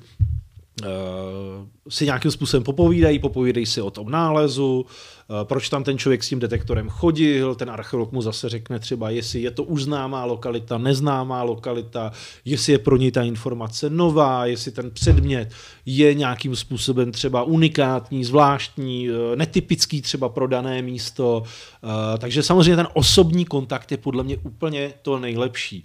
si 1.89 2.05
nějakým 2.05 2.31
způsobem 2.31 2.65
popovídají, 2.65 3.19
popovídají 3.19 3.67
si 3.67 3.81
o 3.81 3.91
tom 3.91 4.11
nálezu, 4.11 4.87
Eh, 5.31 5.45
proč 5.45 5.69
tam 5.69 5.85
ten 5.85 5.99
člověk 5.99 6.23
s 6.25 6.29
tím 6.29 6.39
detektorem 6.39 6.89
chodil, 6.89 7.55
ten 7.55 7.71
archeolog 7.71 8.13
mu 8.13 8.23
zase 8.23 8.49
řekne 8.49 8.79
třeba, 8.79 9.11
jestli 9.11 9.43
je 9.43 9.51
to 9.51 9.65
už 9.65 9.83
známá 9.83 10.25
lokalita, 10.25 10.79
neznámá 10.79 11.43
lokalita, 11.43 12.13
jestli 12.45 12.73
je 12.73 12.79
pro 12.79 12.97
něj 12.97 13.11
ta 13.11 13.23
informace 13.23 13.91
nová, 13.91 14.47
jestli 14.47 14.71
ten 14.71 14.91
předmět 14.91 15.53
je 15.87 16.15
nějakým 16.15 16.57
způsobem 16.57 17.13
třeba 17.13 17.43
unikátní, 17.43 18.25
zvláštní, 18.25 19.09
eh, 19.09 19.37
netypický 19.37 20.03
třeba 20.03 20.29
pro 20.29 20.47
dané 20.47 20.83
místo. 20.83 21.43
Eh, 21.45 22.19
takže 22.19 22.43
samozřejmě 22.43 22.77
ten 22.77 22.89
osobní 22.95 23.45
kontakt 23.45 23.93
je 23.93 23.97
podle 23.97 24.25
mě 24.25 24.37
úplně 24.37 24.93
to 25.03 25.19
nejlepší. 25.19 25.85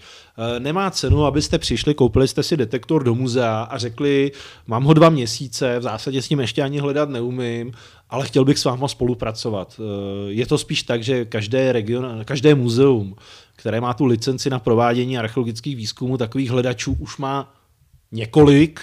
Nemá 0.59 0.91
cenu, 0.91 1.25
abyste 1.25 1.59
přišli, 1.59 1.93
koupili 1.93 2.27
jste 2.27 2.43
si 2.43 2.57
detektor 2.57 3.03
do 3.03 3.15
muzea 3.15 3.61
a 3.63 3.77
řekli, 3.77 4.31
mám 4.67 4.83
ho 4.85 4.93
dva 4.93 5.09
měsíce, 5.09 5.79
v 5.79 5.83
zásadě 5.83 6.21
s 6.21 6.29
ním 6.29 6.39
ještě 6.39 6.61
ani 6.61 6.79
hledat 6.79 7.09
neumím, 7.09 7.71
ale 8.09 8.25
chtěl 8.25 8.45
bych 8.45 8.59
s 8.59 8.65
váma 8.65 8.87
spolupracovat. 8.87 9.79
Eh, 9.79 10.31
je 10.31 10.45
to 10.45 10.57
spíš 10.57 10.83
tak, 10.83 11.03
že 11.03 11.25
každé, 11.25 11.71
region, 11.71 12.25
každé 12.25 12.55
muzeum, 12.55 13.15
které 13.55 13.81
má 13.81 13.93
tu 13.93 14.05
licenci 14.05 14.49
na 14.49 14.59
provádění 14.59 15.17
archeologických 15.17 15.75
výzkumů, 15.75 16.17
takových 16.17 16.49
hledačů 16.49 16.95
už 16.99 17.17
má 17.17 17.53
několik, 18.11 18.81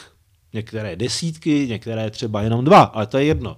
některé 0.52 0.96
desítky, 0.96 1.66
některé 1.68 2.10
třeba 2.10 2.42
jenom 2.42 2.64
dva, 2.64 2.82
ale 2.82 3.06
to 3.06 3.18
je 3.18 3.24
jedno. 3.24 3.56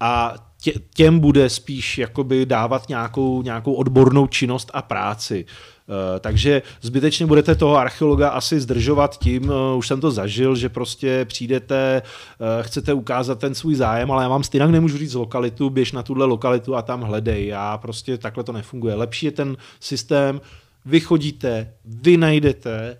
A 0.00 0.34
tě, 0.72 0.80
těm 0.94 1.18
bude 1.18 1.50
spíš 1.50 1.98
jakoby 1.98 2.46
dávat 2.46 2.88
nějakou, 2.88 3.42
nějakou 3.42 3.72
odbornou 3.72 4.26
činnost 4.26 4.70
a 4.74 4.82
práci. 4.82 5.44
Eh, 5.88 6.20
takže 6.20 6.62
zbytečně 6.80 7.26
budete 7.26 7.54
toho 7.54 7.76
archeologa 7.76 8.28
asi 8.28 8.60
zdržovat 8.60 9.18
tím, 9.18 9.50
eh, 9.50 9.76
už 9.76 9.88
jsem 9.88 10.00
to 10.00 10.10
zažil, 10.10 10.56
že 10.56 10.68
prostě 10.68 11.24
přijdete, 11.24 12.02
eh, 12.02 12.62
chcete 12.62 12.92
ukázat 12.92 13.38
ten 13.38 13.54
svůj 13.54 13.74
zájem, 13.74 14.10
ale 14.10 14.22
já 14.22 14.28
vám 14.28 14.42
stejně 14.42 14.66
nemůžu 14.66 14.98
říct 14.98 15.14
lokalitu, 15.14 15.70
běž 15.70 15.92
na 15.92 16.02
tuhle 16.02 16.26
lokalitu 16.26 16.76
a 16.76 16.82
tam 16.82 17.02
hledej. 17.02 17.46
Já 17.46 17.78
prostě 17.78 18.18
takhle 18.18 18.44
to 18.44 18.52
nefunguje. 18.52 18.94
Lepší 18.94 19.26
je 19.26 19.32
ten 19.32 19.56
systém, 19.80 20.40
vy 20.84 21.00
chodíte, 21.00 21.72
vy 21.84 22.16
najdete, 22.16 22.98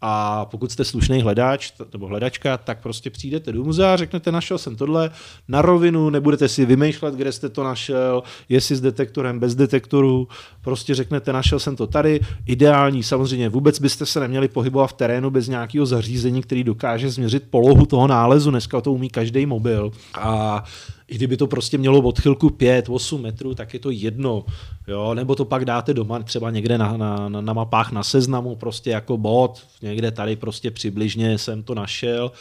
a 0.00 0.44
pokud 0.44 0.72
jste 0.72 0.84
slušný 0.84 1.22
hledáč 1.22 1.72
nebo 1.92 2.06
hledačka, 2.06 2.56
tak 2.56 2.82
prostě 2.82 3.10
přijdete 3.10 3.52
do 3.52 3.64
muzea, 3.64 3.96
řeknete, 3.96 4.32
našel 4.32 4.58
jsem 4.58 4.76
tohle 4.76 5.10
na 5.48 5.62
rovinu, 5.62 6.10
nebudete 6.10 6.48
si 6.48 6.66
vymýšlet, 6.66 7.14
kde 7.14 7.32
jste 7.32 7.48
to 7.48 7.64
našel, 7.64 8.22
jestli 8.48 8.76
s 8.76 8.80
detektorem, 8.80 9.38
bez 9.38 9.54
detektoru, 9.54 10.28
prostě 10.60 10.94
řeknete, 10.94 11.32
našel 11.32 11.58
jsem 11.58 11.76
to 11.76 11.86
tady. 11.86 12.20
Ideální, 12.46 13.02
samozřejmě, 13.02 13.48
vůbec 13.48 13.80
byste 13.80 14.06
se 14.06 14.20
neměli 14.20 14.48
pohybovat 14.48 14.86
v 14.86 14.92
terénu 14.92 15.30
bez 15.30 15.48
nějakého 15.48 15.86
zařízení, 15.86 16.42
který 16.42 16.64
dokáže 16.64 17.10
změřit 17.10 17.42
polohu 17.50 17.86
toho 17.86 18.06
nálezu. 18.06 18.50
Dneska 18.50 18.80
to 18.80 18.92
umí 18.92 19.10
každý 19.10 19.46
mobil. 19.46 19.90
A 20.14 20.64
i 21.08 21.14
kdyby 21.14 21.36
to 21.36 21.46
prostě 21.46 21.78
mělo 21.78 22.00
odchylku 22.00 22.48
5-8 22.48 23.20
metrů, 23.20 23.54
tak 23.54 23.74
je 23.74 23.80
to 23.80 23.90
jedno. 23.90 24.44
Jo? 24.88 25.14
Nebo 25.14 25.34
to 25.34 25.44
pak 25.44 25.64
dáte 25.64 25.94
doma 25.94 26.22
třeba 26.22 26.50
někde 26.50 26.78
na, 26.78 26.96
na, 26.96 27.28
na 27.28 27.52
mapách 27.52 27.92
na 27.92 28.02
seznamu, 28.02 28.56
prostě 28.56 28.90
jako 28.90 29.16
bod, 29.16 29.66
někde 29.82 30.10
tady 30.10 30.36
prostě 30.36 30.70
přibližně 30.70 31.38
jsem 31.38 31.62
to 31.62 31.74
našel. 31.74 32.32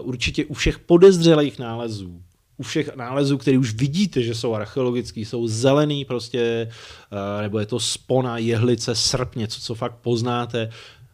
Uh, 0.00 0.08
určitě 0.08 0.44
u 0.44 0.54
všech 0.54 0.78
podezřelých 0.78 1.58
nálezů, 1.58 2.20
u 2.56 2.62
všech 2.62 2.96
nálezů, 2.96 3.38
které 3.38 3.58
už 3.58 3.74
vidíte, 3.74 4.22
že 4.22 4.34
jsou 4.34 4.54
archeologický, 4.54 5.24
jsou 5.24 5.48
zelený 5.48 6.04
prostě, 6.04 6.68
uh, 7.12 7.42
nebo 7.42 7.58
je 7.58 7.66
to 7.66 7.80
spona, 7.80 8.38
jehlice, 8.38 8.94
srp, 8.94 9.36
něco, 9.36 9.60
co 9.60 9.74
fakt 9.74 9.96
poznáte, 9.96 10.70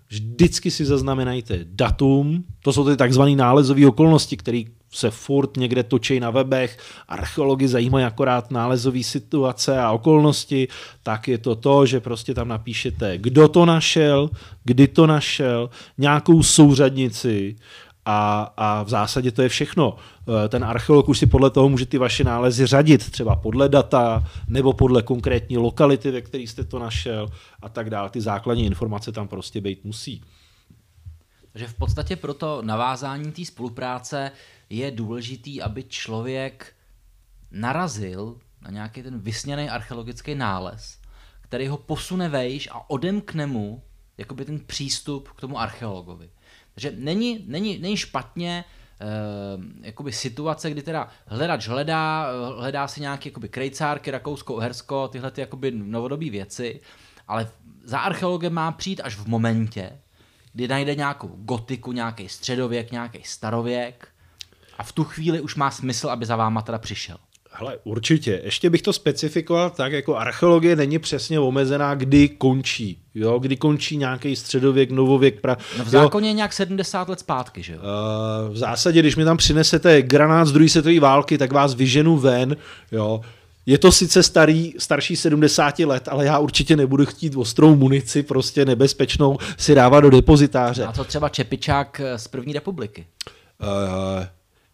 vždycky 0.09 0.71
si 0.71 0.85
zaznamenajte 0.85 1.59
datum, 1.63 2.45
to 2.63 2.73
jsou 2.73 2.85
ty 2.85 2.97
takzvané 2.97 3.37
nálezové 3.37 3.87
okolnosti, 3.87 4.37
které 4.37 4.63
se 4.91 5.11
furt 5.11 5.57
někde 5.57 5.83
točí 5.83 6.21
na 6.21 6.31
webech, 6.31 6.79
archeologi 7.09 7.69
zajímají 7.69 8.05
akorát 8.05 8.51
nálezové 8.51 9.03
situace 9.03 9.81
a 9.81 9.93
okolnosti, 9.93 10.69
tak 11.03 11.29
je 11.29 11.39
to 11.39 11.55
to, 11.55 11.87
že 11.87 12.01
prostě 12.01 12.35
tam 12.35 12.49
napíšete, 12.49 13.19
kdo 13.19 13.49
to 13.49 13.67
našel, 13.67 14.31
kdy 14.65 14.89
to 14.89 15.07
našel, 15.07 15.71
nějakou 15.99 16.43
souřadnici 16.43 17.57
a, 18.11 18.53
a 18.57 18.83
v 18.83 18.89
zásadě 18.89 19.31
to 19.31 19.43
je 19.43 19.49
všechno. 19.49 19.97
Eh, 20.45 20.49
ten 20.49 20.65
archeolog 20.65 21.09
už 21.09 21.19
si 21.19 21.27
podle 21.27 21.51
toho 21.51 21.69
může 21.69 21.87
ty 21.87 21.99
vaše 21.99 22.25
nálezy 22.25 22.67
řadit, 22.67 23.11
třeba 23.11 23.37
podle 23.37 23.69
data 23.69 24.25
nebo 24.49 24.73
podle 24.73 25.03
konkrétní 25.03 25.59
lokality, 25.59 26.11
ve 26.11 26.21
které 26.21 26.43
jste 26.43 26.65
to 26.65 26.79
našel 26.79 27.29
a 27.63 27.69
tak 27.69 27.91
dále. 27.91 28.11
Ty 28.11 28.21
základní 28.21 28.67
informace 28.67 29.13
tam 29.13 29.29
prostě 29.29 29.61
být 29.61 29.85
musí. 29.85 30.23
Takže 31.53 31.67
v 31.67 31.75
podstatě 31.75 32.17
pro 32.17 32.35
to 32.35 32.63
navázání 32.63 33.33
té 33.33 33.45
spolupráce 33.45 34.31
je 34.71 34.91
důležitý, 34.91 35.63
aby 35.63 35.85
člověk 35.85 36.75
narazil 37.51 38.41
na 38.61 38.71
nějaký 38.71 39.03
ten 39.03 39.19
vysněný 39.19 39.69
archeologický 39.69 40.35
nález, 40.35 40.99
který 41.41 41.69
ho 41.69 41.77
posune 41.77 42.29
vejš 42.29 42.69
a 42.73 42.91
odemkne 42.91 43.47
mu 43.47 43.83
jakoby 44.19 44.45
ten 44.45 44.61
přístup 44.61 45.29
k 45.29 45.41
tomu 45.41 45.61
archeologovi. 45.61 46.31
Takže 46.75 46.93
není, 46.97 47.45
není, 47.47 47.79
není 47.79 47.97
špatně 47.97 48.65
eh, 49.01 49.07
jakoby 49.87 50.13
situace, 50.13 50.71
kdy 50.71 50.83
teda 50.83 51.09
hledač 51.27 51.69
hledá, 51.69 52.27
hledá 52.57 52.89
si 52.89 53.01
nějaké 53.01 53.29
jakoby 53.29 53.49
krejcárky, 53.49 54.11
Rakousko, 54.11 54.55
Uhersko, 54.55 55.09
tyhle 55.09 55.31
ty 55.31 55.41
jakoby 55.41 55.71
novodobé 55.71 56.31
věci, 56.31 56.81
ale 57.29 57.51
za 57.85 57.99
archeologem 57.99 58.53
má 58.53 58.73
přijít 58.73 59.01
až 59.01 59.17
v 59.17 59.27
momentě, 59.27 60.01
kdy 60.53 60.69
najde 60.69 60.95
nějakou 60.95 61.29
gotiku, 61.29 61.93
nějaký 61.93 62.29
středověk, 62.29 62.93
nějaký 62.93 63.23
starověk 63.25 64.09
a 64.79 64.83
v 64.83 64.93
tu 64.93 65.05
chvíli 65.05 65.41
už 65.41 65.55
má 65.55 65.71
smysl, 65.71 66.09
aby 66.09 66.27
za 66.27 66.37
váma 66.37 66.63
teda 66.63 66.79
přišel. 66.79 67.17
Hele, 67.51 67.79
určitě. 67.85 68.41
Ještě 68.45 68.71
bych 68.71 68.83
to 68.83 68.93
specifikoval 68.93 69.71
tak, 69.71 69.93
jako 69.93 70.17
archeologie 70.17 70.77
není 70.77 70.99
přesně 70.99 71.41
omezená, 71.41 71.95
kdy 71.95 72.29
končí. 72.29 73.03
Jo, 73.15 73.39
kdy 73.39 73.57
končí 73.57 73.97
nějaký 73.97 74.37
středověk, 74.37 74.91
novověk. 74.91 75.41
Pra... 75.41 75.57
No 75.79 75.85
v 75.85 75.89
zákoně 75.89 76.29
je 76.29 76.33
nějak 76.33 76.53
70 76.53 77.09
let 77.09 77.21
zpátky, 77.21 77.63
že 77.63 77.73
jo? 77.73 77.79
Uh, 77.79 78.55
v 78.55 78.57
zásadě, 78.57 79.01
když 79.01 79.17
mi 79.17 79.25
tam 79.25 79.37
přinesete 79.37 80.03
granát 80.03 80.49
z 80.49 80.53
druhé 80.53 80.69
světové 80.69 81.01
války, 81.01 81.39
tak 81.39 81.53
vás 81.53 81.75
vyženu 81.75 82.17
ven, 82.17 82.57
jo. 82.93 83.21
Je 83.67 83.79
to 83.79 83.93
sice 83.93 84.23
starý, 84.23 84.75
starší 84.79 85.17
70 85.17 85.79
let, 85.79 86.09
ale 86.09 86.25
já 86.25 86.39
určitě 86.39 86.77
nebudu 86.77 87.07
chtít 87.07 87.37
ostrou 87.37 87.75
munici, 87.75 88.23
prostě 88.23 88.65
nebezpečnou, 88.65 89.39
si 89.57 89.75
dávat 89.75 90.01
do 90.01 90.11
depozitáře. 90.11 90.85
A 90.85 90.93
to 90.93 91.05
třeba 91.05 91.29
Čepičák 91.29 92.01
z 92.17 92.29
první 92.29 92.53
republiky. 92.53 93.07
Uh, 93.61 94.25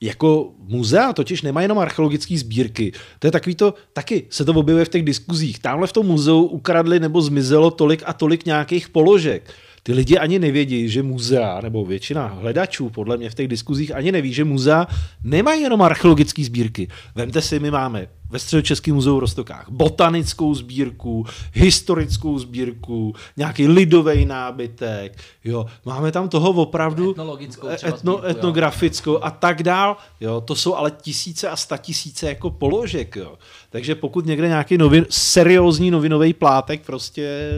jako 0.00 0.52
muzea 0.58 1.12
totiž 1.12 1.42
nemá 1.42 1.62
jenom 1.62 1.78
archeologické 1.78 2.38
sbírky. 2.38 2.92
To 3.18 3.26
je 3.26 3.30
takový 3.30 3.54
to, 3.54 3.74
taky 3.92 4.26
se 4.30 4.44
to 4.44 4.52
objevuje 4.52 4.84
v 4.84 4.88
těch 4.88 5.02
diskuzích. 5.02 5.58
Tamhle 5.58 5.86
v 5.86 5.92
tom 5.92 6.06
muzeu 6.06 6.44
ukradli 6.44 7.00
nebo 7.00 7.22
zmizelo 7.22 7.70
tolik 7.70 8.02
a 8.06 8.12
tolik 8.12 8.46
nějakých 8.46 8.88
položek. 8.88 9.50
Ty 9.82 9.92
lidi 9.92 10.18
ani 10.18 10.38
nevědí, 10.38 10.88
že 10.88 11.02
muzea, 11.02 11.60
nebo 11.60 11.84
většina 11.84 12.26
hledačů 12.26 12.90
podle 12.90 13.16
mě 13.16 13.30
v 13.30 13.34
těch 13.34 13.48
diskuzích 13.48 13.94
ani 13.94 14.12
neví, 14.12 14.32
že 14.32 14.44
muzea 14.44 14.86
nemají 15.24 15.62
jenom 15.62 15.82
archeologické 15.82 16.44
sbírky. 16.44 16.88
Vemte 17.14 17.42
si, 17.42 17.58
my 17.58 17.70
máme 17.70 18.08
ve 18.30 18.38
Středočeském 18.38 18.94
muzeu 18.94 19.16
v 19.16 19.18
Rostokách 19.18 19.66
botanickou 19.68 20.54
sbírku, 20.54 21.26
historickou 21.52 22.38
sbírku, 22.38 23.14
nějaký 23.36 23.68
lidový 23.68 24.24
nábytek, 24.24 25.18
jo. 25.44 25.66
Máme 25.84 26.12
tam 26.12 26.28
toho 26.28 26.50
opravdu 26.50 27.10
etnologickou 27.10 27.68
etno, 27.68 28.12
sbírku, 28.12 28.26
etnografickou 28.26 29.12
jo. 29.12 29.20
a 29.22 29.30
tak 29.30 29.62
dál. 29.62 29.96
Jo. 30.20 30.40
To 30.40 30.54
jsou 30.54 30.74
ale 30.74 30.90
tisíce 30.90 31.48
a 31.48 31.56
sta 31.56 31.76
tisíce 31.76 32.28
jako 32.28 32.50
položek. 32.50 33.16
Jo. 33.16 33.38
Takže 33.70 33.94
pokud 33.94 34.26
někde 34.26 34.48
nějaký 34.48 34.78
novin, 34.78 35.06
seriózní 35.10 35.90
novinový 35.90 36.32
plátek 36.32 36.86
prostě 36.86 37.50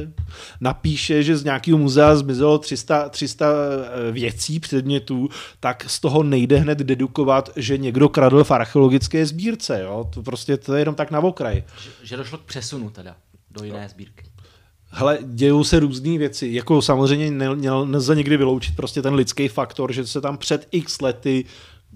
napíše, 0.60 1.22
že 1.22 1.36
z 1.36 1.44
nějakého 1.44 1.78
muzea 1.78 2.16
zmizelo 2.16 2.58
300, 2.58 3.08
300 3.08 3.46
eh, 3.46 4.12
věcí, 4.12 4.60
předmětů, 4.60 5.28
tak 5.60 5.84
z 5.90 6.00
toho 6.00 6.22
nejde 6.22 6.56
hned 6.56 6.78
dedukovat, 6.78 7.50
že 7.56 7.78
někdo 7.78 8.08
kradl 8.08 8.44
v 8.44 8.50
archeologické 8.50 9.26
sbírce. 9.26 9.80
Jo. 9.82 10.08
To 10.14 10.22
prostě 10.22 10.55
to 10.58 10.74
je 10.74 10.80
jenom 10.80 10.94
tak 10.94 11.10
na 11.10 11.20
okraj. 11.20 11.64
Že, 11.82 11.90
že 12.02 12.16
došlo 12.16 12.38
k 12.38 12.42
přesunu 12.42 12.90
teda 12.90 13.16
do 13.50 13.64
jiné 13.64 13.88
sbírky. 13.88 14.24
Hele, 14.90 15.18
dějou 15.22 15.64
se 15.64 15.80
různé 15.80 16.18
věci. 16.18 16.48
Jako 16.52 16.82
samozřejmě 16.82 17.30
nelze 17.84 18.14
někdy 18.14 18.36
vyloučit 18.36 18.76
prostě 18.76 19.02
ten 19.02 19.14
lidský 19.14 19.48
faktor, 19.48 19.92
že 19.92 20.06
se 20.06 20.20
tam 20.20 20.38
před 20.38 20.68
x 20.70 21.00
lety 21.00 21.44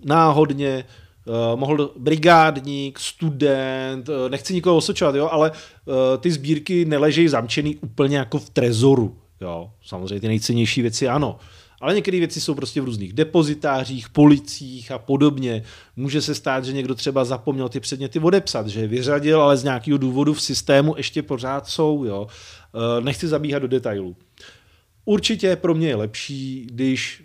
náhodně 0.05 0.85
uh, 1.25 1.61
mohl 1.61 1.91
brigádník, 1.97 2.99
student, 2.99 4.09
uh, 4.09 4.15
nechci 4.29 4.55
nikoho 4.55 4.77
osočovat, 4.77 5.15
jo, 5.15 5.29
ale 5.33 5.51
uh, 5.51 5.95
ty 6.21 6.33
sbírky 6.33 6.85
neležejí 6.85 7.29
zamčený 7.29 7.77
úplně 7.77 8.17
jako 8.17 8.39
v 8.39 8.51
trezoru. 8.51 9.19
Jo. 9.41 9.71
Samozřejmě 9.83 10.21
ty 10.21 10.29
nejcennější 10.29 10.83
věci 10.83 11.09
ano. 11.09 11.39
Ale 11.81 11.95
některé 11.95 12.19
věci 12.19 12.41
jsou 12.41 12.55
prostě 12.55 12.81
v 12.81 12.85
různých 12.85 13.13
depozitářích, 13.13 14.09
policích 14.09 14.91
a 14.91 14.99
podobně. 14.99 15.63
Může 15.97 16.23
se 16.23 16.35
stát, 16.35 16.65
že 16.65 16.73
někdo 16.73 16.95
třeba 16.95 17.25
zapomněl 17.25 17.69
ty 17.69 17.81
předměty 17.81 18.19
odepsat, 18.19 18.67
že 18.67 18.81
je 18.81 18.89
vyřadil, 18.89 19.43
ale 19.43 19.57
z 19.57 19.65
nějakého 19.65 19.99
důvodu 19.99 20.35
v 20.35 20.43
systému 20.43 20.95
ještě 20.97 21.23
pořád 21.23 21.67
jsou. 21.67 22.05
Jo. 22.05 22.27
Nechci 23.01 23.29
zabíhat 23.29 23.59
do 23.59 23.69
detailů. 23.69 24.17
Určitě 25.05 25.57
pro 25.57 25.75
mě 25.75 25.89
je 25.89 25.97
lepší, 25.97 26.67
když 26.71 27.23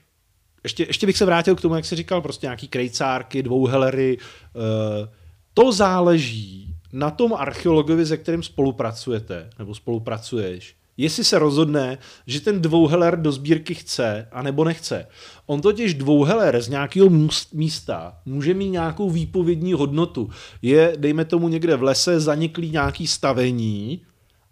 ještě, 0.65 0.83
ještě 0.83 1.05
bych 1.05 1.17
se 1.17 1.25
vrátil 1.25 1.55
k 1.55 1.61
tomu, 1.61 1.75
jak 1.75 1.85
jsi 1.85 1.95
říkal, 1.95 2.21
prostě 2.21 2.45
nějaký 2.45 2.67
krejcárky, 2.67 3.43
dvouhelery. 3.43 4.17
Eh, 4.17 5.09
to 5.53 5.71
záleží 5.71 6.75
na 6.93 7.11
tom 7.11 7.33
archeologovi, 7.33 8.05
se 8.05 8.17
kterým 8.17 8.43
spolupracujete, 8.43 9.49
nebo 9.59 9.75
spolupracuješ. 9.75 10.75
Jestli 10.97 11.23
se 11.23 11.39
rozhodne, 11.39 11.97
že 12.27 12.41
ten 12.41 12.61
dvouheler 12.61 13.21
do 13.21 13.31
sbírky 13.31 13.75
chce, 13.75 14.27
a 14.31 14.41
nebo 14.41 14.63
nechce. 14.63 15.07
On 15.45 15.61
totiž 15.61 15.93
dvouheler 15.93 16.61
z 16.61 16.69
nějakého 16.69 17.09
místa 17.53 18.17
může 18.25 18.53
mít 18.53 18.69
nějakou 18.69 19.09
výpovědní 19.09 19.73
hodnotu. 19.73 20.29
Je, 20.61 20.93
dejme 20.97 21.25
tomu, 21.25 21.47
někde 21.47 21.75
v 21.75 21.83
lese 21.83 22.19
zaniklý 22.19 22.71
nějaký 22.71 23.07
stavení, 23.07 24.01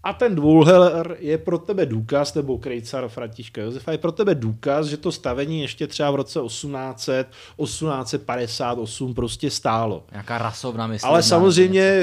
a 0.03 0.13
ten 0.13 0.35
dvouheler 0.35 1.17
je 1.19 1.37
pro 1.37 1.57
tebe 1.57 1.85
důkaz, 1.85 2.33
nebo 2.33 2.57
krejcar 2.57 3.07
Františka 3.09 3.61
Josefa 3.61 3.91
je 3.91 3.97
pro 3.97 4.11
tebe 4.11 4.35
důkaz, 4.35 4.85
že 4.85 4.97
to 4.97 5.11
stavení 5.11 5.61
ještě 5.61 5.87
třeba 5.87 6.11
v 6.11 6.15
roce 6.15 6.39
1800, 6.39 7.27
1858 7.27 9.13
prostě 9.13 9.49
stálo. 9.49 10.03
Nějaká 10.11 10.37
rasovna, 10.37 10.87
myslím. 10.87 11.11
Ale 11.11 11.23
samozřejmě, 11.23 12.01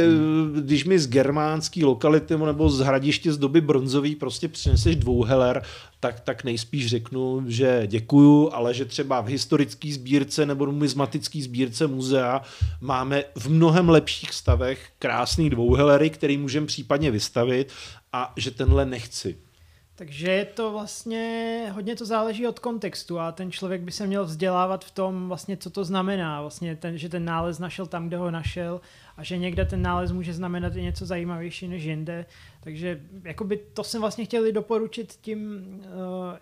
když 0.55 0.85
mi 0.85 0.99
z 0.99 1.07
germánský 1.07 1.85
lokality 1.85 2.39
nebo 2.39 2.71
z 2.71 2.81
hradiště 2.81 3.33
z 3.33 3.39
doby 3.39 3.61
bronzový 3.61 4.17
prostě 4.17 4.49
přineseš 4.49 4.97
dvouheler, 4.97 5.63
tak, 6.01 6.21
tak 6.21 6.45
nejspíš 6.45 6.87
řeknu, 6.87 7.43
že 7.47 7.83
děkuju, 7.87 8.51
ale 8.53 8.75
že 8.75 8.85
třeba 8.85 9.21
v 9.21 9.27
historické 9.27 9.93
sbírce 9.93 10.47
nebo 10.47 10.67
numismatické 10.67 11.43
sbírce 11.43 11.87
muzea 11.87 12.43
máme 12.81 13.25
v 13.35 13.47
mnohem 13.51 13.89
lepších 13.89 14.33
stavech 14.35 14.89
krásný 14.99 15.51
dvouhelery, 15.51 16.11
který 16.11 16.37
můžeme 16.37 16.67
případně 16.67 17.11
vystavit 17.11 17.73
a 18.13 18.33
že 18.37 18.51
tenhle 18.51 18.87
nechci. 18.87 19.37
Takže 20.01 20.31
je 20.31 20.45
to 20.45 20.73
vlastně, 20.73 21.67
hodně 21.73 21.97
to 21.97 22.05
záleží 22.05 22.47
od 22.47 22.59
kontextu 22.59 23.19
a 23.19 23.33
ten 23.33 23.53
člověk 23.53 23.81
by 23.81 23.93
se 23.93 24.07
měl 24.07 24.25
vzdělávat 24.25 24.85
v 24.85 24.91
tom 24.91 25.29
vlastně, 25.29 25.57
co 25.57 25.71
to 25.71 25.85
znamená, 25.85 26.41
vlastně 26.41 26.77
ten, 26.77 26.99
že 26.99 27.09
ten 27.09 27.25
nález 27.25 27.59
našel 27.59 27.87
tam, 27.87 28.09
kde 28.09 28.17
ho 28.17 28.31
našel 28.31 28.81
a 29.17 29.25
že 29.25 29.39
někde 29.39 29.65
ten 29.65 29.83
nález 29.83 30.13
může 30.13 30.35
znamenat 30.35 30.77
i 30.77 30.83
něco 30.83 31.07
zajímavější 31.07 31.69
než 31.69 31.85
jinde. 31.85 32.27
Takže 32.61 33.01
jakoby 33.25 33.57
to 33.57 33.85
jsem 33.85 34.01
vlastně 34.01 34.25
chtěli 34.25 34.53
doporučit 34.53 35.19
tím 35.21 35.65
uh, 35.79 35.93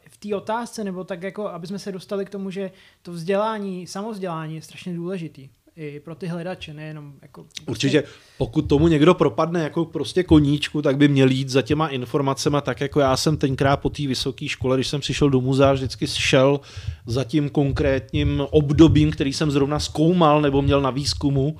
v 0.08 0.16
té 0.16 0.36
otázce, 0.36 0.84
nebo 0.84 1.04
tak 1.04 1.22
jako, 1.22 1.48
aby 1.48 1.66
jsme 1.66 1.78
se 1.78 1.92
dostali 1.92 2.24
k 2.24 2.30
tomu, 2.30 2.50
že 2.50 2.70
to 3.02 3.12
vzdělání, 3.12 3.86
samozdělání 3.86 4.54
je 4.54 4.62
strašně 4.62 4.94
důležitý 4.94 5.48
i 5.78 6.00
pro 6.00 6.14
ty 6.14 6.26
hledače, 6.26 6.74
nejenom 6.74 7.12
jako... 7.22 7.42
Prostě... 7.42 7.70
Určitě, 7.70 8.02
pokud 8.38 8.62
tomu 8.62 8.88
někdo 8.88 9.14
propadne 9.14 9.62
jako 9.62 9.84
prostě 9.84 10.22
koníčku, 10.22 10.82
tak 10.82 10.96
by 10.96 11.08
měl 11.08 11.30
jít 11.30 11.48
za 11.48 11.62
těma 11.62 11.88
informacemi, 11.88 12.56
tak 12.62 12.80
jako 12.80 13.00
já 13.00 13.16
jsem 13.16 13.36
tenkrát 13.36 13.76
po 13.76 13.90
té 13.90 14.06
vysoké 14.06 14.48
škole, 14.48 14.76
když 14.76 14.88
jsem 14.88 15.00
přišel 15.00 15.30
do 15.30 15.40
muzea, 15.40 15.72
vždycky 15.72 16.06
šel 16.06 16.60
za 17.06 17.24
tím 17.24 17.50
konkrétním 17.50 18.42
obdobím, 18.50 19.10
který 19.10 19.32
jsem 19.32 19.50
zrovna 19.50 19.78
zkoumal 19.78 20.42
nebo 20.42 20.62
měl 20.62 20.80
na 20.80 20.90
výzkumu, 20.90 21.56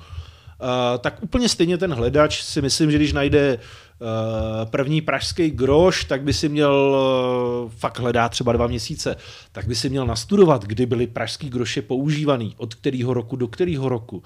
Uh, 0.61 0.97
tak 0.97 1.23
úplně 1.23 1.49
stejně 1.49 1.77
ten 1.77 1.93
hledač 1.93 2.43
si 2.43 2.61
myslím, 2.61 2.91
že 2.91 2.97
když 2.97 3.13
najde 3.13 3.59
první 4.65 5.01
pražský 5.01 5.51
groš, 5.51 6.03
tak 6.03 6.23
by 6.23 6.33
si 6.33 6.49
měl, 6.49 6.95
uh, 7.65 7.71
fakt 7.71 7.99
hledá 7.99 8.29
třeba 8.29 8.53
dva 8.53 8.67
měsíce, 8.67 9.15
tak 9.51 9.67
by 9.67 9.75
si 9.75 9.89
měl 9.89 10.05
nastudovat, 10.05 10.65
kdy 10.65 10.85
byly 10.85 11.07
pražský 11.07 11.49
groše 11.49 11.81
používaný, 11.81 12.53
od 12.57 12.75
kterého 12.75 13.13
roku 13.13 13.35
do 13.35 13.47
kterého 13.47 13.89
roku 13.89 14.23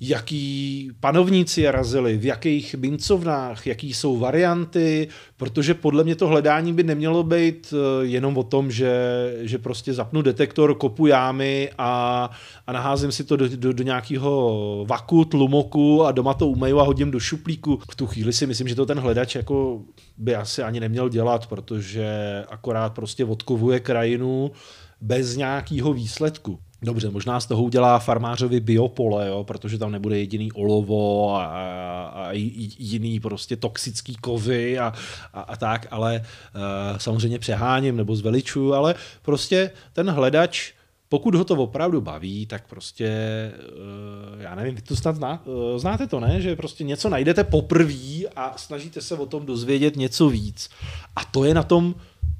jaký 0.00 0.90
panovníci 1.00 1.70
razili, 1.70 2.18
v 2.18 2.24
jakých 2.24 2.74
mincovnách, 2.74 3.66
jaký 3.66 3.94
jsou 3.94 4.18
varianty, 4.18 5.08
protože 5.36 5.74
podle 5.74 6.04
mě 6.04 6.16
to 6.16 6.26
hledání 6.26 6.72
by 6.72 6.82
nemělo 6.82 7.22
být 7.22 7.74
eh, 7.74 8.06
jenom 8.06 8.38
o 8.38 8.42
tom, 8.42 8.70
že, 8.70 8.92
že 9.40 9.58
prostě 9.58 9.94
zapnu 9.94 10.22
detektor, 10.22 10.74
kopu 10.74 11.06
jámy 11.06 11.70
a, 11.78 12.30
a 12.66 12.72
naházím 12.72 13.12
si 13.12 13.24
to 13.24 13.36
do, 13.36 13.48
do, 13.48 13.72
do 13.72 13.84
nějakého 13.84 14.84
vaku, 14.88 15.24
tlumoku 15.24 16.04
a 16.04 16.12
doma 16.12 16.34
to 16.34 16.48
umeju 16.48 16.80
a 16.80 16.82
hodím 16.82 17.10
do 17.10 17.20
šuplíku. 17.20 17.80
V 17.90 17.96
tu 17.96 18.06
chvíli 18.06 18.32
si 18.32 18.46
myslím, 18.46 18.68
že 18.68 18.74
to 18.74 18.86
ten 18.86 19.00
hledač 19.00 19.34
jako 19.34 19.82
by 20.16 20.34
asi 20.34 20.62
ani 20.62 20.80
neměl 20.80 21.08
dělat, 21.08 21.46
protože 21.46 22.08
akorát 22.48 22.94
prostě 22.94 23.24
odkovuje 23.24 23.80
krajinu 23.80 24.50
bez 25.00 25.36
nějakého 25.36 25.92
výsledku. 25.92 26.58
Dobře, 26.82 27.10
možná 27.10 27.40
z 27.40 27.46
toho 27.46 27.62
udělá 27.62 27.98
farmářovi 27.98 28.60
biopole, 28.60 29.28
jo, 29.28 29.44
protože 29.44 29.78
tam 29.78 29.92
nebude 29.92 30.18
jediný 30.18 30.52
olovo 30.52 31.34
a, 31.36 31.44
a, 32.06 32.28
jiný 32.78 33.20
prostě 33.20 33.56
toxický 33.56 34.14
kovy 34.14 34.78
a, 34.78 34.92
a, 35.32 35.40
a 35.40 35.56
tak, 35.56 35.86
ale 35.90 36.20
uh, 36.20 36.98
samozřejmě 36.98 37.38
přeháním 37.38 37.96
nebo 37.96 38.16
zveličuju, 38.16 38.72
ale 38.72 38.94
prostě 39.22 39.70
ten 39.92 40.10
hledač 40.10 40.72
pokud 41.08 41.34
ho 41.34 41.44
to 41.44 41.54
opravdu 41.54 42.00
baví, 42.00 42.46
tak 42.46 42.68
prostě, 42.68 43.10
uh, 44.34 44.42
já 44.42 44.54
nevím, 44.54 44.74
vy 44.74 44.82
to 44.82 44.96
snad 44.96 45.16
zná, 45.16 45.46
uh, 45.46 45.78
znáte 45.78 46.06
to, 46.06 46.20
ne? 46.20 46.40
Že 46.40 46.56
prostě 46.56 46.84
něco 46.84 47.08
najdete 47.08 47.44
poprvé 47.44 48.28
a 48.36 48.54
snažíte 48.58 49.00
se 49.00 49.14
o 49.14 49.26
tom 49.26 49.46
dozvědět 49.46 49.96
něco 49.96 50.28
víc. 50.28 50.70
A 51.16 51.24
to 51.24 51.44
je 51.44 51.54
na 51.54 51.62
tom 51.62 51.94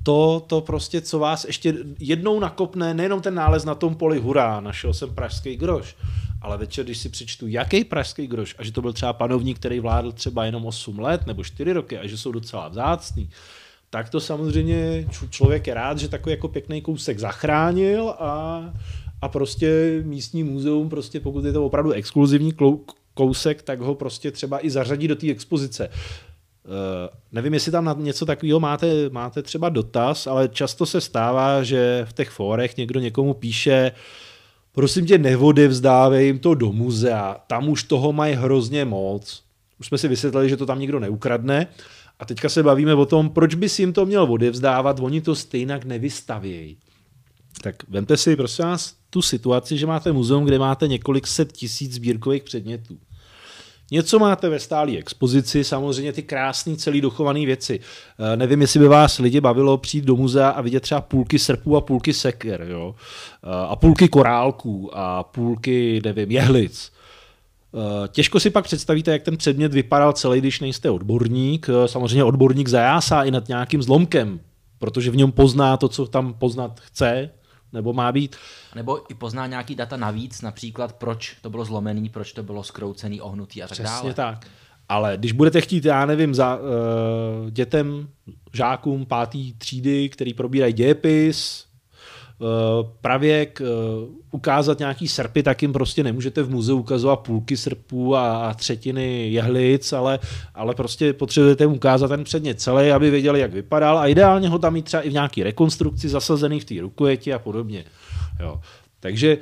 to, 0.07 0.43
to 0.47 0.61
prostě, 0.61 1.01
co 1.01 1.19
vás 1.19 1.45
ještě 1.45 1.75
jednou 1.99 2.41
nakopne, 2.41 2.95
nejenom 2.95 3.21
ten 3.21 3.35
nález 3.35 3.65
na 3.65 3.75
tom 3.75 3.95
poli, 3.95 4.19
hurá, 4.19 4.61
našel 4.61 4.95
jsem 4.95 5.15
pražský 5.15 5.57
groš, 5.57 5.97
ale 6.43 6.59
večer, 6.59 6.85
když 6.85 6.99
si 6.99 7.09
přečtu, 7.09 7.47
jaký 7.47 7.85
pražský 7.85 8.27
groš, 8.27 8.55
a 8.59 8.65
že 8.65 8.73
to 8.73 8.83
byl 8.83 8.93
třeba 8.93 9.13
panovník, 9.13 9.59
který 9.59 9.81
vládl 9.81 10.13
třeba 10.13 10.45
jenom 10.45 10.67
8 10.67 10.99
let 10.99 11.27
nebo 11.27 11.45
4 11.45 11.73
roky 11.73 11.99
a 11.99 12.07
že 12.07 12.19
jsou 12.19 12.33
docela 12.33 12.69
vzácný, 12.69 13.31
tak 13.91 14.11
to 14.11 14.21
samozřejmě 14.21 15.09
člověk 15.31 15.67
je 15.67 15.75
rád, 15.75 15.99
že 15.99 16.09
takový 16.09 16.31
jako 16.31 16.49
pěkný 16.49 16.83
kousek 16.83 17.19
zachránil 17.19 18.11
a, 18.11 18.63
a 19.23 19.29
prostě 19.29 20.01
místní 20.05 20.43
muzeum, 20.43 20.89
prostě 20.89 21.21
pokud 21.21 21.45
je 21.45 21.53
to 21.53 21.67
opravdu 21.67 21.91
exkluzivní 21.91 22.53
kousek, 23.15 23.63
tak 23.63 23.81
ho 23.81 23.95
prostě 23.95 24.31
třeba 24.31 24.67
i 24.67 24.71
zařadí 24.71 25.09
do 25.09 25.17
té 25.17 25.31
expozice. 25.31 25.89
Uh, 26.67 26.73
nevím, 27.33 27.55
jestli 27.55 27.73
tam 27.73 27.85
na 27.85 27.97
něco 27.99 28.27
takového 28.27 28.61
máte, 28.61 28.87
máte 29.11 29.43
třeba 29.43 29.69
dotaz, 29.69 30.27
ale 30.27 30.49
často 30.49 30.87
se 30.87 31.01
stává, 31.01 31.63
že 31.63 32.07
v 32.09 32.13
těch 32.13 32.31
fórech 32.31 32.77
někdo 32.77 33.01
někomu 33.01 33.35
píše, 33.35 33.93
prosím 34.73 35.07
tě, 35.07 35.19
neodevzdávej 35.19 36.27
jim 36.27 36.39
to 36.39 36.55
do 36.55 36.73
muzea, 36.73 37.37
tam 37.47 37.69
už 37.69 37.83
toho 37.83 38.13
mají 38.13 38.35
hrozně 38.35 38.85
moc. 38.85 39.43
Už 39.81 39.87
jsme 39.87 39.99
si 39.99 40.09
vysvětlili, 40.09 40.49
že 40.49 40.57
to 40.57 40.67
tam 40.67 40.79
nikdo 40.79 41.01
neukradne. 41.01 41.67
A 42.19 42.25
teďka 42.25 42.49
se 42.49 42.63
bavíme 42.63 42.95
o 42.95 43.07
tom, 43.07 43.31
proč 43.31 43.55
by 43.55 43.69
si 43.69 43.83
jim 43.83 43.93
to 43.93 44.07
měl 44.07 44.23
odevzdávat, 44.23 45.01
oni 45.01 45.21
to 45.21 45.35
stejnak 45.35 45.85
nevystavějí. 45.85 46.77
Tak 47.63 47.77
vemte 47.89 48.17
si, 48.17 48.37
prosím 48.37 48.65
vás, 48.65 48.95
tu 49.11 49.23
situaci, 49.23 49.79
že 49.79 49.87
máte 49.87 50.13
muzeum, 50.13 50.45
kde 50.45 50.59
máte 50.59 50.89
několik 50.89 51.27
set 51.27 51.53
tisíc 51.53 51.95
sbírkových 51.95 52.43
předmětů. 52.43 52.99
Něco 53.91 54.19
máte 54.19 54.49
ve 54.49 54.59
stálé 54.59 54.93
expozici, 54.97 55.65
samozřejmě 55.65 56.13
ty 56.13 56.23
krásné 56.23 56.77
celý 56.77 57.01
dochované 57.01 57.47
věci. 57.47 57.81
E, 58.33 58.37
nevím, 58.37 58.61
jestli 58.61 58.81
by 58.81 58.89
vás 58.89 59.19
lidi 59.19 59.41
bavilo 59.41 59.79
přijít 59.79 60.05
do 60.05 60.17
muzea 60.17 60.49
a 60.49 60.61
vidět 60.61 60.81
třeba 60.81 61.01
půlky 61.01 61.39
srpů 61.39 61.77
a 61.77 61.81
půlky 61.81 62.13
seker, 62.13 62.67
jo? 62.71 62.95
E, 63.45 63.67
a 63.69 63.77
půlky 63.77 64.09
korálků 64.09 64.91
a 64.93 65.23
půlky, 65.23 66.01
nevím, 66.05 66.31
jehlic. 66.31 66.93
E, 67.75 68.09
těžko 68.09 68.41
si 68.41 68.51
pak 68.51 68.65
představíte, 68.65 69.11
jak 69.11 69.23
ten 69.23 69.37
předmět 69.37 69.75
vypadal 69.75 70.13
celý, 70.13 70.41
když 70.41 70.61
nejste 70.61 70.91
odborník. 70.91 71.67
Samozřejmě 71.87 72.25
odborník 72.25 72.69
zajásá 72.69 73.23
i 73.23 73.31
nad 73.31 73.49
nějakým 73.49 73.83
zlomkem, 73.83 74.41
protože 74.79 75.11
v 75.11 75.17
něm 75.17 75.33
pozná 75.33 75.77
to, 75.77 75.89
co 75.89 76.07
tam 76.07 76.35
poznat 76.35 76.81
chce, 76.81 77.31
nebo 77.73 77.93
má 77.93 78.13
být. 78.13 78.37
Nebo 78.75 79.13
i 79.13 79.15
pozná 79.15 79.47
nějaký 79.47 79.75
data 79.75 79.97
navíc, 79.97 80.43
například 80.43 80.93
proč 80.93 81.37
to 81.43 81.51
bylo 81.51 81.65
zlomený, 81.65 82.09
proč 82.09 82.33
to 82.33 82.43
bylo 82.43 82.63
skroucený, 82.63 83.21
ohnutý 83.21 83.63
a 83.63 83.69
tak 83.69 83.73
Přesně 83.79 84.15
dále. 84.15 84.15
tak. 84.15 84.47
Ale 84.89 85.17
když 85.17 85.33
budete 85.33 85.61
chtít, 85.61 85.85
já 85.85 86.07
nevím, 86.07 86.35
za 86.35 86.57
uh, 86.57 86.63
dětem, 87.51 88.09
žákům 88.53 89.07
pátý 89.07 89.53
třídy, 89.53 90.09
který 90.09 90.35
probírají 90.35 90.73
dějepis, 90.73 91.66
pravěk, 93.01 93.63
ukázat 94.31 94.79
nějaký 94.79 95.09
srpy, 95.09 95.43
tak 95.43 95.63
jim 95.63 95.73
prostě 95.73 96.05
nemůžete 96.05 96.43
v 96.43 96.51
muzeu 96.51 96.79
ukazovat 96.79 97.17
půlky 97.17 97.57
srpů 97.57 98.17
a, 98.17 98.49
a 98.49 98.55
třetiny 98.55 99.33
jehlic, 99.33 99.93
ale, 99.93 100.19
ale 100.55 100.75
prostě 100.75 101.13
potřebujete 101.13 101.65
jim 101.65 101.73
ukázat 101.73 102.09
ten 102.09 102.25
předmět 102.25 102.61
celý, 102.61 102.91
aby 102.91 103.11
věděli, 103.11 103.41
jak 103.41 103.53
vypadal 103.53 103.99
a 103.99 104.07
ideálně 104.07 104.49
ho 104.49 104.59
tam 104.59 104.73
mít 104.73 104.85
třeba 104.85 105.03
i 105.03 105.11
v 105.11 105.13
nějaký 105.13 105.43
rekonstrukci 105.43 106.09
zasazený 106.09 106.61
v 106.61 106.65
té 106.65 106.75
rukojeti 106.81 107.33
a 107.33 107.39
podobně. 107.39 107.85
Jo. 108.41 108.61
Takže 109.01 109.39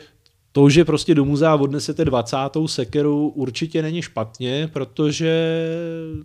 to, 0.53 0.71
že 0.71 0.85
prostě 0.85 1.15
do 1.15 1.25
muzea 1.25 1.55
odnesete 1.55 2.05
20. 2.05 2.37
sekeru, 2.67 3.29
určitě 3.29 3.83
není 3.83 4.03
špatně, 4.03 4.69
protože 4.73 5.67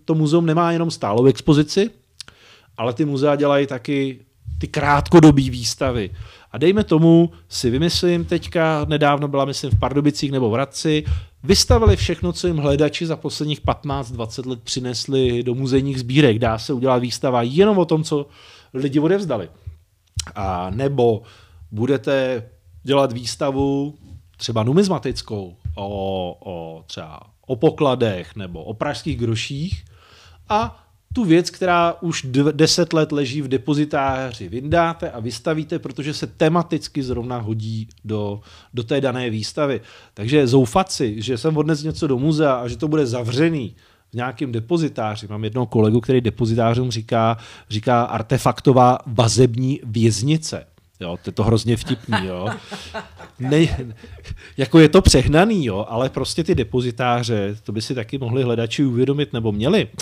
to 0.06 0.16
muzeum 0.16 0.46
nemá 0.46 0.72
jenom 0.72 0.92
stálou 0.92 1.26
expozici, 1.26 1.90
ale 2.78 2.94
ty 2.94 3.06
muzea 3.06 3.36
dělají 3.36 3.68
taky 3.68 4.20
ty 4.60 4.68
krátkodobé 4.68 5.50
výstavy. 5.50 6.10
A 6.52 6.58
dejme 6.58 6.84
tomu, 6.84 7.30
si 7.50 7.70
vymyslím 7.70 8.26
teďka, 8.26 8.86
nedávno 8.90 9.28
byla 9.28 9.46
myslím 9.46 9.72
v 9.72 9.80
Pardubicích 9.80 10.32
nebo 10.32 10.50
v 10.50 10.56
Radci, 10.56 11.04
vystavili 11.44 11.96
všechno, 11.96 12.34
co 12.34 12.48
jim 12.48 12.58
hledači 12.58 13.06
za 13.06 13.16
posledních 13.16 13.62
15-20 13.62 14.50
let 14.50 14.60
přinesli 14.64 15.44
do 15.44 15.56
muzejních 15.56 16.00
sbírek. 16.00 16.40
Dá 16.40 16.58
se 16.58 16.74
udělat 16.74 16.98
výstava 16.98 17.42
jenom 17.42 17.78
o 17.78 17.86
tom, 17.86 18.04
co 18.04 18.26
lidi 18.74 19.00
odevzdali. 19.00 19.50
A 20.36 20.70
nebo 20.70 21.22
budete 21.72 22.44
dělat 22.84 23.12
výstavu 23.12 23.96
třeba 24.38 24.64
numizmatickou 24.64 25.56
o, 25.76 26.36
o 26.46 26.84
třeba 26.88 27.20
o 27.48 27.56
pokladech 27.56 28.36
nebo 28.36 28.64
o 28.64 28.74
pražských 28.74 29.18
groších 29.18 29.86
a 30.50 30.89
tu 31.14 31.26
věc, 31.26 31.50
která 31.50 32.02
už 32.02 32.28
deset 32.52 32.94
let 32.94 33.12
leží 33.12 33.42
v 33.42 33.48
depozitáři, 33.48 34.50
vyndáte 34.50 35.12
a 35.12 35.20
vystavíte, 35.20 35.80
protože 35.80 36.14
se 36.14 36.28
tematicky 36.28 37.04
zrovna 37.04 37.38
hodí 37.38 37.88
do, 38.06 38.42
do 38.74 38.84
té 38.84 39.02
dané 39.02 39.30
výstavy. 39.30 39.82
Takže 40.14 40.48
zoufat 40.48 40.92
si, 40.92 41.22
že 41.22 41.38
jsem 41.38 41.58
odnes 41.58 41.84
něco 41.84 42.08
do 42.08 42.18
muzea 42.18 42.54
a 42.54 42.68
že 42.68 42.78
to 42.78 42.88
bude 42.88 43.06
zavřený 43.06 43.76
v 44.12 44.14
nějakém 44.14 44.52
depozitáři. 44.52 45.28
Mám 45.28 45.44
jednoho 45.44 45.66
kolegu, 45.66 46.02
který 46.02 46.22
depozitářům 46.22 46.92
říká, 46.92 47.38
říká 47.70 48.02
artefaktová 48.02 48.98
vazební 49.06 49.80
věznice. 49.84 50.66
Jo, 51.00 51.18
to 51.24 51.30
je 51.30 51.34
to 51.34 51.44
hrozně 51.44 51.78
vtipný, 51.78 52.18
jo. 52.24 52.48
Ne, 53.40 53.68
jako 54.58 54.80
je 54.80 54.90
to 54.90 55.02
přehnaný, 55.02 55.66
jo, 55.66 55.86
ale 55.90 56.10
prostě 56.10 56.44
ty 56.44 56.56
depozitáře, 56.56 57.58
to 57.64 57.72
by 57.72 57.82
si 57.82 57.96
taky 57.96 58.18
mohli 58.18 58.44
hledači 58.44 58.86
uvědomit 58.86 59.34
nebo 59.34 59.52
měli. 59.52 59.86
Uh, 59.86 60.02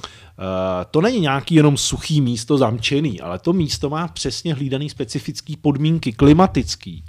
to 0.92 1.02
není 1.02 1.20
nějaký 1.20 1.56
jenom 1.56 1.78
suchý 1.78 2.22
místo 2.22 2.58
zamčený, 2.58 3.22
ale 3.22 3.40
to 3.40 3.54
místo 3.54 3.90
má 3.90 4.08
přesně 4.08 4.54
hlídaný 4.54 4.90
specifický 4.90 5.58
podmínky, 5.58 6.14
klimatický. 6.14 7.04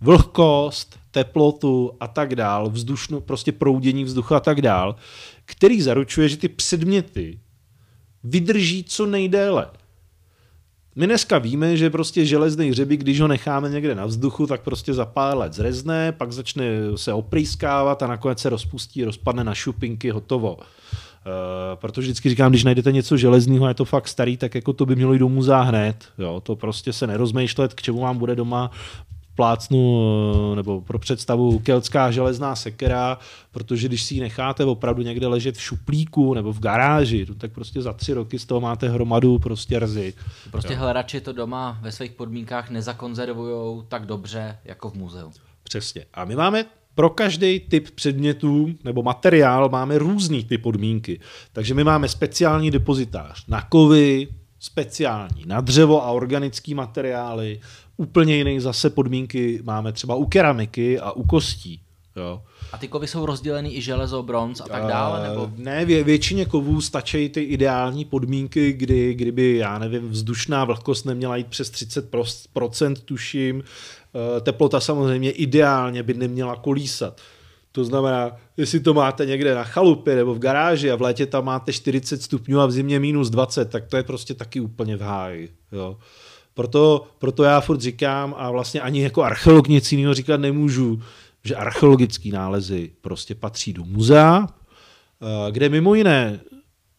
Vlhkost, 0.00 0.98
teplotu 1.10 1.92
a 2.00 2.08
tak 2.08 2.34
dál, 2.34 2.70
vzdušno, 2.70 3.20
prostě 3.20 3.52
proudění 3.52 4.04
vzduchu 4.04 4.34
a 4.34 4.40
tak 4.40 4.62
dál, 4.62 4.96
který 5.44 5.82
zaručuje, 5.82 6.28
že 6.28 6.36
ty 6.36 6.48
předměty 6.48 7.40
vydrží 8.24 8.84
co 8.84 9.06
nejdéle. 9.06 9.66
My 10.98 11.06
dneska 11.06 11.38
víme, 11.38 11.76
že 11.76 11.90
prostě 11.90 12.26
železný 12.26 12.70
hřebík, 12.70 13.00
když 13.00 13.20
ho 13.20 13.28
necháme 13.28 13.70
někde 13.70 13.94
na 13.94 14.06
vzduchu, 14.06 14.46
tak 14.46 14.60
prostě 14.60 14.94
za 14.94 15.04
pár 15.06 15.36
let 15.36 15.52
zrezne, 15.52 16.12
pak 16.12 16.32
začne 16.32 16.64
se 16.96 17.12
oprýskávat 17.12 18.02
a 18.02 18.06
nakonec 18.06 18.38
se 18.38 18.48
rozpustí, 18.48 19.04
rozpadne 19.04 19.44
na 19.44 19.54
šupinky, 19.54 20.10
hotovo. 20.10 20.56
Uh, 20.56 20.62
protože 21.74 22.06
vždycky 22.06 22.28
říkám, 22.28 22.52
když 22.52 22.64
najdete 22.64 22.92
něco 22.92 23.16
železného 23.16 23.64
a 23.64 23.68
je 23.68 23.74
to 23.74 23.84
fakt 23.84 24.08
starý, 24.08 24.36
tak 24.36 24.54
jako 24.54 24.72
to 24.72 24.86
by 24.86 24.96
mělo 24.96 25.12
jít 25.12 25.18
do 25.18 25.28
muzea 25.28 25.60
hned. 25.60 26.04
Jo, 26.18 26.40
to 26.40 26.56
prostě 26.56 26.92
se 26.92 27.06
nerozmýšlet, 27.06 27.74
k 27.74 27.82
čemu 27.82 28.00
vám 28.00 28.18
bude 28.18 28.36
doma 28.36 28.70
plácnu 29.38 30.02
eh, 30.52 30.56
nebo 30.56 30.80
pro 30.80 30.98
představu 30.98 31.58
keltská 31.58 32.10
železná 32.10 32.56
sekera, 32.56 33.18
protože 33.50 33.88
když 33.88 34.02
si 34.02 34.14
ji 34.14 34.20
necháte 34.20 34.64
opravdu 34.64 35.02
někde 35.02 35.26
ležet 35.26 35.56
v 35.56 35.62
šuplíku 35.62 36.34
nebo 36.34 36.52
v 36.52 36.60
garáži, 36.60 37.26
no 37.28 37.34
tak 37.34 37.52
prostě 37.52 37.82
za 37.82 37.92
tři 37.92 38.12
roky 38.12 38.38
z 38.38 38.46
toho 38.46 38.60
máte 38.60 38.88
hromadu 38.88 39.38
prostě 39.38 39.80
rzy. 39.80 40.14
Prostě 40.50 40.72
jo. 40.72 40.78
hledači 40.78 41.20
to 41.20 41.32
doma 41.32 41.78
ve 41.82 41.92
svých 41.92 42.12
podmínkách 42.12 42.70
nezakonzervují 42.70 43.82
tak 43.88 44.06
dobře 44.06 44.58
jako 44.64 44.90
v 44.90 44.94
muzeu. 44.94 45.30
Přesně. 45.62 46.04
A 46.14 46.24
my 46.24 46.36
máme 46.36 46.64
pro 46.94 47.10
každý 47.10 47.60
typ 47.60 47.90
předmětů 47.90 48.74
nebo 48.84 49.02
materiál 49.02 49.68
máme 49.68 49.98
různý 49.98 50.44
ty 50.44 50.58
podmínky. 50.58 51.20
Takže 51.52 51.74
my 51.74 51.84
máme 51.84 52.08
speciální 52.08 52.70
depozitář 52.70 53.46
na 53.48 53.62
kovy, 53.62 54.28
speciální 54.58 55.44
na 55.46 55.60
dřevo 55.60 56.04
a 56.04 56.10
organické 56.10 56.74
materiály, 56.74 57.60
úplně 57.98 58.36
jiné 58.36 58.60
zase 58.60 58.90
podmínky 58.90 59.60
máme 59.64 59.92
třeba 59.92 60.14
u 60.14 60.26
keramiky 60.26 61.00
a 61.00 61.12
u 61.12 61.24
kostí. 61.24 61.80
Jo. 62.16 62.42
A 62.72 62.78
ty 62.78 62.88
kovy 62.88 63.06
jsou 63.06 63.26
rozdělený 63.26 63.76
i 63.76 63.80
železo, 63.80 64.22
bronz 64.22 64.60
a 64.60 64.64
tak 64.68 64.82
dále? 64.86 65.28
Nebo? 65.28 65.50
Ne, 65.56 65.84
vě, 65.84 66.04
většině 66.04 66.44
kovů 66.44 66.80
stačí 66.80 67.28
ty 67.28 67.42
ideální 67.42 68.04
podmínky, 68.04 68.72
kdy, 68.72 69.14
kdyby, 69.14 69.56
já 69.56 69.78
nevím, 69.78 70.08
vzdušná 70.08 70.64
vlhkost 70.64 71.06
neměla 71.06 71.36
jít 71.36 71.46
přes 71.46 71.70
30%, 71.70 72.94
tuším, 73.04 73.62
eh, 73.62 74.40
teplota 74.40 74.80
samozřejmě 74.80 75.30
ideálně 75.30 76.02
by 76.02 76.14
neměla 76.14 76.56
kolísat. 76.56 77.20
To 77.72 77.84
znamená, 77.84 78.36
jestli 78.56 78.80
to 78.80 78.94
máte 78.94 79.26
někde 79.26 79.54
na 79.54 79.64
chalupě 79.64 80.16
nebo 80.16 80.34
v 80.34 80.38
garáži 80.38 80.90
a 80.90 80.96
v 80.96 81.02
létě 81.02 81.26
tam 81.26 81.44
máte 81.44 81.72
40 81.72 82.22
stupňů 82.22 82.60
a 82.60 82.66
v 82.66 82.72
zimě 82.72 83.00
minus 83.00 83.30
20, 83.30 83.70
tak 83.70 83.86
to 83.86 83.96
je 83.96 84.02
prostě 84.02 84.34
taky 84.34 84.60
úplně 84.60 84.96
v 84.96 85.00
háji. 85.00 85.48
Jo. 85.72 85.96
Proto, 86.58 87.06
proto 87.18 87.44
já 87.44 87.60
furt 87.60 87.80
říkám 87.80 88.34
a 88.38 88.50
vlastně 88.50 88.80
ani 88.80 89.02
jako 89.02 89.22
archeolog 89.22 89.68
nic 89.68 89.92
jiného 89.92 90.14
říkat 90.14 90.40
nemůžu, 90.40 91.02
že 91.44 91.56
archeologické 91.56 92.28
nálezy 92.28 92.90
prostě 93.00 93.34
patří 93.34 93.72
do 93.72 93.84
muzea, 93.84 94.46
eh, 94.48 95.52
kde 95.52 95.68
mimo 95.68 95.94
jiné 95.94 96.40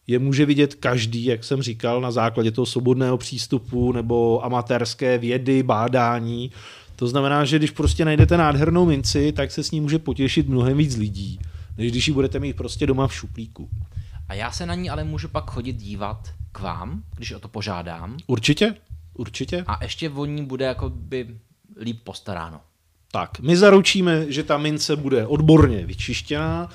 je 0.06 0.18
může 0.18 0.46
vidět 0.46 0.74
každý, 0.74 1.24
jak 1.24 1.44
jsem 1.44 1.62
říkal, 1.62 2.00
na 2.00 2.10
základě 2.10 2.50
toho 2.50 2.66
svobodného 2.66 3.18
přístupu 3.18 3.92
nebo 3.92 4.44
amatérské 4.44 5.18
vědy, 5.18 5.62
bádání. 5.62 6.50
To 6.96 7.08
znamená, 7.08 7.44
že 7.44 7.58
když 7.58 7.70
prostě 7.70 8.04
najdete 8.04 8.36
nádhernou 8.36 8.86
minci, 8.86 9.32
tak 9.32 9.50
se 9.50 9.62
s 9.62 9.70
ní 9.70 9.80
může 9.80 9.98
potěšit 9.98 10.48
mnohem 10.48 10.76
víc 10.76 10.96
lidí, 10.96 11.38
než 11.78 11.90
když 11.90 12.08
ji 12.08 12.14
budete 12.14 12.38
mít 12.38 12.56
prostě 12.56 12.86
doma 12.86 13.08
v 13.08 13.14
šuplíku. 13.14 13.68
A 14.28 14.34
já 14.34 14.50
se 14.50 14.66
na 14.66 14.74
ní 14.74 14.90
ale 14.90 15.04
můžu 15.04 15.28
pak 15.28 15.50
chodit 15.50 15.72
dívat 15.72 16.28
k 16.52 16.60
vám, 16.60 17.02
když 17.16 17.32
o 17.32 17.38
to 17.38 17.48
požádám. 17.48 18.16
Určitě, 18.26 18.74
určitě. 19.20 19.64
A 19.66 19.84
ještě 19.84 20.10
o 20.10 20.24
ní 20.24 20.44
bude 20.44 20.64
jako 20.64 20.88
by 20.88 21.28
líp 21.80 22.00
postaráno. 22.04 22.60
Tak, 23.12 23.40
my 23.40 23.56
zaručíme, 23.56 24.32
že 24.32 24.42
ta 24.42 24.58
mince 24.58 24.96
bude 24.96 25.26
odborně 25.26 25.86
vyčištěná. 25.86 26.68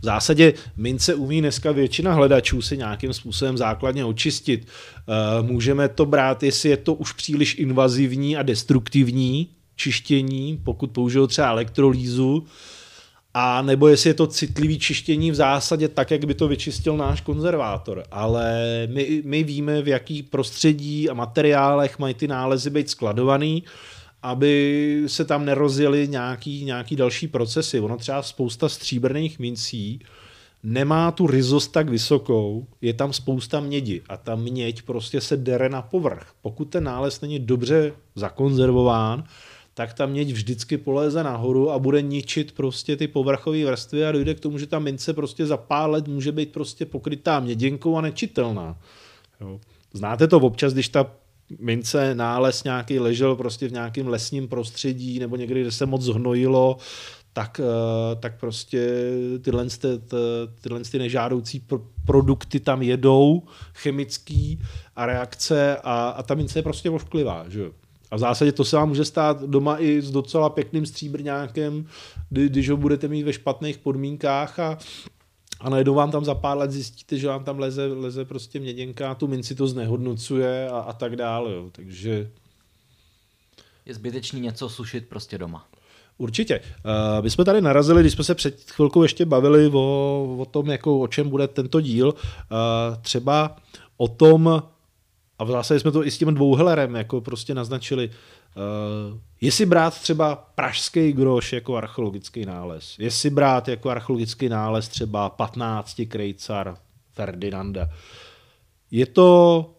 V 0.00 0.04
zásadě 0.04 0.54
mince 0.76 1.14
umí 1.14 1.40
dneska 1.40 1.72
většina 1.72 2.14
hledačů 2.14 2.62
si 2.62 2.76
nějakým 2.76 3.12
způsobem 3.12 3.58
základně 3.58 4.04
očistit. 4.04 4.66
Eh, 4.66 5.42
můžeme 5.42 5.88
to 5.88 6.06
brát, 6.06 6.42
jestli 6.42 6.68
je 6.68 6.76
to 6.76 6.94
už 6.94 7.12
příliš 7.12 7.58
invazivní 7.58 8.36
a 8.36 8.42
destruktivní 8.42 9.48
čištění, 9.76 10.60
pokud 10.64 10.90
použijou 10.90 11.26
třeba 11.26 11.48
elektrolýzu, 11.48 12.46
a 13.34 13.62
nebo 13.62 13.88
jestli 13.88 14.10
je 14.10 14.14
to 14.14 14.26
citlivý 14.26 14.78
čištění 14.78 15.30
v 15.30 15.34
zásadě 15.34 15.88
tak, 15.88 16.10
jak 16.10 16.24
by 16.24 16.34
to 16.34 16.48
vyčistil 16.48 16.96
náš 16.96 17.20
konzervátor. 17.20 18.04
Ale 18.10 18.56
my, 18.90 19.22
my 19.24 19.42
víme, 19.42 19.82
v 19.82 19.88
jaký 19.88 20.22
prostředí 20.22 21.10
a 21.10 21.14
materiálech 21.14 21.98
mají 21.98 22.14
ty 22.14 22.28
nálezy 22.28 22.70
být 22.70 22.90
skladovaný, 22.90 23.62
aby 24.22 25.02
se 25.06 25.24
tam 25.24 25.44
nerozjeli 25.44 26.08
nějaký, 26.08 26.64
nějaký 26.64 26.96
další 26.96 27.28
procesy. 27.28 27.80
Ono 27.80 27.96
třeba 27.96 28.22
spousta 28.22 28.68
stříbrných 28.68 29.38
mincí 29.38 30.00
nemá 30.62 31.10
tu 31.10 31.26
rizost 31.26 31.68
tak 31.68 31.88
vysokou, 31.88 32.66
je 32.80 32.94
tam 32.94 33.12
spousta 33.12 33.60
mědi 33.60 34.02
a 34.08 34.16
ta 34.16 34.36
měď 34.36 34.82
prostě 34.82 35.20
se 35.20 35.36
dere 35.36 35.68
na 35.68 35.82
povrch. 35.82 36.26
Pokud 36.42 36.64
ten 36.64 36.84
nález 36.84 37.20
není 37.20 37.38
dobře 37.38 37.92
zakonzervován, 38.14 39.24
tak 39.74 39.94
ta 39.94 40.06
měď 40.06 40.32
vždycky 40.32 40.78
poléze 40.78 41.24
nahoru 41.24 41.70
a 41.70 41.78
bude 41.78 42.02
ničit 42.02 42.52
prostě 42.52 42.96
ty 42.96 43.08
povrchové 43.08 43.64
vrstvy 43.64 44.06
a 44.06 44.12
dojde 44.12 44.34
k 44.34 44.40
tomu, 44.40 44.58
že 44.58 44.66
ta 44.66 44.78
mince 44.78 45.12
prostě 45.12 45.46
za 45.46 45.56
pár 45.56 45.90
let 45.90 46.08
může 46.08 46.32
být 46.32 46.52
prostě 46.52 46.86
pokrytá 46.86 47.40
měděnkou 47.40 47.96
a 47.96 48.00
nečitelná. 48.00 48.78
Jo. 49.40 49.60
Znáte 49.92 50.28
to 50.28 50.36
občas, 50.36 50.72
když 50.72 50.88
ta 50.88 51.10
mince, 51.58 52.14
nález 52.14 52.64
nějaký 52.64 52.98
ležel 52.98 53.36
prostě 53.36 53.68
v 53.68 53.72
nějakém 53.72 54.08
lesním 54.08 54.48
prostředí 54.48 55.18
nebo 55.18 55.36
někdy, 55.36 55.60
kde 55.60 55.72
se 55.72 55.86
moc 55.86 56.02
zhnojilo, 56.02 56.76
tak, 57.32 57.60
eh, 57.60 58.16
tak 58.16 58.40
prostě 58.40 59.10
tyhle, 59.42 59.66
tyhle 60.60 60.80
ty 60.80 60.98
nežádoucí 60.98 61.66
produkty 62.06 62.60
tam 62.60 62.82
jedou, 62.82 63.42
chemický 63.74 64.60
a 64.96 65.06
reakce 65.06 65.76
a, 65.76 66.08
a 66.08 66.22
ta 66.22 66.34
mince 66.34 66.58
je 66.58 66.62
prostě 66.62 66.90
vošklivá. 66.90 67.44
Že? 67.48 67.70
A 68.12 68.16
v 68.16 68.18
zásadě 68.18 68.52
to 68.52 68.64
se 68.64 68.76
vám 68.76 68.88
může 68.88 69.04
stát 69.04 69.42
doma 69.42 69.78
i 69.78 70.02
s 70.02 70.10
docela 70.10 70.50
pěkným 70.50 70.86
stříbrňákem, 70.86 71.86
kdy, 72.30 72.48
když 72.48 72.70
ho 72.70 72.76
budete 72.76 73.08
mít 73.08 73.22
ve 73.22 73.32
špatných 73.32 73.78
podmínkách 73.78 74.58
a, 74.58 74.78
a 75.60 75.70
najednou 75.70 75.94
vám 75.94 76.10
tam 76.10 76.24
za 76.24 76.34
pár 76.34 76.58
let 76.58 76.70
zjistíte, 76.70 77.18
že 77.18 77.28
vám 77.28 77.44
tam 77.44 77.58
leze, 77.58 77.86
leze 77.86 78.24
prostě 78.24 78.60
měděnka 78.60 79.14
tu 79.14 79.26
minci 79.26 79.54
to 79.54 79.66
znehodnocuje 79.66 80.68
a, 80.68 80.78
a 80.78 80.92
tak 80.92 81.16
dále. 81.16 81.52
Jo. 81.52 81.68
Takže 81.72 82.30
Je 83.86 83.94
zbytečný 83.94 84.40
něco 84.40 84.68
sušit 84.68 85.08
prostě 85.08 85.38
doma. 85.38 85.66
Určitě. 86.18 86.60
Uh, 86.60 87.24
my 87.24 87.30
jsme 87.30 87.44
tady 87.44 87.60
narazili, 87.60 88.02
když 88.02 88.12
jsme 88.12 88.24
se 88.24 88.34
před 88.34 88.70
chvilkou 88.70 89.02
ještě 89.02 89.24
bavili 89.24 89.70
o, 89.72 90.36
o 90.38 90.44
tom, 90.44 90.70
jako, 90.70 91.00
o 91.00 91.06
čem 91.08 91.28
bude 91.28 91.48
tento 91.48 91.80
díl, 91.80 92.08
uh, 92.08 92.96
třeba 93.02 93.56
o 93.96 94.08
tom, 94.08 94.62
a 95.42 95.44
v 95.44 95.50
zásadě 95.50 95.80
jsme 95.80 95.90
to 95.90 96.06
i 96.06 96.10
s 96.10 96.18
tím 96.18 96.34
dvouhelerem 96.34 96.94
jako 96.94 97.20
prostě 97.20 97.54
naznačili, 97.54 98.08
uh, 98.08 99.18
jestli 99.40 99.66
brát 99.66 100.00
třeba 100.00 100.36
pražský 100.54 101.12
groš 101.12 101.52
jako 101.52 101.76
archeologický 101.76 102.46
nález, 102.46 102.96
jestli 102.98 103.30
brát 103.30 103.68
jako 103.68 103.90
archeologický 103.90 104.48
nález 104.48 104.88
třeba 104.88 105.30
15 105.30 106.00
krejcar 106.08 106.76
Ferdinanda. 107.12 107.88
Je 108.90 109.06
to 109.06 109.70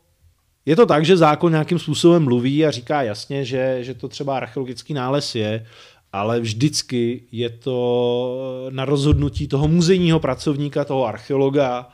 je 0.65 0.75
to 0.75 0.85
tak, 0.85 1.05
že 1.05 1.17
zákon 1.17 1.51
nějakým 1.51 1.79
způsobem 1.79 2.23
mluví 2.23 2.65
a 2.65 2.71
říká 2.71 3.01
jasně, 3.01 3.45
že, 3.45 3.77
že 3.81 3.93
to 3.93 4.07
třeba 4.07 4.37
archeologický 4.37 4.93
nález 4.93 5.35
je, 5.35 5.65
ale 6.13 6.39
vždycky 6.39 7.23
je 7.31 7.49
to 7.49 8.67
na 8.69 8.85
rozhodnutí 8.85 9.47
toho 9.47 9.67
muzejního 9.67 10.19
pracovníka, 10.19 10.85
toho 10.85 11.05
archeologa, 11.05 11.89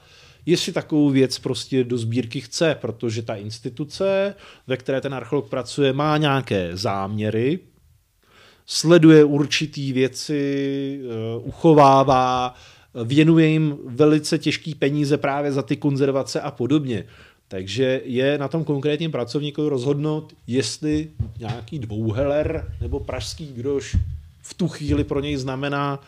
jestli 0.50 0.72
takovou 0.74 1.10
věc 1.10 1.40
prostě 1.40 1.84
do 1.84 1.98
sbírky 1.98 2.42
chce, 2.42 2.78
protože 2.82 3.22
ta 3.22 3.36
instituce, 3.36 4.36
ve 4.68 4.78
které 4.78 5.02
ten 5.02 5.14
archeolog 5.14 5.50
pracuje, 5.50 5.94
má 5.94 6.18
nějaké 6.18 6.70
záměry, 6.74 7.60
sleduje 8.66 9.24
určitý 9.24 9.94
věci, 9.94 11.02
eh, 11.04 11.40
uchovává, 11.44 12.56
věnuje 13.04 13.48
jim 13.48 13.78
velice 13.86 14.38
těžký 14.38 14.76
peníze 14.76 15.18
právě 15.18 15.52
za 15.52 15.62
ty 15.62 15.76
konzervace 15.76 16.42
a 16.42 16.52
podobně. 16.52 17.06
Takže 17.48 18.02
je 18.06 18.38
na 18.38 18.48
tom 18.48 18.64
konkrétním 18.64 19.12
pracovníkovi 19.12 19.70
rozhodnout, 19.70 20.34
jestli 20.48 21.10
nějaký 21.40 21.80
dvouheler 21.80 22.74
nebo 22.82 23.00
pražský 23.00 23.54
groš 23.54 23.96
v 24.42 24.54
tu 24.54 24.68
chvíli 24.68 25.04
pro 25.04 25.20
něj 25.20 25.36
znamená 25.36 26.00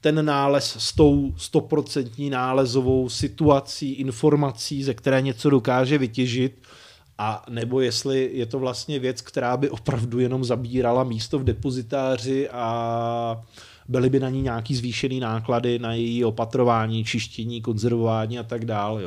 ten 0.00 0.24
nález 0.24 0.76
s 0.78 0.92
tou 0.92 1.34
stoprocentní 1.36 2.30
nálezovou 2.30 3.08
situací, 3.08 3.92
informací, 3.92 4.82
ze 4.82 4.94
které 4.94 5.22
něco 5.22 5.50
dokáže 5.50 5.98
vytěžit, 5.98 6.62
a 7.18 7.44
nebo 7.48 7.80
jestli 7.80 8.30
je 8.32 8.46
to 8.46 8.58
vlastně 8.58 8.98
věc, 8.98 9.20
která 9.20 9.56
by 9.56 9.70
opravdu 9.70 10.18
jenom 10.18 10.44
zabírala 10.44 11.04
místo 11.04 11.38
v 11.38 11.44
depozitáři 11.44 12.48
a 12.50 13.44
byly 13.88 14.10
by 14.10 14.20
na 14.20 14.28
ní 14.28 14.42
nějaký 14.42 14.74
zvýšený 14.74 15.20
náklady 15.20 15.78
na 15.78 15.92
její 15.92 16.24
opatrování, 16.24 17.04
čištění, 17.04 17.62
konzervování 17.62 18.38
a 18.38 18.42
tak 18.42 18.64
dále. 18.64 19.02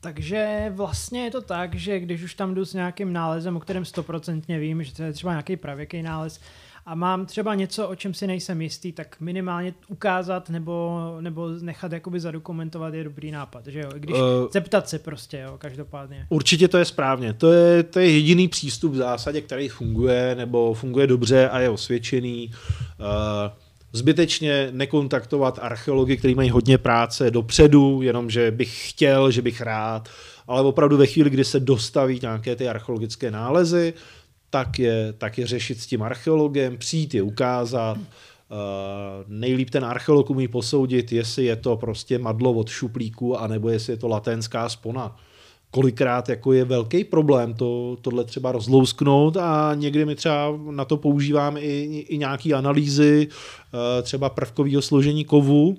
Takže 0.00 0.72
vlastně 0.74 1.24
je 1.24 1.30
to 1.30 1.40
tak, 1.40 1.74
že 1.74 2.00
když 2.00 2.22
už 2.22 2.34
tam 2.34 2.54
jdu 2.54 2.64
s 2.64 2.74
nějakým 2.74 3.12
nálezem, 3.12 3.56
o 3.56 3.60
kterém 3.60 3.84
stoprocentně 3.84 4.58
vím, 4.58 4.82
že 4.82 4.94
to 4.94 5.02
je 5.02 5.12
třeba 5.12 5.32
nějaký 5.32 5.56
pravěký 5.56 6.02
nález, 6.02 6.40
a 6.88 6.94
mám 6.94 7.26
třeba 7.26 7.54
něco, 7.54 7.88
o 7.88 7.94
čem 7.94 8.14
si 8.14 8.26
nejsem 8.26 8.62
jistý, 8.62 8.92
tak 8.92 9.16
minimálně 9.20 9.74
ukázat 9.88 10.50
nebo, 10.50 11.00
nebo 11.20 11.48
nechat 11.48 11.92
jakoby 11.92 12.20
zadokumentovat 12.20 12.94
je 12.94 13.04
dobrý 13.04 13.30
nápad, 13.30 13.66
že 13.66 13.80
jo? 13.80 13.88
Když 13.94 14.14
uh, 14.14 14.20
zeptat 14.52 14.88
se 14.88 14.98
prostě, 14.98 15.38
jo, 15.38 15.54
každopádně. 15.58 16.26
Určitě 16.28 16.68
to 16.68 16.78
je 16.78 16.84
správně. 16.84 17.32
To 17.32 17.52
je, 17.52 17.82
to 17.82 17.98
je 17.98 18.10
jediný 18.10 18.48
přístup 18.48 18.92
v 18.92 18.96
zásadě, 18.96 19.40
který 19.40 19.68
funguje 19.68 20.34
nebo 20.34 20.74
funguje 20.74 21.06
dobře 21.06 21.48
a 21.48 21.60
je 21.60 21.70
osvědčený. 21.70 22.50
Uh, 22.98 23.06
zbytečně 23.92 24.68
nekontaktovat 24.72 25.58
archeology, 25.62 26.16
kteří 26.16 26.34
mají 26.34 26.50
hodně 26.50 26.78
práce 26.78 27.30
dopředu, 27.30 28.02
jenom 28.02 28.30
že 28.30 28.50
bych 28.50 28.90
chtěl, 28.90 29.30
že 29.30 29.42
bych 29.42 29.60
rád, 29.60 30.08
ale 30.46 30.62
opravdu 30.62 30.96
ve 30.96 31.06
chvíli, 31.06 31.30
kdy 31.30 31.44
se 31.44 31.60
dostaví 31.60 32.18
nějaké 32.22 32.56
ty 32.56 32.68
archeologické 32.68 33.30
nálezy, 33.30 33.94
tak 34.58 34.78
je, 34.78 35.14
tak 35.18 35.38
je 35.38 35.46
řešit 35.46 35.80
s 35.80 35.86
tím 35.86 36.02
archeologem, 36.02 36.76
přijít 36.76 37.14
je 37.14 37.22
ukázat, 37.22 37.98
uh, 37.98 38.04
nejlíp 39.28 39.70
ten 39.70 39.84
archeolog 39.84 40.30
umí 40.30 40.48
posoudit, 40.48 41.12
jestli 41.12 41.44
je 41.44 41.56
to 41.56 41.76
prostě 41.76 42.18
madlo 42.18 42.52
od 42.52 42.68
šuplíku, 42.68 43.38
anebo 43.38 43.68
jestli 43.68 43.92
je 43.92 43.96
to 43.96 44.08
latenská 44.08 44.68
spona. 44.68 45.16
Kolikrát 45.70 46.28
jako 46.28 46.52
je 46.52 46.64
velký 46.64 47.04
problém 47.04 47.54
to, 47.54 47.96
tohle 48.02 48.24
třeba 48.24 48.52
rozlousknout 48.52 49.36
a 49.36 49.74
někdy 49.74 50.04
my 50.04 50.14
třeba 50.14 50.58
na 50.70 50.84
to 50.84 50.96
používáme 50.96 51.60
i, 51.60 52.06
i 52.08 52.18
nějaké 52.18 52.54
analýzy 52.54 53.28
uh, 53.28 54.02
třeba 54.02 54.30
prvkového 54.30 54.82
složení 54.82 55.24
kovu, 55.24 55.68
uh, 55.68 55.76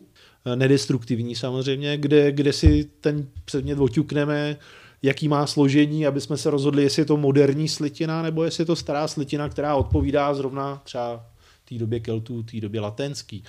nedestruktivní 0.55 1.35
samozřejmě, 1.35 1.97
kde, 1.97 2.31
kde 2.31 2.53
si 2.53 2.87
ten 3.01 3.27
předmět 3.45 3.79
oťukneme, 3.79 4.57
jaký 5.01 5.27
má 5.27 5.47
složení, 5.47 6.07
aby 6.07 6.21
jsme 6.21 6.37
se 6.37 6.49
rozhodli, 6.49 6.83
jestli 6.83 7.01
je 7.01 7.05
to 7.05 7.17
moderní 7.17 7.67
slitina, 7.67 8.21
nebo 8.21 8.43
jestli 8.43 8.61
je 8.61 8.65
to 8.65 8.75
stará 8.75 9.07
slitina, 9.07 9.49
která 9.49 9.75
odpovídá 9.75 10.33
zrovna 10.33 10.81
třeba 10.83 11.25
té 11.69 11.75
době 11.75 11.99
Keltů, 11.99 12.43
té 12.43 12.59
době 12.59 12.81
latenský. 12.81 13.43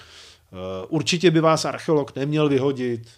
Eh, 0.53 0.87
určitě 0.89 1.31
by 1.31 1.41
vás 1.41 1.65
archeolog 1.65 2.17
neměl 2.17 2.49
vyhodit. 2.49 3.09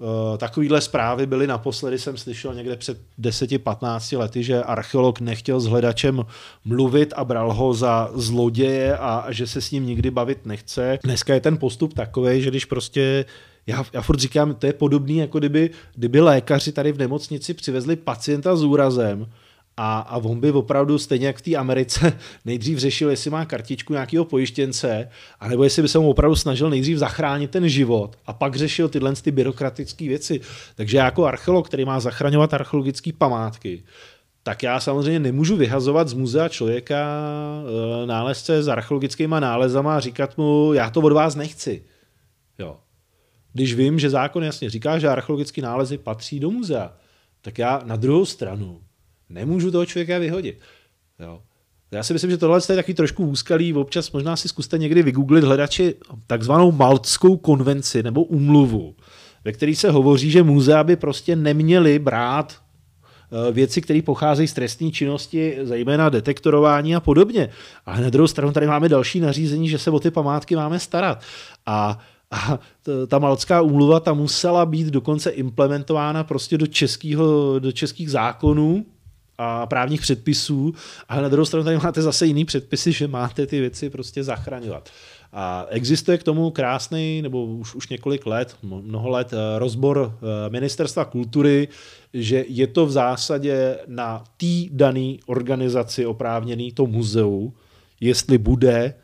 Eh, 0.00 0.38
takovýhle 0.38 0.80
zprávy 0.80 1.26
byly 1.26 1.46
naposledy, 1.46 1.98
jsem 1.98 2.16
slyšel 2.16 2.54
někde 2.54 2.76
před 2.76 2.98
10-15 3.18 4.16
lety, 4.16 4.42
že 4.42 4.62
archeolog 4.62 5.20
nechtěl 5.20 5.60
s 5.60 5.66
hledačem 5.66 6.26
mluvit 6.64 7.12
a 7.16 7.24
bral 7.24 7.52
ho 7.52 7.74
za 7.74 8.10
zloděje 8.14 8.96
a 8.96 9.26
že 9.30 9.46
se 9.46 9.60
s 9.60 9.70
ním 9.70 9.86
nikdy 9.86 10.10
bavit 10.10 10.46
nechce. 10.46 10.98
Dneska 11.04 11.34
je 11.34 11.40
ten 11.40 11.58
postup 11.58 11.94
takový, 11.94 12.42
že 12.42 12.50
když 12.50 12.64
prostě 12.64 13.24
já, 13.66 13.84
já 13.92 14.02
furt 14.02 14.20
říkám, 14.20 14.54
to 14.54 14.66
je 14.66 14.72
podobný, 14.72 15.16
jako 15.16 15.38
kdyby, 15.38 15.70
kdyby 15.94 16.20
lékaři 16.20 16.72
tady 16.72 16.92
v 16.92 16.98
nemocnici 16.98 17.54
přivezli 17.54 17.96
pacienta 17.96 18.56
s 18.56 18.64
úrazem 18.64 19.26
a, 19.76 19.98
a 19.98 20.16
on 20.16 20.40
by 20.40 20.52
opravdu 20.52 20.98
stejně 20.98 21.26
jak 21.26 21.36
v 21.36 21.42
té 21.42 21.56
Americe 21.56 22.18
nejdřív 22.44 22.78
řešil, 22.78 23.10
jestli 23.10 23.30
má 23.30 23.44
kartičku 23.44 23.92
nějakého 23.92 24.24
pojištěnce, 24.24 25.08
anebo 25.40 25.64
jestli 25.64 25.82
by 25.82 25.88
se 25.88 25.98
mu 25.98 26.10
opravdu 26.10 26.36
snažil 26.36 26.70
nejdřív 26.70 26.98
zachránit 26.98 27.50
ten 27.50 27.68
život 27.68 28.16
a 28.26 28.32
pak 28.32 28.56
řešil 28.56 28.88
tyhle 28.88 29.14
ty 29.14 29.30
byrokratické 29.30 30.08
věci. 30.08 30.40
Takže 30.74 30.96
já 30.96 31.04
jako 31.04 31.24
archeolog, 31.24 31.66
který 31.66 31.84
má 31.84 32.00
zachraňovat 32.00 32.54
archeologické 32.54 33.10
památky, 33.18 33.82
tak 34.42 34.62
já 34.62 34.80
samozřejmě 34.80 35.20
nemůžu 35.20 35.56
vyhazovat 35.56 36.08
z 36.08 36.14
muzea 36.14 36.48
člověka 36.48 36.96
e, 38.02 38.06
nálezce 38.06 38.62
s 38.62 38.68
archeologickými 38.68 39.36
nálezama 39.40 39.96
a 39.96 40.00
říkat 40.00 40.38
mu, 40.38 40.72
já 40.72 40.90
to 40.90 41.00
od 41.00 41.12
vás 41.12 41.34
nechci. 41.34 41.82
Jo 42.58 42.76
když 43.54 43.74
vím, 43.74 43.98
že 43.98 44.10
zákon 44.10 44.44
jasně 44.44 44.70
říká, 44.70 44.98
že 44.98 45.08
archeologické 45.08 45.62
nálezy 45.62 45.98
patří 45.98 46.40
do 46.40 46.50
muzea, 46.50 46.92
tak 47.40 47.58
já 47.58 47.82
na 47.84 47.96
druhou 47.96 48.24
stranu 48.24 48.80
nemůžu 49.28 49.70
toho 49.70 49.86
člověka 49.86 50.18
vyhodit. 50.18 50.58
Jo. 51.20 51.42
Já 51.90 52.02
si 52.02 52.12
myslím, 52.12 52.30
že 52.30 52.38
tohle 52.38 52.60
je 52.68 52.76
taky 52.76 52.94
trošku 52.94 53.26
úskalý. 53.26 53.74
Občas 53.74 54.12
možná 54.12 54.36
si 54.36 54.48
zkuste 54.48 54.78
někdy 54.78 55.02
vygooglit 55.02 55.44
hledači 55.44 55.94
takzvanou 56.26 56.72
Maltskou 56.72 57.36
konvenci 57.36 58.02
nebo 58.02 58.24
umluvu, 58.24 58.94
ve 59.44 59.52
které 59.52 59.74
se 59.74 59.90
hovoří, 59.90 60.30
že 60.30 60.42
muzea 60.42 60.84
by 60.84 60.96
prostě 60.96 61.36
neměly 61.36 61.98
brát 61.98 62.54
eh, 62.54 63.52
věci, 63.52 63.80
které 63.80 64.02
pocházejí 64.02 64.48
z 64.48 64.52
trestní 64.52 64.92
činnosti, 64.92 65.58
zejména 65.62 66.08
detektorování 66.08 66.96
a 66.96 67.00
podobně. 67.00 67.48
Ale 67.86 68.00
na 68.00 68.10
druhou 68.10 68.26
stranu 68.26 68.52
tady 68.52 68.66
máme 68.66 68.88
další 68.88 69.20
nařízení, 69.20 69.68
že 69.68 69.78
se 69.78 69.90
o 69.90 70.00
ty 70.00 70.10
památky 70.10 70.56
máme 70.56 70.78
starat. 70.78 71.22
A 71.66 71.98
a 72.34 72.58
ta 73.08 73.18
malcká 73.18 73.60
úmluva 73.60 74.00
ta 74.00 74.14
musela 74.14 74.66
být 74.66 74.86
dokonce 74.86 75.30
implementována 75.30 76.24
prostě 76.24 76.58
do, 76.58 76.66
českýho, 76.66 77.58
do 77.58 77.72
českých 77.72 78.10
zákonů 78.10 78.86
a 79.38 79.66
právních 79.66 80.00
předpisů, 80.00 80.74
ale 81.08 81.22
na 81.22 81.28
druhou 81.28 81.44
stranu 81.44 81.64
tady 81.64 81.76
máte 81.76 82.02
zase 82.02 82.26
jiný 82.26 82.44
předpisy, 82.44 82.92
že 82.92 83.08
máte 83.08 83.46
ty 83.46 83.60
věci 83.60 83.90
prostě 83.90 84.24
zachraňovat. 84.24 84.90
A 85.32 85.66
existuje 85.68 86.18
k 86.18 86.22
tomu 86.22 86.50
krásný, 86.50 87.22
nebo 87.22 87.44
už, 87.44 87.74
už 87.74 87.88
několik 87.88 88.26
let, 88.26 88.56
mnoho 88.62 89.08
let, 89.08 89.32
eh, 89.32 89.58
rozbor 89.58 90.14
eh, 90.14 90.50
Ministerstva 90.50 91.04
kultury, 91.04 91.68
že 92.14 92.44
je 92.48 92.66
to 92.66 92.86
v 92.86 92.90
zásadě 92.90 93.78
na 93.86 94.24
té 94.36 94.70
dané 94.70 95.14
organizaci 95.26 96.06
oprávněný, 96.06 96.72
to 96.72 96.86
muzeu, 96.86 97.52
jestli 98.00 98.38
bude 98.38 98.94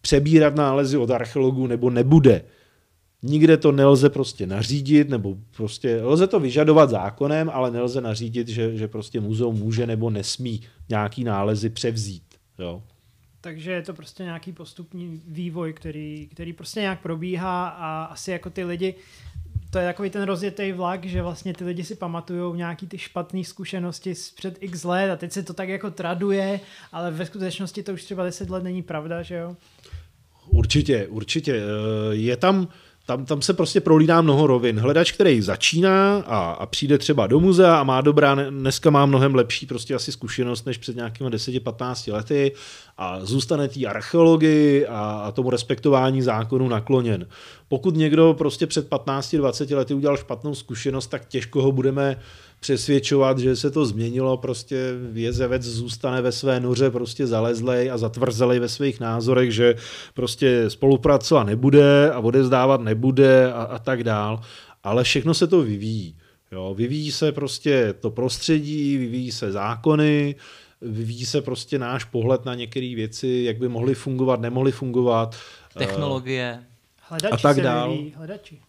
přebírat 0.00 0.54
nálezy 0.54 0.96
od 0.96 1.10
archeologů 1.10 1.66
nebo 1.66 1.90
nebude. 1.90 2.44
Nikde 3.22 3.56
to 3.56 3.72
nelze 3.72 4.10
prostě 4.10 4.46
nařídit, 4.46 5.08
nebo 5.08 5.36
prostě 5.56 6.00
lze 6.02 6.26
to 6.26 6.40
vyžadovat 6.40 6.90
zákonem, 6.90 7.50
ale 7.54 7.70
nelze 7.70 8.00
nařídit, 8.00 8.48
že, 8.48 8.76
že 8.76 8.88
prostě 8.88 9.20
muzeum 9.20 9.54
může 9.58 9.86
nebo 9.86 10.10
nesmí 10.10 10.60
nějaký 10.88 11.24
nálezy 11.24 11.70
převzít. 11.70 12.22
Jo. 12.58 12.82
Takže 13.40 13.72
je 13.72 13.82
to 13.82 13.94
prostě 13.94 14.22
nějaký 14.22 14.52
postupný 14.52 15.22
vývoj, 15.26 15.72
který, 15.72 16.28
který 16.30 16.52
prostě 16.52 16.80
nějak 16.80 17.00
probíhá 17.00 17.68
a 17.68 18.04
asi 18.04 18.30
jako 18.30 18.50
ty 18.50 18.64
lidi, 18.64 18.94
to 19.70 19.78
je 19.78 19.86
takový 19.86 20.10
ten 20.10 20.22
rozjetý 20.22 20.72
vlak, 20.72 21.04
že 21.04 21.22
vlastně 21.22 21.54
ty 21.54 21.64
lidi 21.64 21.84
si 21.84 21.94
pamatují 21.94 22.56
nějaký 22.56 22.86
ty 22.86 22.98
špatné 22.98 23.44
zkušenosti 23.44 24.14
před 24.36 24.58
x 24.60 24.84
let 24.84 25.10
a 25.10 25.16
teď 25.16 25.32
se 25.32 25.42
to 25.42 25.54
tak 25.54 25.68
jako 25.68 25.90
traduje, 25.90 26.60
ale 26.92 27.10
ve 27.10 27.26
skutečnosti 27.26 27.82
to 27.82 27.92
už 27.92 28.04
třeba 28.04 28.24
10 28.24 28.50
let 28.50 28.62
není 28.62 28.82
pravda, 28.82 29.22
že 29.22 29.34
jo? 29.34 29.56
Určitě, 30.50 31.06
určitě. 31.06 31.62
Je 32.10 32.36
tam, 32.36 32.68
tam, 33.08 33.24
tam 33.24 33.42
se 33.42 33.52
prostě 33.52 33.80
prolíná 33.80 34.20
mnoho 34.20 34.46
rovin. 34.46 34.80
Hledač, 34.80 35.12
který 35.12 35.40
začíná 35.40 36.16
a, 36.26 36.50
a 36.50 36.66
přijde 36.66 36.98
třeba 36.98 37.26
do 37.26 37.40
muzea 37.40 37.76
a 37.76 37.84
má 37.84 38.00
dobrá, 38.00 38.34
dneska 38.50 38.90
má 38.90 39.06
mnohem 39.06 39.34
lepší 39.34 39.66
prostě 39.66 39.94
asi 39.94 40.12
zkušenost 40.12 40.66
než 40.66 40.78
před 40.78 40.96
nějakými 40.96 41.30
10-15 41.30 42.12
lety 42.12 42.52
a 42.98 43.24
zůstane 43.24 43.68
té 43.68 43.86
archeologii 43.86 44.86
a, 44.86 45.00
a 45.00 45.32
tomu 45.32 45.50
respektování 45.50 46.22
zákonu 46.22 46.68
nakloněn. 46.68 47.26
Pokud 47.68 47.96
někdo 47.96 48.34
prostě 48.38 48.66
před 48.66 48.90
15-20 48.90 49.76
lety 49.76 49.94
udělal 49.94 50.16
špatnou 50.16 50.54
zkušenost, 50.54 51.06
tak 51.06 51.28
těžko 51.28 51.62
ho 51.62 51.72
budeme 51.72 52.16
přesvědčovat, 52.60 53.38
že 53.38 53.56
se 53.56 53.70
to 53.70 53.86
změnilo, 53.86 54.36
prostě 54.36 54.92
jezevec 55.12 55.62
zůstane 55.62 56.22
ve 56.22 56.32
své 56.32 56.60
noře 56.60 56.90
prostě 56.90 57.26
zalezlej 57.26 57.90
a 57.90 57.98
zatvrzelej 57.98 58.58
ve 58.58 58.68
svých 58.68 59.00
názorech, 59.00 59.52
že 59.52 59.74
prostě 60.14 60.70
spolupracovat 60.70 61.44
nebude 61.44 62.10
a 62.10 62.18
odezdávat 62.18 62.80
nebude 62.80 63.52
a, 63.52 63.62
a 63.62 63.78
tak 63.78 64.04
dál, 64.04 64.40
ale 64.84 65.04
všechno 65.04 65.34
se 65.34 65.46
to 65.46 65.62
vyvíjí. 65.62 66.16
Jo, 66.52 66.74
vyvíjí 66.74 67.12
se 67.12 67.32
prostě 67.32 67.94
to 68.00 68.10
prostředí, 68.10 68.96
vyvíjí 68.96 69.32
se 69.32 69.52
zákony, 69.52 70.34
vyvíjí 70.82 71.26
se 71.26 71.42
prostě 71.42 71.78
náš 71.78 72.04
pohled 72.04 72.44
na 72.44 72.54
některé 72.54 72.94
věci, 72.94 73.42
jak 73.46 73.58
by 73.58 73.68
mohly 73.68 73.94
fungovat, 73.94 74.40
nemohly 74.40 74.72
fungovat. 74.72 75.36
Technologie. 75.78 76.64
Hledači 77.00 77.34
a 77.34 77.36
tak 77.36 77.56
se 77.56 77.62
dál. 77.62 77.90
vyvíjí, 77.90 78.14
hledači. 78.16 78.60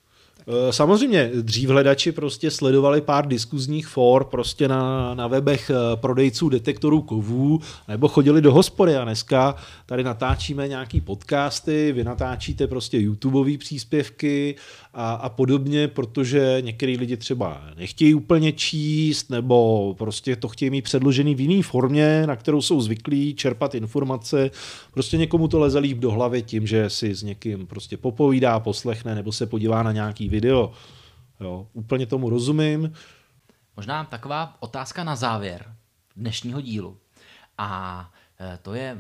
Eh, 0.50 0.74
Samozřejmě, 0.74 1.32
dřív 1.41 1.70
hledači 1.70 2.12
prostě 2.12 2.52
sledovali 2.52 3.02
pár 3.02 3.28
diskuzních 3.28 3.88
for 3.88 4.24
prostě 4.24 4.68
na, 4.68 5.14
na 5.16 5.28
webech 5.28 5.70
eh, 5.70 5.95
prodejců 5.95 6.50
detektorů 6.50 7.02
kovů, 7.02 7.60
nebo 7.88 8.08
chodili 8.08 8.41
do 8.41 8.54
hospody 8.54 8.95
a 8.95 9.04
dneska 9.04 9.56
tady 9.86 10.04
natáčíme 10.04 10.68
nějaký 10.68 11.02
podcasty, 11.02 11.91
vy 11.91 12.04
natáčíte 12.04 12.68
prostě 12.68 13.00
YouTubeové 13.00 13.58
příspěvky 13.58 14.56
a, 14.93 15.14
a 15.14 15.30
podobně, 15.30 15.88
protože 15.88 16.58
některý 16.62 16.97
lidi 16.97 17.18
třeba 17.18 17.62
nechtějí 17.78 18.14
úplně 18.14 18.52
číst, 18.52 19.30
nebo 19.30 19.95
prostě 19.97 20.36
to 20.36 20.47
chtějí 20.47 20.70
mít 20.70 20.82
předložený 20.82 21.36
v 21.36 21.39
jiné 21.39 21.64
formě, 21.64 22.24
na 22.28 22.36
kterou 22.36 22.62
jsou 22.62 22.82
zvyklí 22.82 23.34
čerpat 23.34 23.76
informace. 23.76 24.52
Prostě 24.93 25.18
někomu 25.18 25.47
to 25.47 25.60
leze 25.60 25.80
líp 25.80 25.97
do 25.97 26.12
hlavy 26.12 26.41
tím, 26.41 26.68
že 26.68 26.89
si 26.89 27.16
s 27.16 27.24
někým 27.24 27.68
prostě 27.68 27.97
popovídá, 27.97 28.60
poslechne, 28.60 29.16
nebo 29.16 29.32
se 29.32 29.45
podívá 29.45 29.84
na 29.84 29.91
nějaký 29.91 30.30
video. 30.30 30.39
Jo, 30.48 31.68
úplně 31.74 32.06
tomu 32.06 32.30
rozumím. 32.30 32.94
Možná 33.78 34.04
taková 34.04 34.58
otázka 34.60 35.04
na 35.04 35.16
závěr 35.16 35.76
dnešního 36.16 36.62
dílu. 36.62 36.98
A 37.58 38.12
e, 38.40 38.58
to 38.58 38.74
je, 38.74 38.98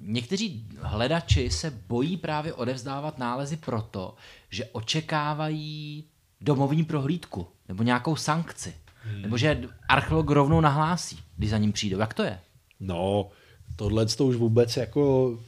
někteří 0.00 0.68
hledači 0.80 1.50
se 1.50 1.70
bojí 1.70 2.16
právě 2.16 2.54
odevzdávat 2.54 3.18
nálezy 3.18 3.56
proto, 3.56 4.14
že 4.50 4.64
očekávají 4.64 6.04
domovní 6.40 6.84
prohlídku 6.84 7.46
nebo 7.68 7.82
nějakou 7.82 8.16
sankci. 8.16 8.74
Hmm. 9.02 9.22
Nebo 9.22 9.36
že 9.36 9.62
archeolog 9.88 10.30
rovnou 10.30 10.60
nahlásí, 10.60 11.18
když 11.36 11.50
za 11.50 11.58
ním 11.58 11.72
přijdou. 11.72 11.98
Jak 11.98 12.14
to 12.14 12.22
je? 12.22 12.38
No, 12.80 13.28
tohle 13.76 14.06
to 14.06 14.26
už 14.26 14.36
vůbec 14.36 14.76
jako, 14.76 15.38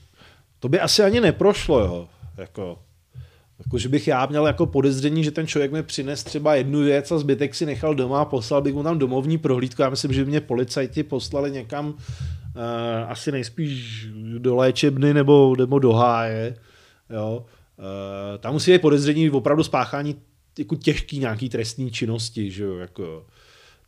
to 0.59 0.69
by 0.69 0.81
asi 0.81 1.03
ani 1.03 1.21
neprošlo, 1.21 1.81
jo. 1.81 2.09
Jako, 2.37 2.79
jako, 3.65 3.79
že 3.79 3.89
bych 3.89 4.09
já 4.09 4.27
měl 4.27 4.47
jako 4.47 4.67
podezření, 4.67 5.25
že 5.25 5.31
ten 5.31 5.47
člověk 5.47 5.73
mi 5.73 5.83
přines 5.83 6.25
třeba 6.25 6.55
jednu 6.55 6.81
věc 6.81 7.13
a 7.13 7.19
zbytek 7.19 7.55
si 7.55 7.67
nechal 7.67 7.95
doma 7.95 8.21
a 8.21 8.25
poslal 8.25 8.63
bych 8.63 8.75
mu 8.75 8.83
tam 8.83 8.99
domovní 8.99 9.39
prohlídku. 9.39 9.83
Já 9.83 9.91
myslím, 9.91 10.13
že 10.13 10.25
mě 10.25 10.41
policajti 10.41 11.03
poslali 11.03 11.51
někam 11.51 11.89
uh, 11.89 11.95
asi 13.09 13.33
nejspíš 13.33 14.09
do 14.39 14.57
léčebny 14.57 15.15
nebo, 15.15 15.57
nebo 15.59 15.79
do 15.79 15.93
háje. 15.93 16.57
Jo. 17.11 17.45
Uh, 17.79 18.39
tam 18.39 18.53
musí 18.53 18.73
být 18.73 18.81
podezření 18.81 19.31
opravdu 19.31 19.63
spáchání 19.63 20.17
jako 20.59 20.77
těžký 20.77 21.19
nějaký 21.19 21.49
trestní 21.49 21.91
činnosti, 21.91 22.51
že 22.51 22.65
jo, 22.65 22.77
jako. 22.77 23.27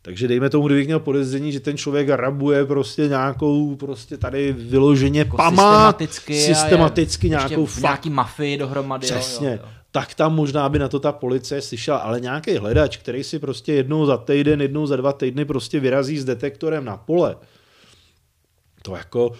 Takže 0.01 0.27
dejme 0.27 0.49
tomu, 0.49 0.67
kdybych 0.67 0.85
měl 0.85 0.99
podezření, 0.99 1.51
že 1.51 1.59
ten 1.59 1.77
člověk 1.77 2.09
rabuje 2.09 2.65
prostě 2.65 3.07
nějakou 3.07 3.75
prostě 3.75 4.17
tady 4.17 4.53
vyloženě 4.53 5.19
Jako 5.19 5.37
památ, 5.37 5.97
systematicky, 5.97 6.41
systematicky 6.41 7.29
nějakou 7.29 7.65
v 7.65 7.77
nějaký 7.77 8.09
mafii 8.09 8.57
dohromady. 8.57 9.07
jo, 9.07 9.15
Přesně. 9.15 9.49
Jo, 9.49 9.57
jo. 9.63 9.69
Tak 9.91 10.13
tam 10.13 10.35
možná 10.35 10.69
by 10.69 10.79
na 10.79 10.87
to 10.87 10.99
ta 10.99 11.11
policie 11.11 11.61
slyšela, 11.61 11.97
ale 11.97 12.19
nějaký 12.19 12.57
hledač, 12.57 12.97
který 12.97 13.23
si 13.23 13.39
prostě 13.39 13.73
jednou 13.73 14.05
za 14.05 14.17
týden, 14.17 14.61
jednou 14.61 14.87
za 14.87 14.95
dva 14.95 15.13
týdny 15.13 15.45
prostě 15.45 15.79
vyrazí 15.79 16.19
s 16.19 16.25
detektorem 16.25 16.85
na 16.85 16.97
pole, 16.97 17.35
to 18.81 18.95
jako, 18.95 19.31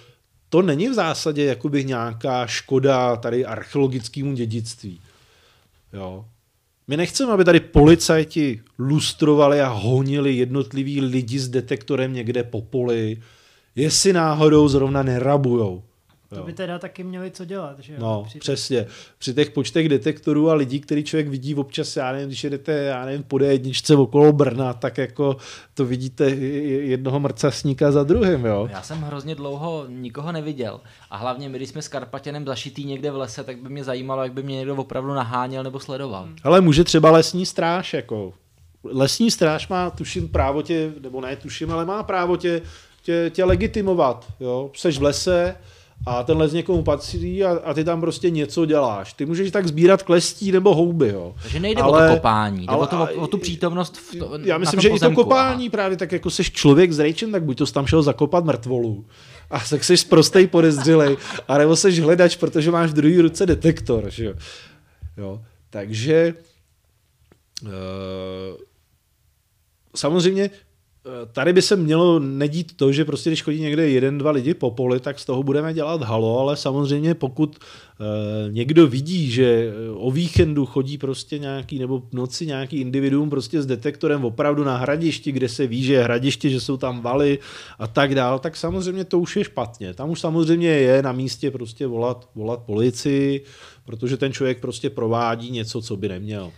to 0.50 0.62
není 0.62 0.90
v 0.90 0.94
zásadě 0.94 1.46
jakoby 1.46 1.86
nějaká 1.86 2.48
škoda 2.48 3.16
tady 3.16 3.46
archeologickému 3.46 4.34
dědictví. 4.34 5.02
Jo. 5.94 6.26
My 6.92 6.98
nechceme, 6.98 7.34
aby 7.34 7.46
tady 7.46 7.60
policajti 7.60 8.62
lustrovali 8.80 9.62
a 9.62 9.68
honili 9.68 10.34
jednotlivý 10.34 11.02
lidi 11.02 11.40
s 11.40 11.50
detektorem 11.50 12.14
někde 12.14 12.44
po 12.44 12.62
poli, 12.62 13.22
jestli 13.76 14.14
náhodou 14.14 14.68
zrovna 14.68 15.04
nerabujou. 15.04 15.84
To 16.34 16.38
Jo. 16.40 16.44
by 16.44 16.54
teda 16.54 16.80
taky 16.80 17.04
měli 17.04 17.32
co 17.32 17.46
dělat, 17.46 17.80
že 17.80 17.94
jo? 17.94 18.00
No, 18.02 18.24
Při- 18.28 18.40
přesně. 18.40 18.86
Při 19.18 19.34
těch 19.34 19.52
počtech 19.52 19.90
detektorů 19.90 20.50
a 20.50 20.54
lidí, 20.54 20.80
který 20.80 21.04
člověk 21.04 21.28
vidí 21.28 21.56
občas, 21.56 21.96
já 21.96 22.12
nevím, 22.12 22.28
když 22.28 22.44
jedete, 22.44 22.72
já 22.72 23.06
nevím, 23.06 23.24
po 23.24 23.40
jedničce 23.40 23.96
okolo 23.96 24.34
Brna, 24.34 24.74
tak 24.74 24.98
jako 24.98 25.38
to 25.74 25.86
vidíte 25.86 26.30
jednoho 26.30 27.20
mrcasníka 27.20 27.92
za 27.92 28.04
druhým, 28.04 28.46
jo. 28.46 28.68
Já 28.72 28.82
jsem 28.82 29.02
hrozně 29.02 29.36
dlouho 29.36 29.86
nikoho 29.88 30.32
neviděl. 30.32 30.80
A 31.10 31.18
hlavně 31.18 31.50
my, 31.50 31.58
když 31.58 31.70
jsme 31.70 31.82
s 31.82 31.88
Karpatěnem 31.88 32.46
zašitý 32.46 32.84
někde 32.86 33.12
v 33.12 33.16
lese, 33.18 33.44
tak 33.44 33.58
by 33.58 33.70
mě 33.70 33.84
zajímalo, 33.84 34.24
jak 34.24 34.34
by 34.34 34.44
mě 34.44 34.56
někdo 34.56 34.76
opravdu 34.76 35.14
naháněl 35.14 35.64
nebo 35.64 35.80
sledoval. 35.80 36.28
Ale 36.44 36.62
může 36.62 36.84
třeba 36.84 37.12
lesní 37.12 37.46
stráž, 37.46 37.94
jako. 37.94 38.34
Lesní 38.84 39.32
stráž 39.32 39.68
má, 39.68 39.90
tuším, 39.90 40.28
právo 40.30 40.62
tě, 40.62 40.92
nebo 41.02 41.22
ne 41.22 41.36
tuším, 41.36 41.72
ale 41.72 41.86
má 41.86 42.04
právo 42.04 42.38
tě, 42.38 42.62
tě, 43.04 43.32
tě 43.34 43.44
legitimovat, 43.44 44.26
jo. 44.40 44.72
Seš 44.76 44.98
v 44.98 45.04
lese, 45.04 45.56
a 46.06 46.24
ten 46.24 46.38
les 46.38 46.54
někomu 46.54 46.84
patří 46.84 47.44
a, 47.44 47.52
a 47.64 47.74
ty 47.74 47.84
tam 47.84 48.02
prostě 48.02 48.30
něco 48.30 48.66
děláš. 48.66 49.14
Ty 49.14 49.26
můžeš 49.26 49.52
tak 49.52 49.68
sbírat 49.68 50.04
klestí 50.04 50.52
nebo 50.52 50.76
houby, 50.76 51.08
jo. 51.08 51.36
Takže 51.42 51.60
nejde 51.60 51.82
Ale- 51.82 52.06
o 52.06 52.10
to 52.10 52.16
kopání, 52.16 52.66
jde 52.66 52.74
ale- 52.74 52.84
o, 52.84 52.88
to, 52.88 53.02
o, 53.02 53.22
o 53.22 53.28
tu 53.28 53.38
přítomnost 53.38 53.98
v 53.98 54.20
to, 54.20 54.40
Já 54.44 54.58
myslím, 54.58 54.82
že 54.82 54.88
i 54.88 54.92
to 54.92 54.96
pozemku. 54.96 55.24
kopání 55.24 55.70
právě 55.70 55.98
tak 55.98 56.12
jako 56.12 56.30
seš 56.30 56.52
člověk 56.52 56.92
s 56.92 57.00
rejčem, 57.00 57.32
tak 57.32 57.44
buď 57.44 57.58
to 57.58 57.66
jsi 57.66 57.74
tam 57.74 57.86
šel 57.88 58.04
zakopat 58.04 58.46
mrtvolu 58.46 59.06
a 59.50 59.60
tak 59.70 59.84
seš 59.84 60.04
prostej 60.04 60.48
podezřelej, 60.48 61.18
a 61.48 61.58
nebo 61.58 61.76
seš 61.76 62.00
hledač, 62.00 62.36
protože 62.36 62.72
máš 62.72 62.90
v 62.90 62.94
druhé 62.94 63.22
ruce 63.22 63.46
detektor, 63.46 64.10
že 64.10 64.26
jo. 64.26 64.34
jo. 65.18 65.42
Takže 65.70 66.34
uh, 67.64 67.70
samozřejmě 69.96 70.50
tady 71.32 71.54
by 71.54 71.62
se 71.62 71.76
mělo 71.76 72.20
nedít 72.20 72.74
to, 72.76 72.92
že 72.92 73.06
prostě 73.06 73.30
když 73.30 73.44
chodí 73.44 73.62
někde 73.62 73.90
jeden, 73.90 74.18
dva 74.18 74.32
lidi 74.32 74.54
po 74.54 74.72
poli, 74.72 75.00
tak 75.00 75.20
z 75.20 75.26
toho 75.26 75.44
budeme 75.44 75.74
dělat 75.74 76.04
halo, 76.04 76.40
ale 76.40 76.58
samozřejmě 76.58 77.16
pokud 77.16 77.56
uh, 77.56 78.06
někdo 78.54 78.88
vidí, 78.88 79.32
že 79.32 79.44
eh, 79.46 79.92
o 79.92 80.12
víkendu 80.12 80.66
chodí 80.66 80.98
prostě 80.98 81.40
nějaký, 81.40 81.80
nebo 81.80 82.00
v 82.00 82.14
noci 82.14 82.46
nějaký 82.46 82.78
individuum 82.78 83.30
prostě 83.30 83.62
s 83.62 83.66
detektorem 83.66 84.26
opravdu 84.26 84.64
na 84.64 84.78
hradišti, 84.78 85.32
kde 85.32 85.50
se 85.50 85.68
ví, 85.68 85.84
že 85.84 85.94
je 85.94 86.04
hradiště, 86.04 86.50
že 86.50 86.62
jsou 86.62 86.78
tam 86.78 87.02
valy 87.02 87.40
a 87.80 87.88
tak 87.88 88.16
dál, 88.16 88.40
tak 88.40 88.56
samozřejmě 88.56 89.06
to 89.06 89.20
už 89.20 89.36
je 89.36 89.44
špatně. 89.44 89.94
Tam 89.94 90.10
už 90.10 90.20
samozřejmě 90.20 90.70
je 90.70 91.02
na 91.02 91.12
místě 91.12 91.52
prostě 91.52 91.88
volat, 91.88 92.30
volat 92.36 92.60
policii, 92.60 93.44
protože 93.86 94.18
ten 94.18 94.34
člověk 94.34 94.60
prostě 94.60 94.90
provádí 94.90 95.52
něco, 95.52 95.82
co 95.82 95.98
by 95.98 96.10
neměl. 96.10 96.52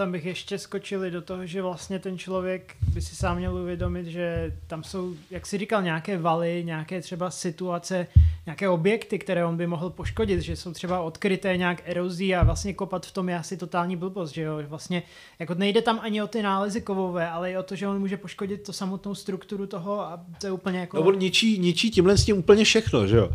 Tam 0.00 0.12
bych 0.12 0.24
ještě 0.24 0.58
skočili 0.58 1.10
do 1.10 1.22
toho, 1.22 1.46
že 1.46 1.62
vlastně 1.62 1.98
ten 1.98 2.18
člověk 2.18 2.76
by 2.94 3.02
si 3.02 3.16
sám 3.16 3.36
měl 3.36 3.54
uvědomit, 3.54 4.06
že 4.06 4.56
tam 4.66 4.84
jsou, 4.84 5.14
jak 5.30 5.46
si 5.46 5.58
říkal, 5.58 5.82
nějaké 5.82 6.18
valy, 6.18 6.62
nějaké 6.66 7.00
třeba 7.00 7.30
situace, 7.30 8.06
nějaké 8.46 8.68
objekty, 8.68 9.18
které 9.18 9.44
on 9.44 9.56
by 9.56 9.66
mohl 9.66 9.90
poškodit, 9.90 10.40
že 10.40 10.56
jsou 10.56 10.72
třeba 10.72 11.00
odkryté 11.00 11.56
nějak 11.56 11.82
erozí 11.84 12.34
a 12.34 12.44
vlastně 12.44 12.74
kopat 12.74 13.06
v 13.06 13.12
tom 13.12 13.28
je 13.28 13.38
asi 13.38 13.56
totální 13.56 13.96
blbost, 13.96 14.30
že 14.34 14.42
jo, 14.42 14.62
vlastně 14.68 15.02
jako 15.38 15.54
nejde 15.54 15.82
tam 15.82 16.00
ani 16.02 16.22
o 16.22 16.26
ty 16.26 16.42
nálezy 16.42 16.80
kovové, 16.80 17.30
ale 17.30 17.52
i 17.52 17.56
o 17.56 17.62
to, 17.62 17.76
že 17.76 17.88
on 17.88 17.98
může 17.98 18.16
poškodit 18.16 18.62
to 18.62 18.72
samotnou 18.72 19.14
strukturu 19.14 19.66
toho 19.66 20.00
a 20.00 20.24
to 20.40 20.46
je 20.46 20.52
úplně 20.52 20.78
jako... 20.78 20.96
No 20.96 21.02
on 21.02 21.18
ničí, 21.18 21.58
ničí 21.58 21.90
tímhle 21.90 22.18
s 22.18 22.24
tím 22.24 22.38
úplně 22.38 22.64
všechno, 22.64 23.06
že 23.06 23.16
jo. 23.16 23.30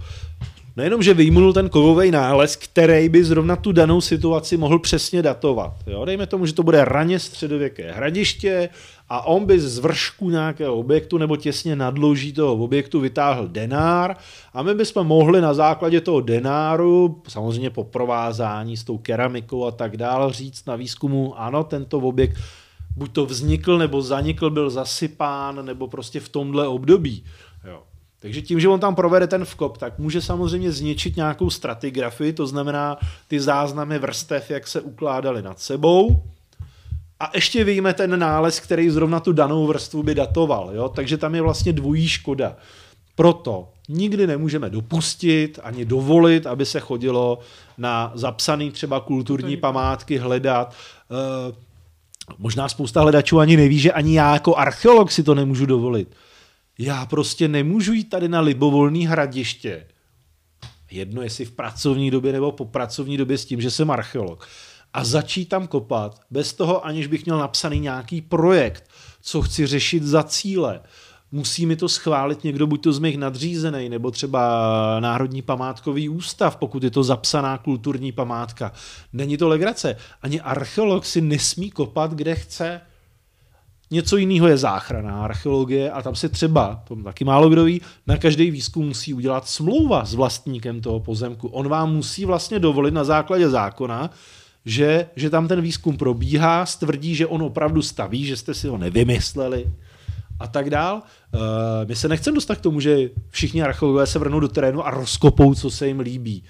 Nejenom, 0.77 1.03
že 1.03 1.13
vyjmunul 1.13 1.53
ten 1.53 1.69
kovový 1.69 2.11
nález, 2.11 2.55
který 2.55 3.09
by 3.09 3.23
zrovna 3.23 3.55
tu 3.55 3.71
danou 3.71 4.01
situaci 4.01 4.57
mohl 4.57 4.79
přesně 4.79 5.21
datovat. 5.21 5.73
Jo? 5.87 6.05
Dejme 6.05 6.27
tomu, 6.27 6.45
že 6.45 6.53
to 6.53 6.63
bude 6.63 6.85
raně 6.85 7.19
středověké 7.19 7.91
hradiště 7.91 8.69
a 9.09 9.25
on 9.25 9.45
by 9.45 9.59
z 9.59 9.79
vršku 9.79 10.29
nějakého 10.29 10.75
objektu 10.75 11.17
nebo 11.17 11.37
těsně 11.37 11.75
nadloží 11.75 12.33
toho 12.33 12.53
objektu 12.53 12.99
vytáhl 12.99 13.47
denár 13.47 14.15
a 14.53 14.63
my 14.63 14.73
bychom 14.73 15.07
mohli 15.07 15.41
na 15.41 15.53
základě 15.53 16.01
toho 16.01 16.21
denáru, 16.21 17.21
samozřejmě 17.27 17.69
po 17.69 17.83
provázání 17.83 18.77
s 18.77 18.83
tou 18.83 18.97
keramikou 18.97 19.65
a 19.65 19.71
tak 19.71 19.97
dále, 19.97 20.33
říct 20.33 20.65
na 20.65 20.75
výzkumu, 20.75 21.39
ano, 21.39 21.63
tento 21.63 21.97
objekt 21.97 22.37
buď 22.95 23.11
to 23.11 23.25
vznikl 23.25 23.77
nebo 23.77 24.01
zanikl, 24.01 24.49
byl 24.49 24.69
zasypán, 24.69 25.65
nebo 25.65 25.87
prostě 25.87 26.19
v 26.19 26.29
tomhle 26.29 26.67
období. 26.67 27.23
Takže 28.25 28.41
tím, 28.41 28.59
že 28.59 28.69
on 28.69 28.79
tam 28.79 28.95
provede 28.95 29.27
ten 29.27 29.45
vkop, 29.45 29.77
tak 29.77 29.99
může 29.99 30.21
samozřejmě 30.21 30.71
zničit 30.71 31.15
nějakou 31.15 31.49
stratigrafii, 31.49 32.33
to 32.33 32.47
znamená 32.47 32.97
ty 33.27 33.39
záznamy 33.39 33.99
vrstev, 33.99 34.51
jak 34.51 34.67
se 34.67 34.81
ukládaly 34.81 35.41
nad 35.41 35.59
sebou, 35.59 36.23
a 37.19 37.31
ještě 37.33 37.63
vyjme 37.63 37.93
ten 37.93 38.19
nález, 38.19 38.59
který 38.59 38.89
zrovna 38.89 39.19
tu 39.19 39.33
danou 39.33 39.67
vrstvu 39.67 40.03
by 40.03 40.15
datoval. 40.15 40.71
Jo? 40.73 40.89
Takže 40.89 41.17
tam 41.17 41.35
je 41.35 41.41
vlastně 41.41 41.73
dvojí 41.73 42.07
škoda. 42.07 42.55
Proto 43.15 43.69
nikdy 43.89 44.27
nemůžeme 44.27 44.69
dopustit 44.69 45.59
ani 45.63 45.85
dovolit, 45.85 46.47
aby 46.47 46.65
se 46.65 46.79
chodilo 46.79 47.39
na 47.77 48.11
zapsaný 48.15 48.71
třeba 48.71 48.99
kulturní 48.99 49.57
památky 49.57 50.17
hledat. 50.17 50.73
E, 50.73 51.53
možná 52.37 52.69
spousta 52.69 53.01
hledačů 53.01 53.39
ani 53.39 53.57
neví, 53.57 53.79
že 53.79 53.91
ani 53.91 54.17
já 54.17 54.33
jako 54.33 54.55
archeolog 54.55 55.11
si 55.11 55.23
to 55.23 55.35
nemůžu 55.35 55.65
dovolit. 55.65 56.15
Já 56.79 57.05
prostě 57.05 57.47
nemůžu 57.47 57.93
jít 57.93 58.09
tady 58.09 58.27
na 58.27 58.39
libovolný 58.39 59.07
hradiště. 59.07 59.87
Jedno 60.91 61.21
jestli 61.21 61.45
v 61.45 61.51
pracovní 61.51 62.11
době 62.11 62.33
nebo 62.33 62.51
po 62.51 62.65
pracovní 62.65 63.17
době 63.17 63.37
s 63.37 63.45
tím, 63.45 63.61
že 63.61 63.71
jsem 63.71 63.91
archeolog. 63.91 64.47
A 64.93 65.03
začít 65.03 65.45
tam 65.45 65.67
kopat 65.67 66.21
bez 66.31 66.53
toho, 66.53 66.85
aniž 66.85 67.07
bych 67.07 67.25
měl 67.25 67.37
napsaný 67.37 67.79
nějaký 67.79 68.21
projekt, 68.21 68.89
co 69.21 69.41
chci 69.41 69.67
řešit 69.67 70.03
za 70.03 70.23
cíle 70.23 70.81
musí 71.35 71.65
mi 71.65 71.75
to 71.75 71.89
schválit 71.89 72.43
někdo, 72.43 72.67
buď 72.67 72.83
to 72.83 72.93
z 72.93 72.99
mých 72.99 73.17
nadřízený, 73.17 73.89
nebo 73.89 74.11
třeba 74.11 74.99
Národní 74.99 75.41
památkový 75.41 76.09
ústav, 76.09 76.55
pokud 76.55 76.83
je 76.83 76.91
to 76.91 77.03
zapsaná 77.03 77.57
kulturní 77.57 78.11
památka. 78.11 78.71
Není 79.13 79.37
to 79.37 79.47
legrace. 79.47 79.95
Ani 80.21 80.41
archeolog 80.41 81.05
si 81.05 81.21
nesmí 81.21 81.71
kopat, 81.71 82.13
kde 82.13 82.35
chce. 82.35 82.81
Něco 83.91 84.17
jiného 84.17 84.47
je 84.47 84.57
záchrana 84.57 85.23
archeologie 85.23 85.91
a 85.91 86.01
tam 86.01 86.15
se 86.15 86.29
třeba, 86.29 86.83
to 86.87 86.95
taky 86.95 87.25
málo 87.25 87.49
kdo 87.49 87.63
ví, 87.63 87.81
na 88.07 88.17
každý 88.17 88.51
výzkum 88.51 88.87
musí 88.87 89.13
udělat 89.13 89.47
smlouva 89.47 90.05
s 90.05 90.13
vlastníkem 90.13 90.81
toho 90.81 90.99
pozemku. 90.99 91.47
On 91.47 91.69
vám 91.69 91.95
musí 91.95 92.25
vlastně 92.25 92.59
dovolit 92.59 92.93
na 92.93 93.03
základě 93.03 93.49
zákona, 93.49 94.09
že, 94.65 95.07
že 95.15 95.29
tam 95.29 95.47
ten 95.47 95.61
výzkum 95.61 95.97
probíhá, 95.97 96.65
stvrdí, 96.65 97.15
že 97.15 97.27
on 97.27 97.41
opravdu 97.41 97.81
staví, 97.81 98.25
že 98.25 98.37
jste 98.37 98.53
si 98.53 98.67
ho 98.67 98.77
nevymysleli, 98.77 99.67
a 100.39 100.47
tak 100.47 100.69
dál. 100.69 101.01
Uh, 101.33 101.41
my 101.87 101.95
se 101.95 102.07
nechceme 102.07 102.35
dostat 102.35 102.55
k 102.55 102.61
tomu, 102.61 102.79
že 102.79 103.09
všichni 103.29 103.63
archeologové 103.63 104.07
se 104.07 104.19
vrhnou 104.19 104.39
do 104.39 104.47
terénu 104.47 104.87
a 104.87 104.91
rozkopou, 104.91 105.55
co 105.55 105.69
se 105.69 105.87
jim 105.87 105.99
líbí. 105.99 106.43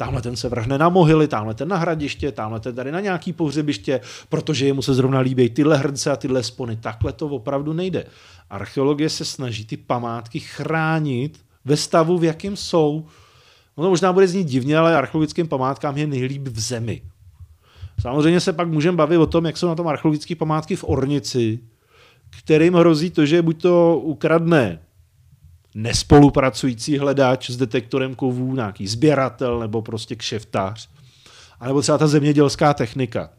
Tamhle 0.00 0.22
ten 0.22 0.36
se 0.36 0.48
vrhne 0.48 0.78
na 0.78 0.88
mohyly, 0.88 1.28
tamhle 1.28 1.54
ten 1.54 1.68
na 1.68 1.76
hradiště, 1.76 2.32
tamhle 2.32 2.60
ten 2.60 2.74
tady 2.74 2.92
na 2.92 3.00
nějaký 3.00 3.32
pohřebiště, 3.32 4.00
protože 4.28 4.66
jemu 4.66 4.82
se 4.82 4.94
zrovna 4.94 5.20
líbí 5.20 5.50
tyhle 5.50 5.76
hrnce 5.76 6.10
a 6.10 6.16
tyhle 6.16 6.42
spony. 6.42 6.76
Takhle 6.76 7.12
to 7.12 7.26
opravdu 7.26 7.72
nejde. 7.72 8.04
Archeologie 8.50 9.08
se 9.08 9.24
snaží 9.24 9.64
ty 9.64 9.76
památky 9.76 10.40
chránit 10.40 11.40
ve 11.64 11.76
stavu, 11.76 12.18
v 12.18 12.24
jakém 12.24 12.56
jsou. 12.56 13.06
Ono 13.74 13.90
možná 13.90 14.12
bude 14.12 14.28
znít 14.28 14.44
divně, 14.44 14.78
ale 14.78 14.96
archeologickým 14.96 15.48
památkám 15.48 15.96
je 15.96 16.06
nejlíp 16.06 16.48
v 16.48 16.60
zemi. 16.60 17.02
Samozřejmě 18.00 18.40
se 18.40 18.52
pak 18.52 18.68
můžeme 18.68 18.96
bavit 18.96 19.18
o 19.18 19.26
tom, 19.26 19.46
jak 19.46 19.56
jsou 19.56 19.68
na 19.68 19.74
tom 19.74 19.88
archeologické 19.88 20.34
památky 20.34 20.76
v 20.76 20.84
Ornici, 20.84 21.58
kterým 22.38 22.74
hrozí 22.74 23.10
to, 23.10 23.26
že 23.26 23.42
buď 23.42 23.62
to 23.62 24.00
ukradne 24.02 24.78
nespolupracující 25.74 26.98
hledač 26.98 27.50
s 27.50 27.56
detektorem 27.56 28.14
kovů, 28.14 28.54
nějaký 28.54 28.86
sběratel 28.86 29.58
nebo 29.58 29.82
prostě 29.82 30.16
kšeftář, 30.16 30.88
anebo 31.60 31.82
třeba 31.82 31.98
ta 31.98 32.06
zemědělská 32.06 32.74
technika. 32.74 33.30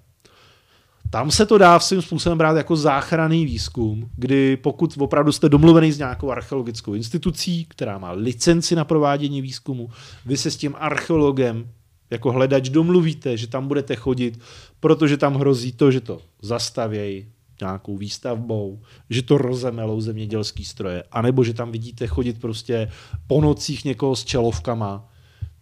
Tam 1.10 1.32
se 1.32 1.46
to 1.46 1.58
dá 1.58 1.80
svým 1.80 2.02
způsobem 2.02 2.38
brát 2.38 2.58
jako 2.58 2.76
záchranný 2.76 3.46
výzkum, 3.46 4.10
kdy 4.16 4.58
pokud 4.58 4.98
opravdu 5.00 5.32
jste 5.32 5.50
domluvený 5.50 5.92
s 5.92 5.98
nějakou 5.98 6.32
archeologickou 6.32 6.94
institucí, 6.94 7.66
která 7.66 7.98
má 7.98 8.12
licenci 8.12 8.76
na 8.76 8.86
provádění 8.86 9.42
výzkumu, 9.42 9.90
vy 10.26 10.38
se 10.38 10.52
s 10.52 10.58
tím 10.58 10.76
archeologem 10.80 11.70
jako 12.10 12.32
hledač 12.32 12.70
domluvíte, 12.70 13.38
že 13.38 13.48
tam 13.48 13.68
budete 13.68 13.96
chodit, 13.96 14.40
protože 14.80 15.18
tam 15.18 15.36
hrozí 15.36 15.72
to, 15.72 15.92
že 15.92 16.02
to 16.02 16.22
zastavějí, 16.42 17.28
nějakou 17.62 17.98
výstavbou, 17.98 18.82
že 19.10 19.22
to 19.22 19.38
rozemelou 19.38 20.02
zemědělský 20.02 20.66
stroje, 20.66 21.04
anebo 21.12 21.44
že 21.44 21.54
tam 21.54 21.72
vidíte 21.72 22.08
chodit 22.08 22.42
prostě 22.42 22.92
po 23.28 23.42
nocích 23.42 23.86
někoho 23.86 24.16
s 24.16 24.24
čelovkama, 24.24 25.10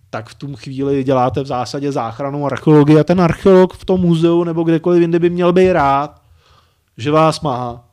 tak 0.10 0.30
v 0.30 0.36
tom 0.36 0.56
chvíli 0.56 1.04
děláte 1.04 1.44
v 1.44 1.48
zásadě 1.48 1.92
záchranu 1.92 2.46
archeologii 2.46 3.00
a 3.00 3.04
ten 3.04 3.22
archeolog 3.22 3.74
v 3.74 3.86
tom 3.86 4.02
muzeu 4.02 4.44
nebo 4.44 4.64
kdekoliv 4.64 5.02
jinde 5.02 5.20
by 5.20 5.30
měl 5.30 5.54
být 5.54 5.74
rád, 5.74 6.22
že 6.98 7.12
vás 7.12 7.42
má 7.42 7.90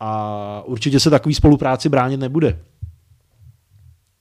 a 0.00 0.62
určitě 0.66 1.00
se 1.00 1.10
takový 1.10 1.34
spolupráci 1.34 1.88
bránit 1.88 2.20
nebude. 2.20 2.58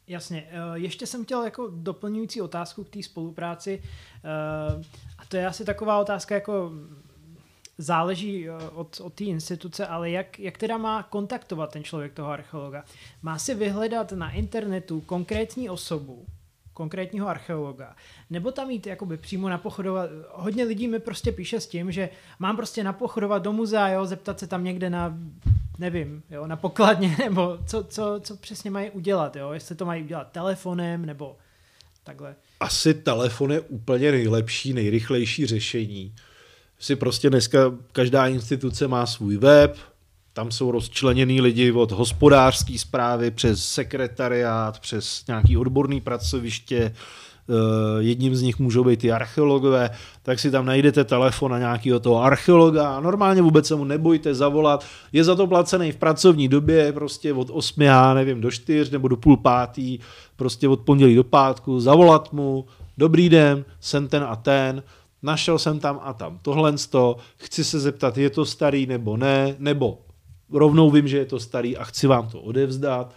Jasně. 0.07 0.43
Eh, 0.51 0.79
ještě 0.79 1.07
jsem 1.07 1.23
chtěl 1.23 1.43
jako 1.43 1.69
doplňující 1.75 2.41
otázku 2.41 2.83
k 2.83 2.89
té 2.89 3.03
spolupráci. 3.03 3.81
Eh, 3.83 4.83
a 5.17 5.25
to 5.27 5.37
je 5.37 5.47
asi 5.47 5.65
taková 5.65 5.99
otázka 5.99 6.35
jako 6.35 6.71
záleží 7.77 8.49
eh, 8.49 8.69
od, 8.69 8.99
od 8.99 9.13
té 9.13 9.23
instituce, 9.23 9.87
ale 9.87 10.09
jak, 10.09 10.39
jak 10.39 10.57
teda 10.57 10.77
má 10.77 11.03
kontaktovat 11.03 11.71
ten 11.71 11.83
člověk 11.83 12.13
toho 12.13 12.29
archeologa? 12.29 12.83
Má 13.21 13.39
si 13.39 13.55
vyhledat 13.55 14.11
na 14.11 14.31
internetu 14.31 15.01
konkrétní 15.01 15.69
osobu, 15.69 16.25
konkrétního 16.73 17.27
archeologa, 17.27 17.95
nebo 18.29 18.51
tam 18.51 18.69
jít 18.69 18.87
jakoby 18.87 19.17
přímo 19.17 19.49
napochodovat. 19.49 20.09
Hodně 20.31 20.63
lidí 20.63 20.87
mi 20.87 20.99
prostě 20.99 21.31
píše 21.31 21.59
s 21.59 21.67
tím, 21.67 21.91
že 21.91 22.09
mám 22.39 22.55
prostě 22.55 22.83
napochodovat 22.83 23.43
do 23.43 23.53
muzea, 23.53 23.87
jo, 23.87 24.05
zeptat 24.05 24.39
se 24.39 24.47
tam 24.47 24.63
někde 24.63 24.89
na, 24.89 25.17
nevím, 25.77 26.23
jo, 26.29 26.47
na 26.47 26.55
pokladně, 26.55 27.15
nebo 27.23 27.57
co, 27.67 27.83
co, 27.83 28.19
co 28.23 28.37
přesně 28.37 28.71
mají 28.71 28.89
udělat, 28.89 29.35
jo, 29.35 29.51
jestli 29.51 29.75
to 29.75 29.85
mají 29.85 30.03
udělat 30.03 30.31
telefonem, 30.31 31.05
nebo 31.05 31.37
takhle. 32.03 32.35
Asi 32.59 32.93
telefon 32.93 33.51
je 33.51 33.61
úplně 33.61 34.11
nejlepší, 34.11 34.73
nejrychlejší 34.73 35.45
řešení 35.45 36.15
si 36.81 36.95
prostě 36.95 37.29
dneska 37.29 37.59
každá 37.91 38.27
instituce 38.27 38.87
má 38.87 39.05
svůj 39.05 39.37
web, 39.37 39.77
tam 40.33 40.51
jsou 40.51 40.71
rozčleněný 40.71 41.41
lidi 41.41 41.71
od 41.71 41.91
hospodářské 41.91 42.77
zprávy 42.77 43.31
přes 43.31 43.65
sekretariát, 43.65 44.79
přes 44.79 45.23
nějaký 45.27 45.57
odborný 45.57 46.01
pracoviště, 46.01 46.77
eh, 46.77 46.93
jedním 47.99 48.35
z 48.35 48.41
nich 48.41 48.59
můžou 48.59 48.83
být 48.83 49.03
i 49.03 49.11
archeologové, 49.11 49.89
tak 50.23 50.39
si 50.39 50.51
tam 50.51 50.65
najdete 50.65 51.03
telefon 51.03 51.51
na 51.51 51.59
nějakého 51.59 51.99
toho 51.99 52.23
archeologa 52.23 52.99
normálně 52.99 53.41
vůbec 53.41 53.67
se 53.67 53.75
mu 53.75 53.83
nebojte 53.83 54.35
zavolat. 54.35 54.85
Je 55.13 55.23
za 55.23 55.35
to 55.35 55.47
placený 55.47 55.91
v 55.91 55.97
pracovní 55.97 56.47
době, 56.47 56.93
prostě 56.93 57.33
od 57.33 57.47
8, 57.51 57.81
já 57.81 58.13
nevím, 58.13 58.41
do 58.41 58.51
4 58.51 58.91
nebo 58.91 59.07
do 59.07 59.17
půl 59.17 59.37
pátý, 59.37 59.99
prostě 60.35 60.67
od 60.67 60.79
pondělí 60.79 61.15
do 61.15 61.23
pátku, 61.23 61.79
zavolat 61.79 62.33
mu, 62.33 62.65
dobrý 62.97 63.29
den, 63.29 63.65
jsem 63.79 64.07
ten 64.07 64.23
a 64.23 64.35
ten, 64.35 64.83
našel 65.23 65.59
jsem 65.59 65.79
tam 65.79 65.99
a 66.03 66.13
tam 66.13 66.39
tohle 66.41 66.73
to, 66.89 67.17
chci 67.37 67.63
se 67.63 67.79
zeptat, 67.79 68.17
je 68.17 68.29
to 68.29 68.45
starý 68.45 68.85
nebo 68.85 69.17
ne, 69.17 69.55
nebo 69.59 69.97
rovnou 70.51 70.91
vím, 70.91 71.07
že 71.07 71.17
je 71.17 71.25
to 71.25 71.39
starý 71.39 71.77
a 71.77 71.83
chci 71.83 72.07
vám 72.07 72.29
to 72.29 72.41
odevzdat. 72.41 73.13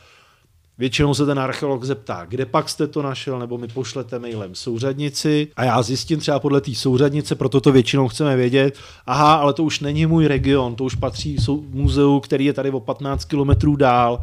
Většinou 0.78 1.14
se 1.14 1.26
ten 1.26 1.38
archeolog 1.38 1.84
zeptá, 1.84 2.26
kde 2.28 2.46
pak 2.46 2.68
jste 2.68 2.86
to 2.86 3.02
našel, 3.02 3.38
nebo 3.38 3.58
mi 3.58 3.68
pošlete 3.68 4.18
mailem 4.18 4.54
souřadnici. 4.54 5.48
A 5.56 5.64
já 5.64 5.82
zjistím 5.82 6.18
třeba 6.18 6.38
podle 6.38 6.60
té 6.60 6.74
souřadnice, 6.74 7.34
proto 7.34 7.60
to 7.60 7.72
většinou 7.72 8.08
chceme 8.08 8.36
vědět, 8.36 8.78
aha, 9.06 9.34
ale 9.34 9.52
to 9.52 9.64
už 9.64 9.80
není 9.80 10.06
můj 10.06 10.26
region, 10.26 10.74
to 10.74 10.84
už 10.84 10.94
patří 10.94 11.36
muzeu, 11.70 12.20
který 12.20 12.44
je 12.44 12.52
tady 12.52 12.70
o 12.70 12.80
15 12.80 13.24
kilometrů 13.24 13.76
dál, 13.76 14.20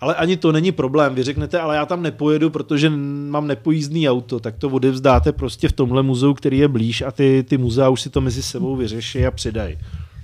ale 0.00 0.14
ani 0.14 0.36
to 0.36 0.52
není 0.52 0.72
problém. 0.72 1.14
Vy 1.14 1.22
řeknete, 1.22 1.60
ale 1.60 1.76
já 1.76 1.86
tam 1.86 2.02
nepojedu, 2.02 2.50
protože 2.50 2.90
mám 3.30 3.46
nepojízdný 3.46 4.08
auto, 4.08 4.40
tak 4.40 4.56
to 4.56 4.68
odevzdáte 4.68 5.32
prostě 5.32 5.68
v 5.68 5.72
tomhle 5.72 6.02
muzeu, 6.02 6.34
který 6.34 6.58
je 6.58 6.68
blíž 6.68 7.02
a 7.02 7.10
ty, 7.10 7.44
ty 7.48 7.58
muzea 7.58 7.88
už 7.88 8.00
si 8.00 8.10
to 8.10 8.20
mezi 8.20 8.42
sebou 8.42 8.76
vyřeší 8.76 9.26
a 9.26 9.30
přidají. 9.30 9.78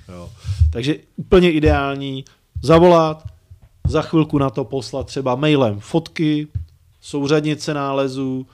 Jo. 0.08 0.30
Takže 0.70 0.96
úplně 1.16 1.52
ideální 1.52 2.24
zavolat, 2.62 3.24
za 3.88 4.02
chvilku 4.02 4.38
na 4.38 4.50
to 4.50 4.64
poslat 4.64 5.06
třeba 5.06 5.34
mailem 5.34 5.80
fotky, 5.80 6.48
souřadnice 7.00 7.74
nálezů, 7.74 8.46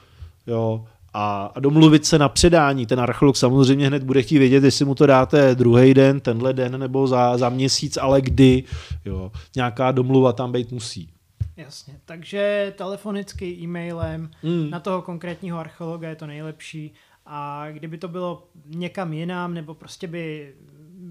jo, 0.46 0.84
a, 1.14 1.52
a 1.54 1.60
domluvit 1.60 2.06
se 2.06 2.18
na 2.18 2.28
předání. 2.28 2.86
Ten 2.86 3.00
archeolog 3.00 3.36
samozřejmě 3.36 3.86
hned 3.86 4.02
bude 4.02 4.22
chtít 4.22 4.38
vědět, 4.38 4.64
jestli 4.64 4.84
mu 4.84 4.94
to 4.94 5.06
dáte 5.06 5.54
druhý 5.54 5.94
den, 5.94 6.20
tenhle 6.20 6.52
den 6.52 6.80
nebo 6.80 7.06
za, 7.06 7.38
za 7.38 7.48
měsíc, 7.48 7.96
ale 7.96 8.20
kdy. 8.20 8.64
Jo. 9.04 9.32
Nějaká 9.56 9.92
domluva 9.92 10.32
tam 10.32 10.52
být 10.52 10.72
musí. 10.72 11.08
Jasně, 11.56 11.94
takže 12.04 12.72
telefonicky, 12.76 13.58
e-mailem 13.62 14.30
mm. 14.42 14.70
na 14.70 14.80
toho 14.80 15.02
konkrétního 15.02 15.58
archeologa 15.58 16.08
je 16.08 16.16
to 16.16 16.26
nejlepší 16.26 16.92
a 17.26 17.66
kdyby 17.70 17.98
to 17.98 18.08
bylo 18.08 18.48
někam 18.66 19.12
jinam, 19.12 19.54
nebo 19.54 19.74
prostě 19.74 20.06
by 20.06 20.54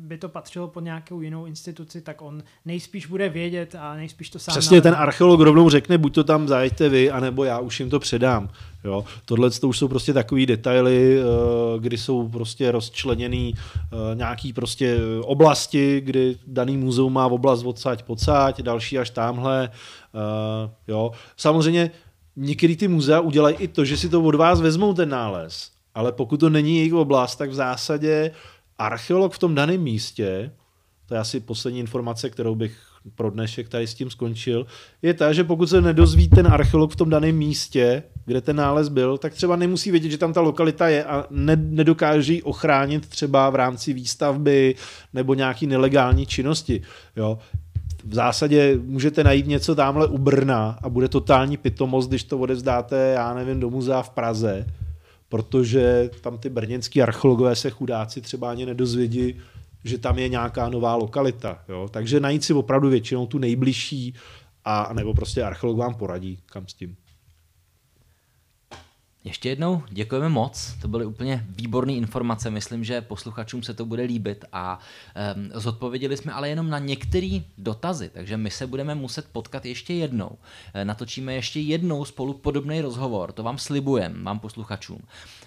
by 0.07 0.17
to 0.17 0.29
patřilo 0.29 0.67
pod 0.67 0.79
nějakou 0.79 1.21
jinou 1.21 1.45
instituci, 1.45 2.01
tak 2.01 2.21
on 2.21 2.43
nejspíš 2.65 3.05
bude 3.05 3.29
vědět 3.29 3.75
a 3.79 3.95
nejspíš 3.95 4.29
to 4.29 4.39
sám 4.39 4.53
Přesně 4.53 4.81
ten 4.81 4.95
archeolog 4.95 5.41
rovnou 5.41 5.69
řekne, 5.69 5.97
buď 5.97 6.13
to 6.13 6.23
tam 6.23 6.47
zajeďte 6.47 6.89
vy, 6.89 7.11
anebo 7.11 7.43
já 7.43 7.59
už 7.59 7.79
jim 7.79 7.89
to 7.89 7.99
předám. 7.99 8.49
Jo. 8.83 9.05
Tohle 9.25 9.51
to 9.51 9.67
už 9.67 9.77
jsou 9.77 9.87
prostě 9.87 10.13
takový 10.13 10.45
detaily, 10.45 11.19
eh, 11.19 11.23
kdy 11.79 11.97
jsou 11.97 12.29
prostě 12.29 12.71
rozčleněný 12.71 13.53
eh, 13.55 14.15
nějaký 14.15 14.53
prostě 14.53 14.97
oblasti, 15.21 16.01
kdy 16.01 16.37
daný 16.47 16.77
muzeum 16.77 17.13
má 17.13 17.27
v 17.27 17.33
oblast 17.33 17.63
odsaď 17.63 18.03
pocať, 18.03 18.61
další 18.61 18.99
až 18.99 19.09
tamhle. 19.09 19.69
eh, 20.15 20.69
Jo. 20.87 21.11
Samozřejmě 21.37 21.91
některý 22.35 22.75
ty 22.75 22.87
muzea 22.87 23.19
udělají 23.19 23.55
i 23.55 23.67
to, 23.67 23.85
že 23.85 23.97
si 23.97 24.09
to 24.09 24.21
od 24.23 24.35
vás 24.35 24.61
vezmou 24.61 24.93
ten 24.93 25.09
nález, 25.09 25.71
ale 25.95 26.11
pokud 26.11 26.39
to 26.39 26.49
není 26.49 26.77
jejich 26.77 26.93
oblast, 26.93 27.35
tak 27.35 27.49
v 27.49 27.53
zásadě 27.53 28.31
archeolog 28.79 29.33
v 29.33 29.39
tom 29.39 29.55
daném 29.55 29.81
místě, 29.81 30.51
to 31.05 31.13
je 31.13 31.19
asi 31.19 31.39
poslední 31.39 31.79
informace, 31.79 32.29
kterou 32.29 32.55
bych 32.55 32.77
pro 33.15 33.29
dnešek 33.29 33.69
tady 33.69 33.87
s 33.87 33.93
tím 33.93 34.09
skončil, 34.09 34.65
je 35.01 35.13
ta, 35.13 35.33
že 35.33 35.43
pokud 35.43 35.67
se 35.67 35.81
nedozví 35.81 36.27
ten 36.27 36.47
archeolog 36.47 36.91
v 36.91 36.95
tom 36.95 37.09
daném 37.09 37.35
místě, 37.35 38.03
kde 38.25 38.41
ten 38.41 38.55
nález 38.55 38.89
byl, 38.89 39.17
tak 39.17 39.33
třeba 39.33 39.55
nemusí 39.55 39.91
vědět, 39.91 40.09
že 40.09 40.17
tam 40.17 40.33
ta 40.33 40.41
lokalita 40.41 40.87
je 40.87 41.03
a 41.03 41.25
ne, 41.29 41.55
nedokáže 41.55 42.33
ji 42.33 42.41
ochránit 42.41 43.09
třeba 43.09 43.49
v 43.49 43.55
rámci 43.55 43.93
výstavby 43.93 44.75
nebo 45.13 45.33
nějaký 45.33 45.67
nelegální 45.67 46.25
činnosti. 46.25 46.81
Jo. 47.15 47.39
V 48.05 48.13
zásadě 48.13 48.79
můžete 48.83 49.23
najít 49.23 49.47
něco 49.47 49.75
tamhle 49.75 50.07
u 50.07 50.17
Brna 50.17 50.79
a 50.81 50.89
bude 50.89 51.07
totální 51.07 51.57
pitomost, 51.57 52.09
když 52.09 52.23
to 52.23 52.37
odevzdáte, 52.37 53.13
já 53.15 53.33
nevím, 53.33 53.59
do 53.59 53.69
muzea 53.69 54.01
v 54.01 54.09
Praze, 54.09 54.65
protože 55.29 56.09
tam 56.21 56.37
ty 56.37 56.49
brněnský 56.49 57.01
archeologové 57.01 57.55
se 57.55 57.69
chudáci 57.69 58.21
třeba 58.21 58.51
ani 58.51 58.65
nedozvědí, 58.65 59.39
že 59.83 59.97
tam 59.97 60.19
je 60.19 60.29
nějaká 60.29 60.69
nová 60.69 60.95
lokalita. 60.95 61.63
Jo? 61.69 61.89
Takže 61.91 62.19
najít 62.19 62.43
si 62.43 62.53
opravdu 62.53 62.89
většinou 62.89 63.27
tu 63.27 63.37
nejbližší 63.37 64.13
a 64.65 64.93
nebo 64.93 65.13
prostě 65.13 65.43
archeolog 65.43 65.77
vám 65.77 65.93
poradí, 65.95 66.39
kam 66.45 66.67
s 66.67 66.73
tím. 66.73 66.95
Ještě 69.27 69.49
jednou 69.49 69.83
děkujeme 69.89 70.29
moc, 70.29 70.73
to 70.81 70.87
byly 70.87 71.05
úplně 71.05 71.45
výborné 71.49 71.93
informace, 71.93 72.49
myslím, 72.49 72.83
že 72.83 73.01
posluchačům 73.01 73.63
se 73.63 73.73
to 73.73 73.85
bude 73.85 74.03
líbit 74.03 74.45
a 74.53 74.79
um, 75.35 75.51
zodpověděli 75.53 76.17
jsme 76.17 76.33
ale 76.33 76.49
jenom 76.49 76.69
na 76.69 76.79
některé 76.79 77.39
dotazy, 77.57 78.09
takže 78.13 78.37
my 78.37 78.51
se 78.51 78.67
budeme 78.67 78.95
muset 78.95 79.27
potkat 79.31 79.65
ještě 79.65 79.93
jednou. 79.93 80.37
E, 80.73 80.85
natočíme 80.85 81.33
ještě 81.33 81.59
jednou 81.59 82.05
spolu 82.05 82.33
podobný 82.33 82.81
rozhovor, 82.81 83.31
to 83.31 83.43
vám 83.43 83.57
slibujeme, 83.57 84.23
vám 84.23 84.39
posluchačům. 84.39 84.99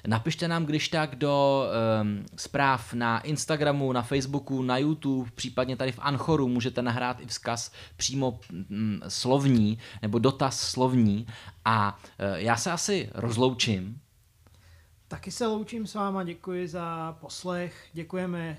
Napište 0.06 0.48
nám 0.48 0.66
když 0.66 0.88
tak 0.88 1.16
do 1.16 1.64
um, 2.02 2.24
zpráv 2.36 2.92
na 2.94 3.20
Instagramu, 3.20 3.92
na 3.92 4.02
Facebooku, 4.02 4.62
na 4.62 4.78
YouTube, 4.78 5.30
případně 5.34 5.76
tady 5.76 5.92
v 5.92 5.98
Anchoru 6.02 6.48
můžete 6.48 6.82
nahrát 6.82 7.20
i 7.20 7.26
vzkaz 7.26 7.72
přímo 7.96 8.38
mm, 8.50 9.00
slovní 9.08 9.78
nebo 10.02 10.18
dotaz 10.18 10.60
slovní 10.60 11.26
a 11.64 11.98
e, 12.18 12.42
já 12.42 12.56
se 12.56 12.70
asi 12.70 13.08
rozloučím. 13.14 13.69
Taky 15.08 15.30
se 15.30 15.46
loučím 15.46 15.86
s 15.86 15.94
váma, 15.94 16.24
děkuji 16.24 16.68
za 16.68 17.16
poslech, 17.20 17.88
děkujeme 17.92 18.58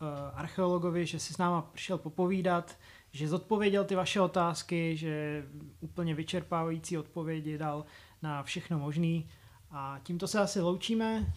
uh, 0.00 0.08
archeologovi, 0.34 1.06
že 1.06 1.18
si 1.18 1.34
s 1.34 1.38
náma 1.38 1.62
přišel 1.62 1.98
popovídat, 1.98 2.78
že 3.12 3.28
zodpověděl 3.28 3.84
ty 3.84 3.94
vaše 3.94 4.20
otázky, 4.20 4.96
že 4.96 5.44
úplně 5.80 6.14
vyčerpávající 6.14 6.98
odpovědi 6.98 7.58
dal 7.58 7.84
na 8.22 8.42
všechno 8.42 8.78
možný. 8.78 9.28
A 9.70 10.00
tímto 10.02 10.28
se 10.28 10.40
asi 10.40 10.60
loučíme. 10.60 11.32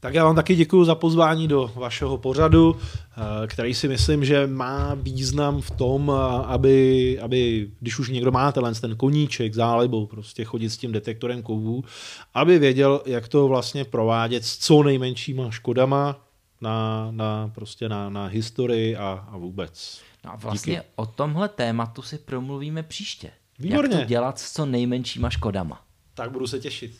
Tak 0.00 0.14
já 0.14 0.24
vám 0.24 0.34
taky 0.36 0.54
děkuji 0.54 0.84
za 0.84 0.94
pozvání 0.94 1.48
do 1.48 1.70
vašeho 1.74 2.18
pořadu, 2.18 2.76
eh, 2.76 3.46
který 3.46 3.74
si 3.74 3.88
myslím, 3.88 4.24
že 4.24 4.46
má 4.46 4.94
význam 4.94 5.60
v 5.60 5.70
tom, 5.70 6.12
eh, 6.14 6.44
aby, 6.46 7.18
aby 7.20 7.70
když 7.80 7.98
už 7.98 8.08
někdo 8.08 8.30
má 8.30 8.52
tenhle 8.52 8.74
ten 8.74 8.96
koníček, 8.96 9.54
zálibou, 9.54 10.06
prostě 10.06 10.44
chodit 10.44 10.70
s 10.70 10.76
tím 10.76 10.92
detektorem 10.92 11.42
kovů, 11.42 11.84
aby 12.34 12.58
věděl, 12.58 13.02
jak 13.06 13.28
to 13.28 13.48
vlastně 13.48 13.84
provádět 13.84 14.44
s 14.44 14.58
co 14.58 14.82
nejmenšíma 14.82 15.50
škodama 15.50 16.26
na, 16.60 17.08
na, 17.10 17.50
prostě 17.54 17.88
na, 17.88 18.10
na 18.10 18.26
historii 18.26 18.96
a, 18.96 19.26
a 19.30 19.36
vůbec. 19.36 20.00
No 20.24 20.32
a 20.32 20.36
vlastně 20.36 20.74
Díky. 20.74 20.86
o 20.96 21.06
tomhle 21.06 21.48
tématu 21.48 22.02
si 22.02 22.18
promluvíme 22.18 22.82
příště. 22.82 23.30
Výborně. 23.58 23.94
Jak 23.94 24.02
to 24.02 24.08
dělat 24.08 24.38
s 24.38 24.52
co 24.52 24.66
nejmenšíma 24.66 25.30
škodama. 25.30 25.80
Tak 26.14 26.30
budu 26.30 26.46
se 26.46 26.58
těšit. 26.58 26.98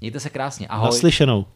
Mějte 0.00 0.20
se 0.20 0.30
krásně. 0.30 0.68
Ahoj. 0.68 0.86
Naslyšenou. 0.86 1.46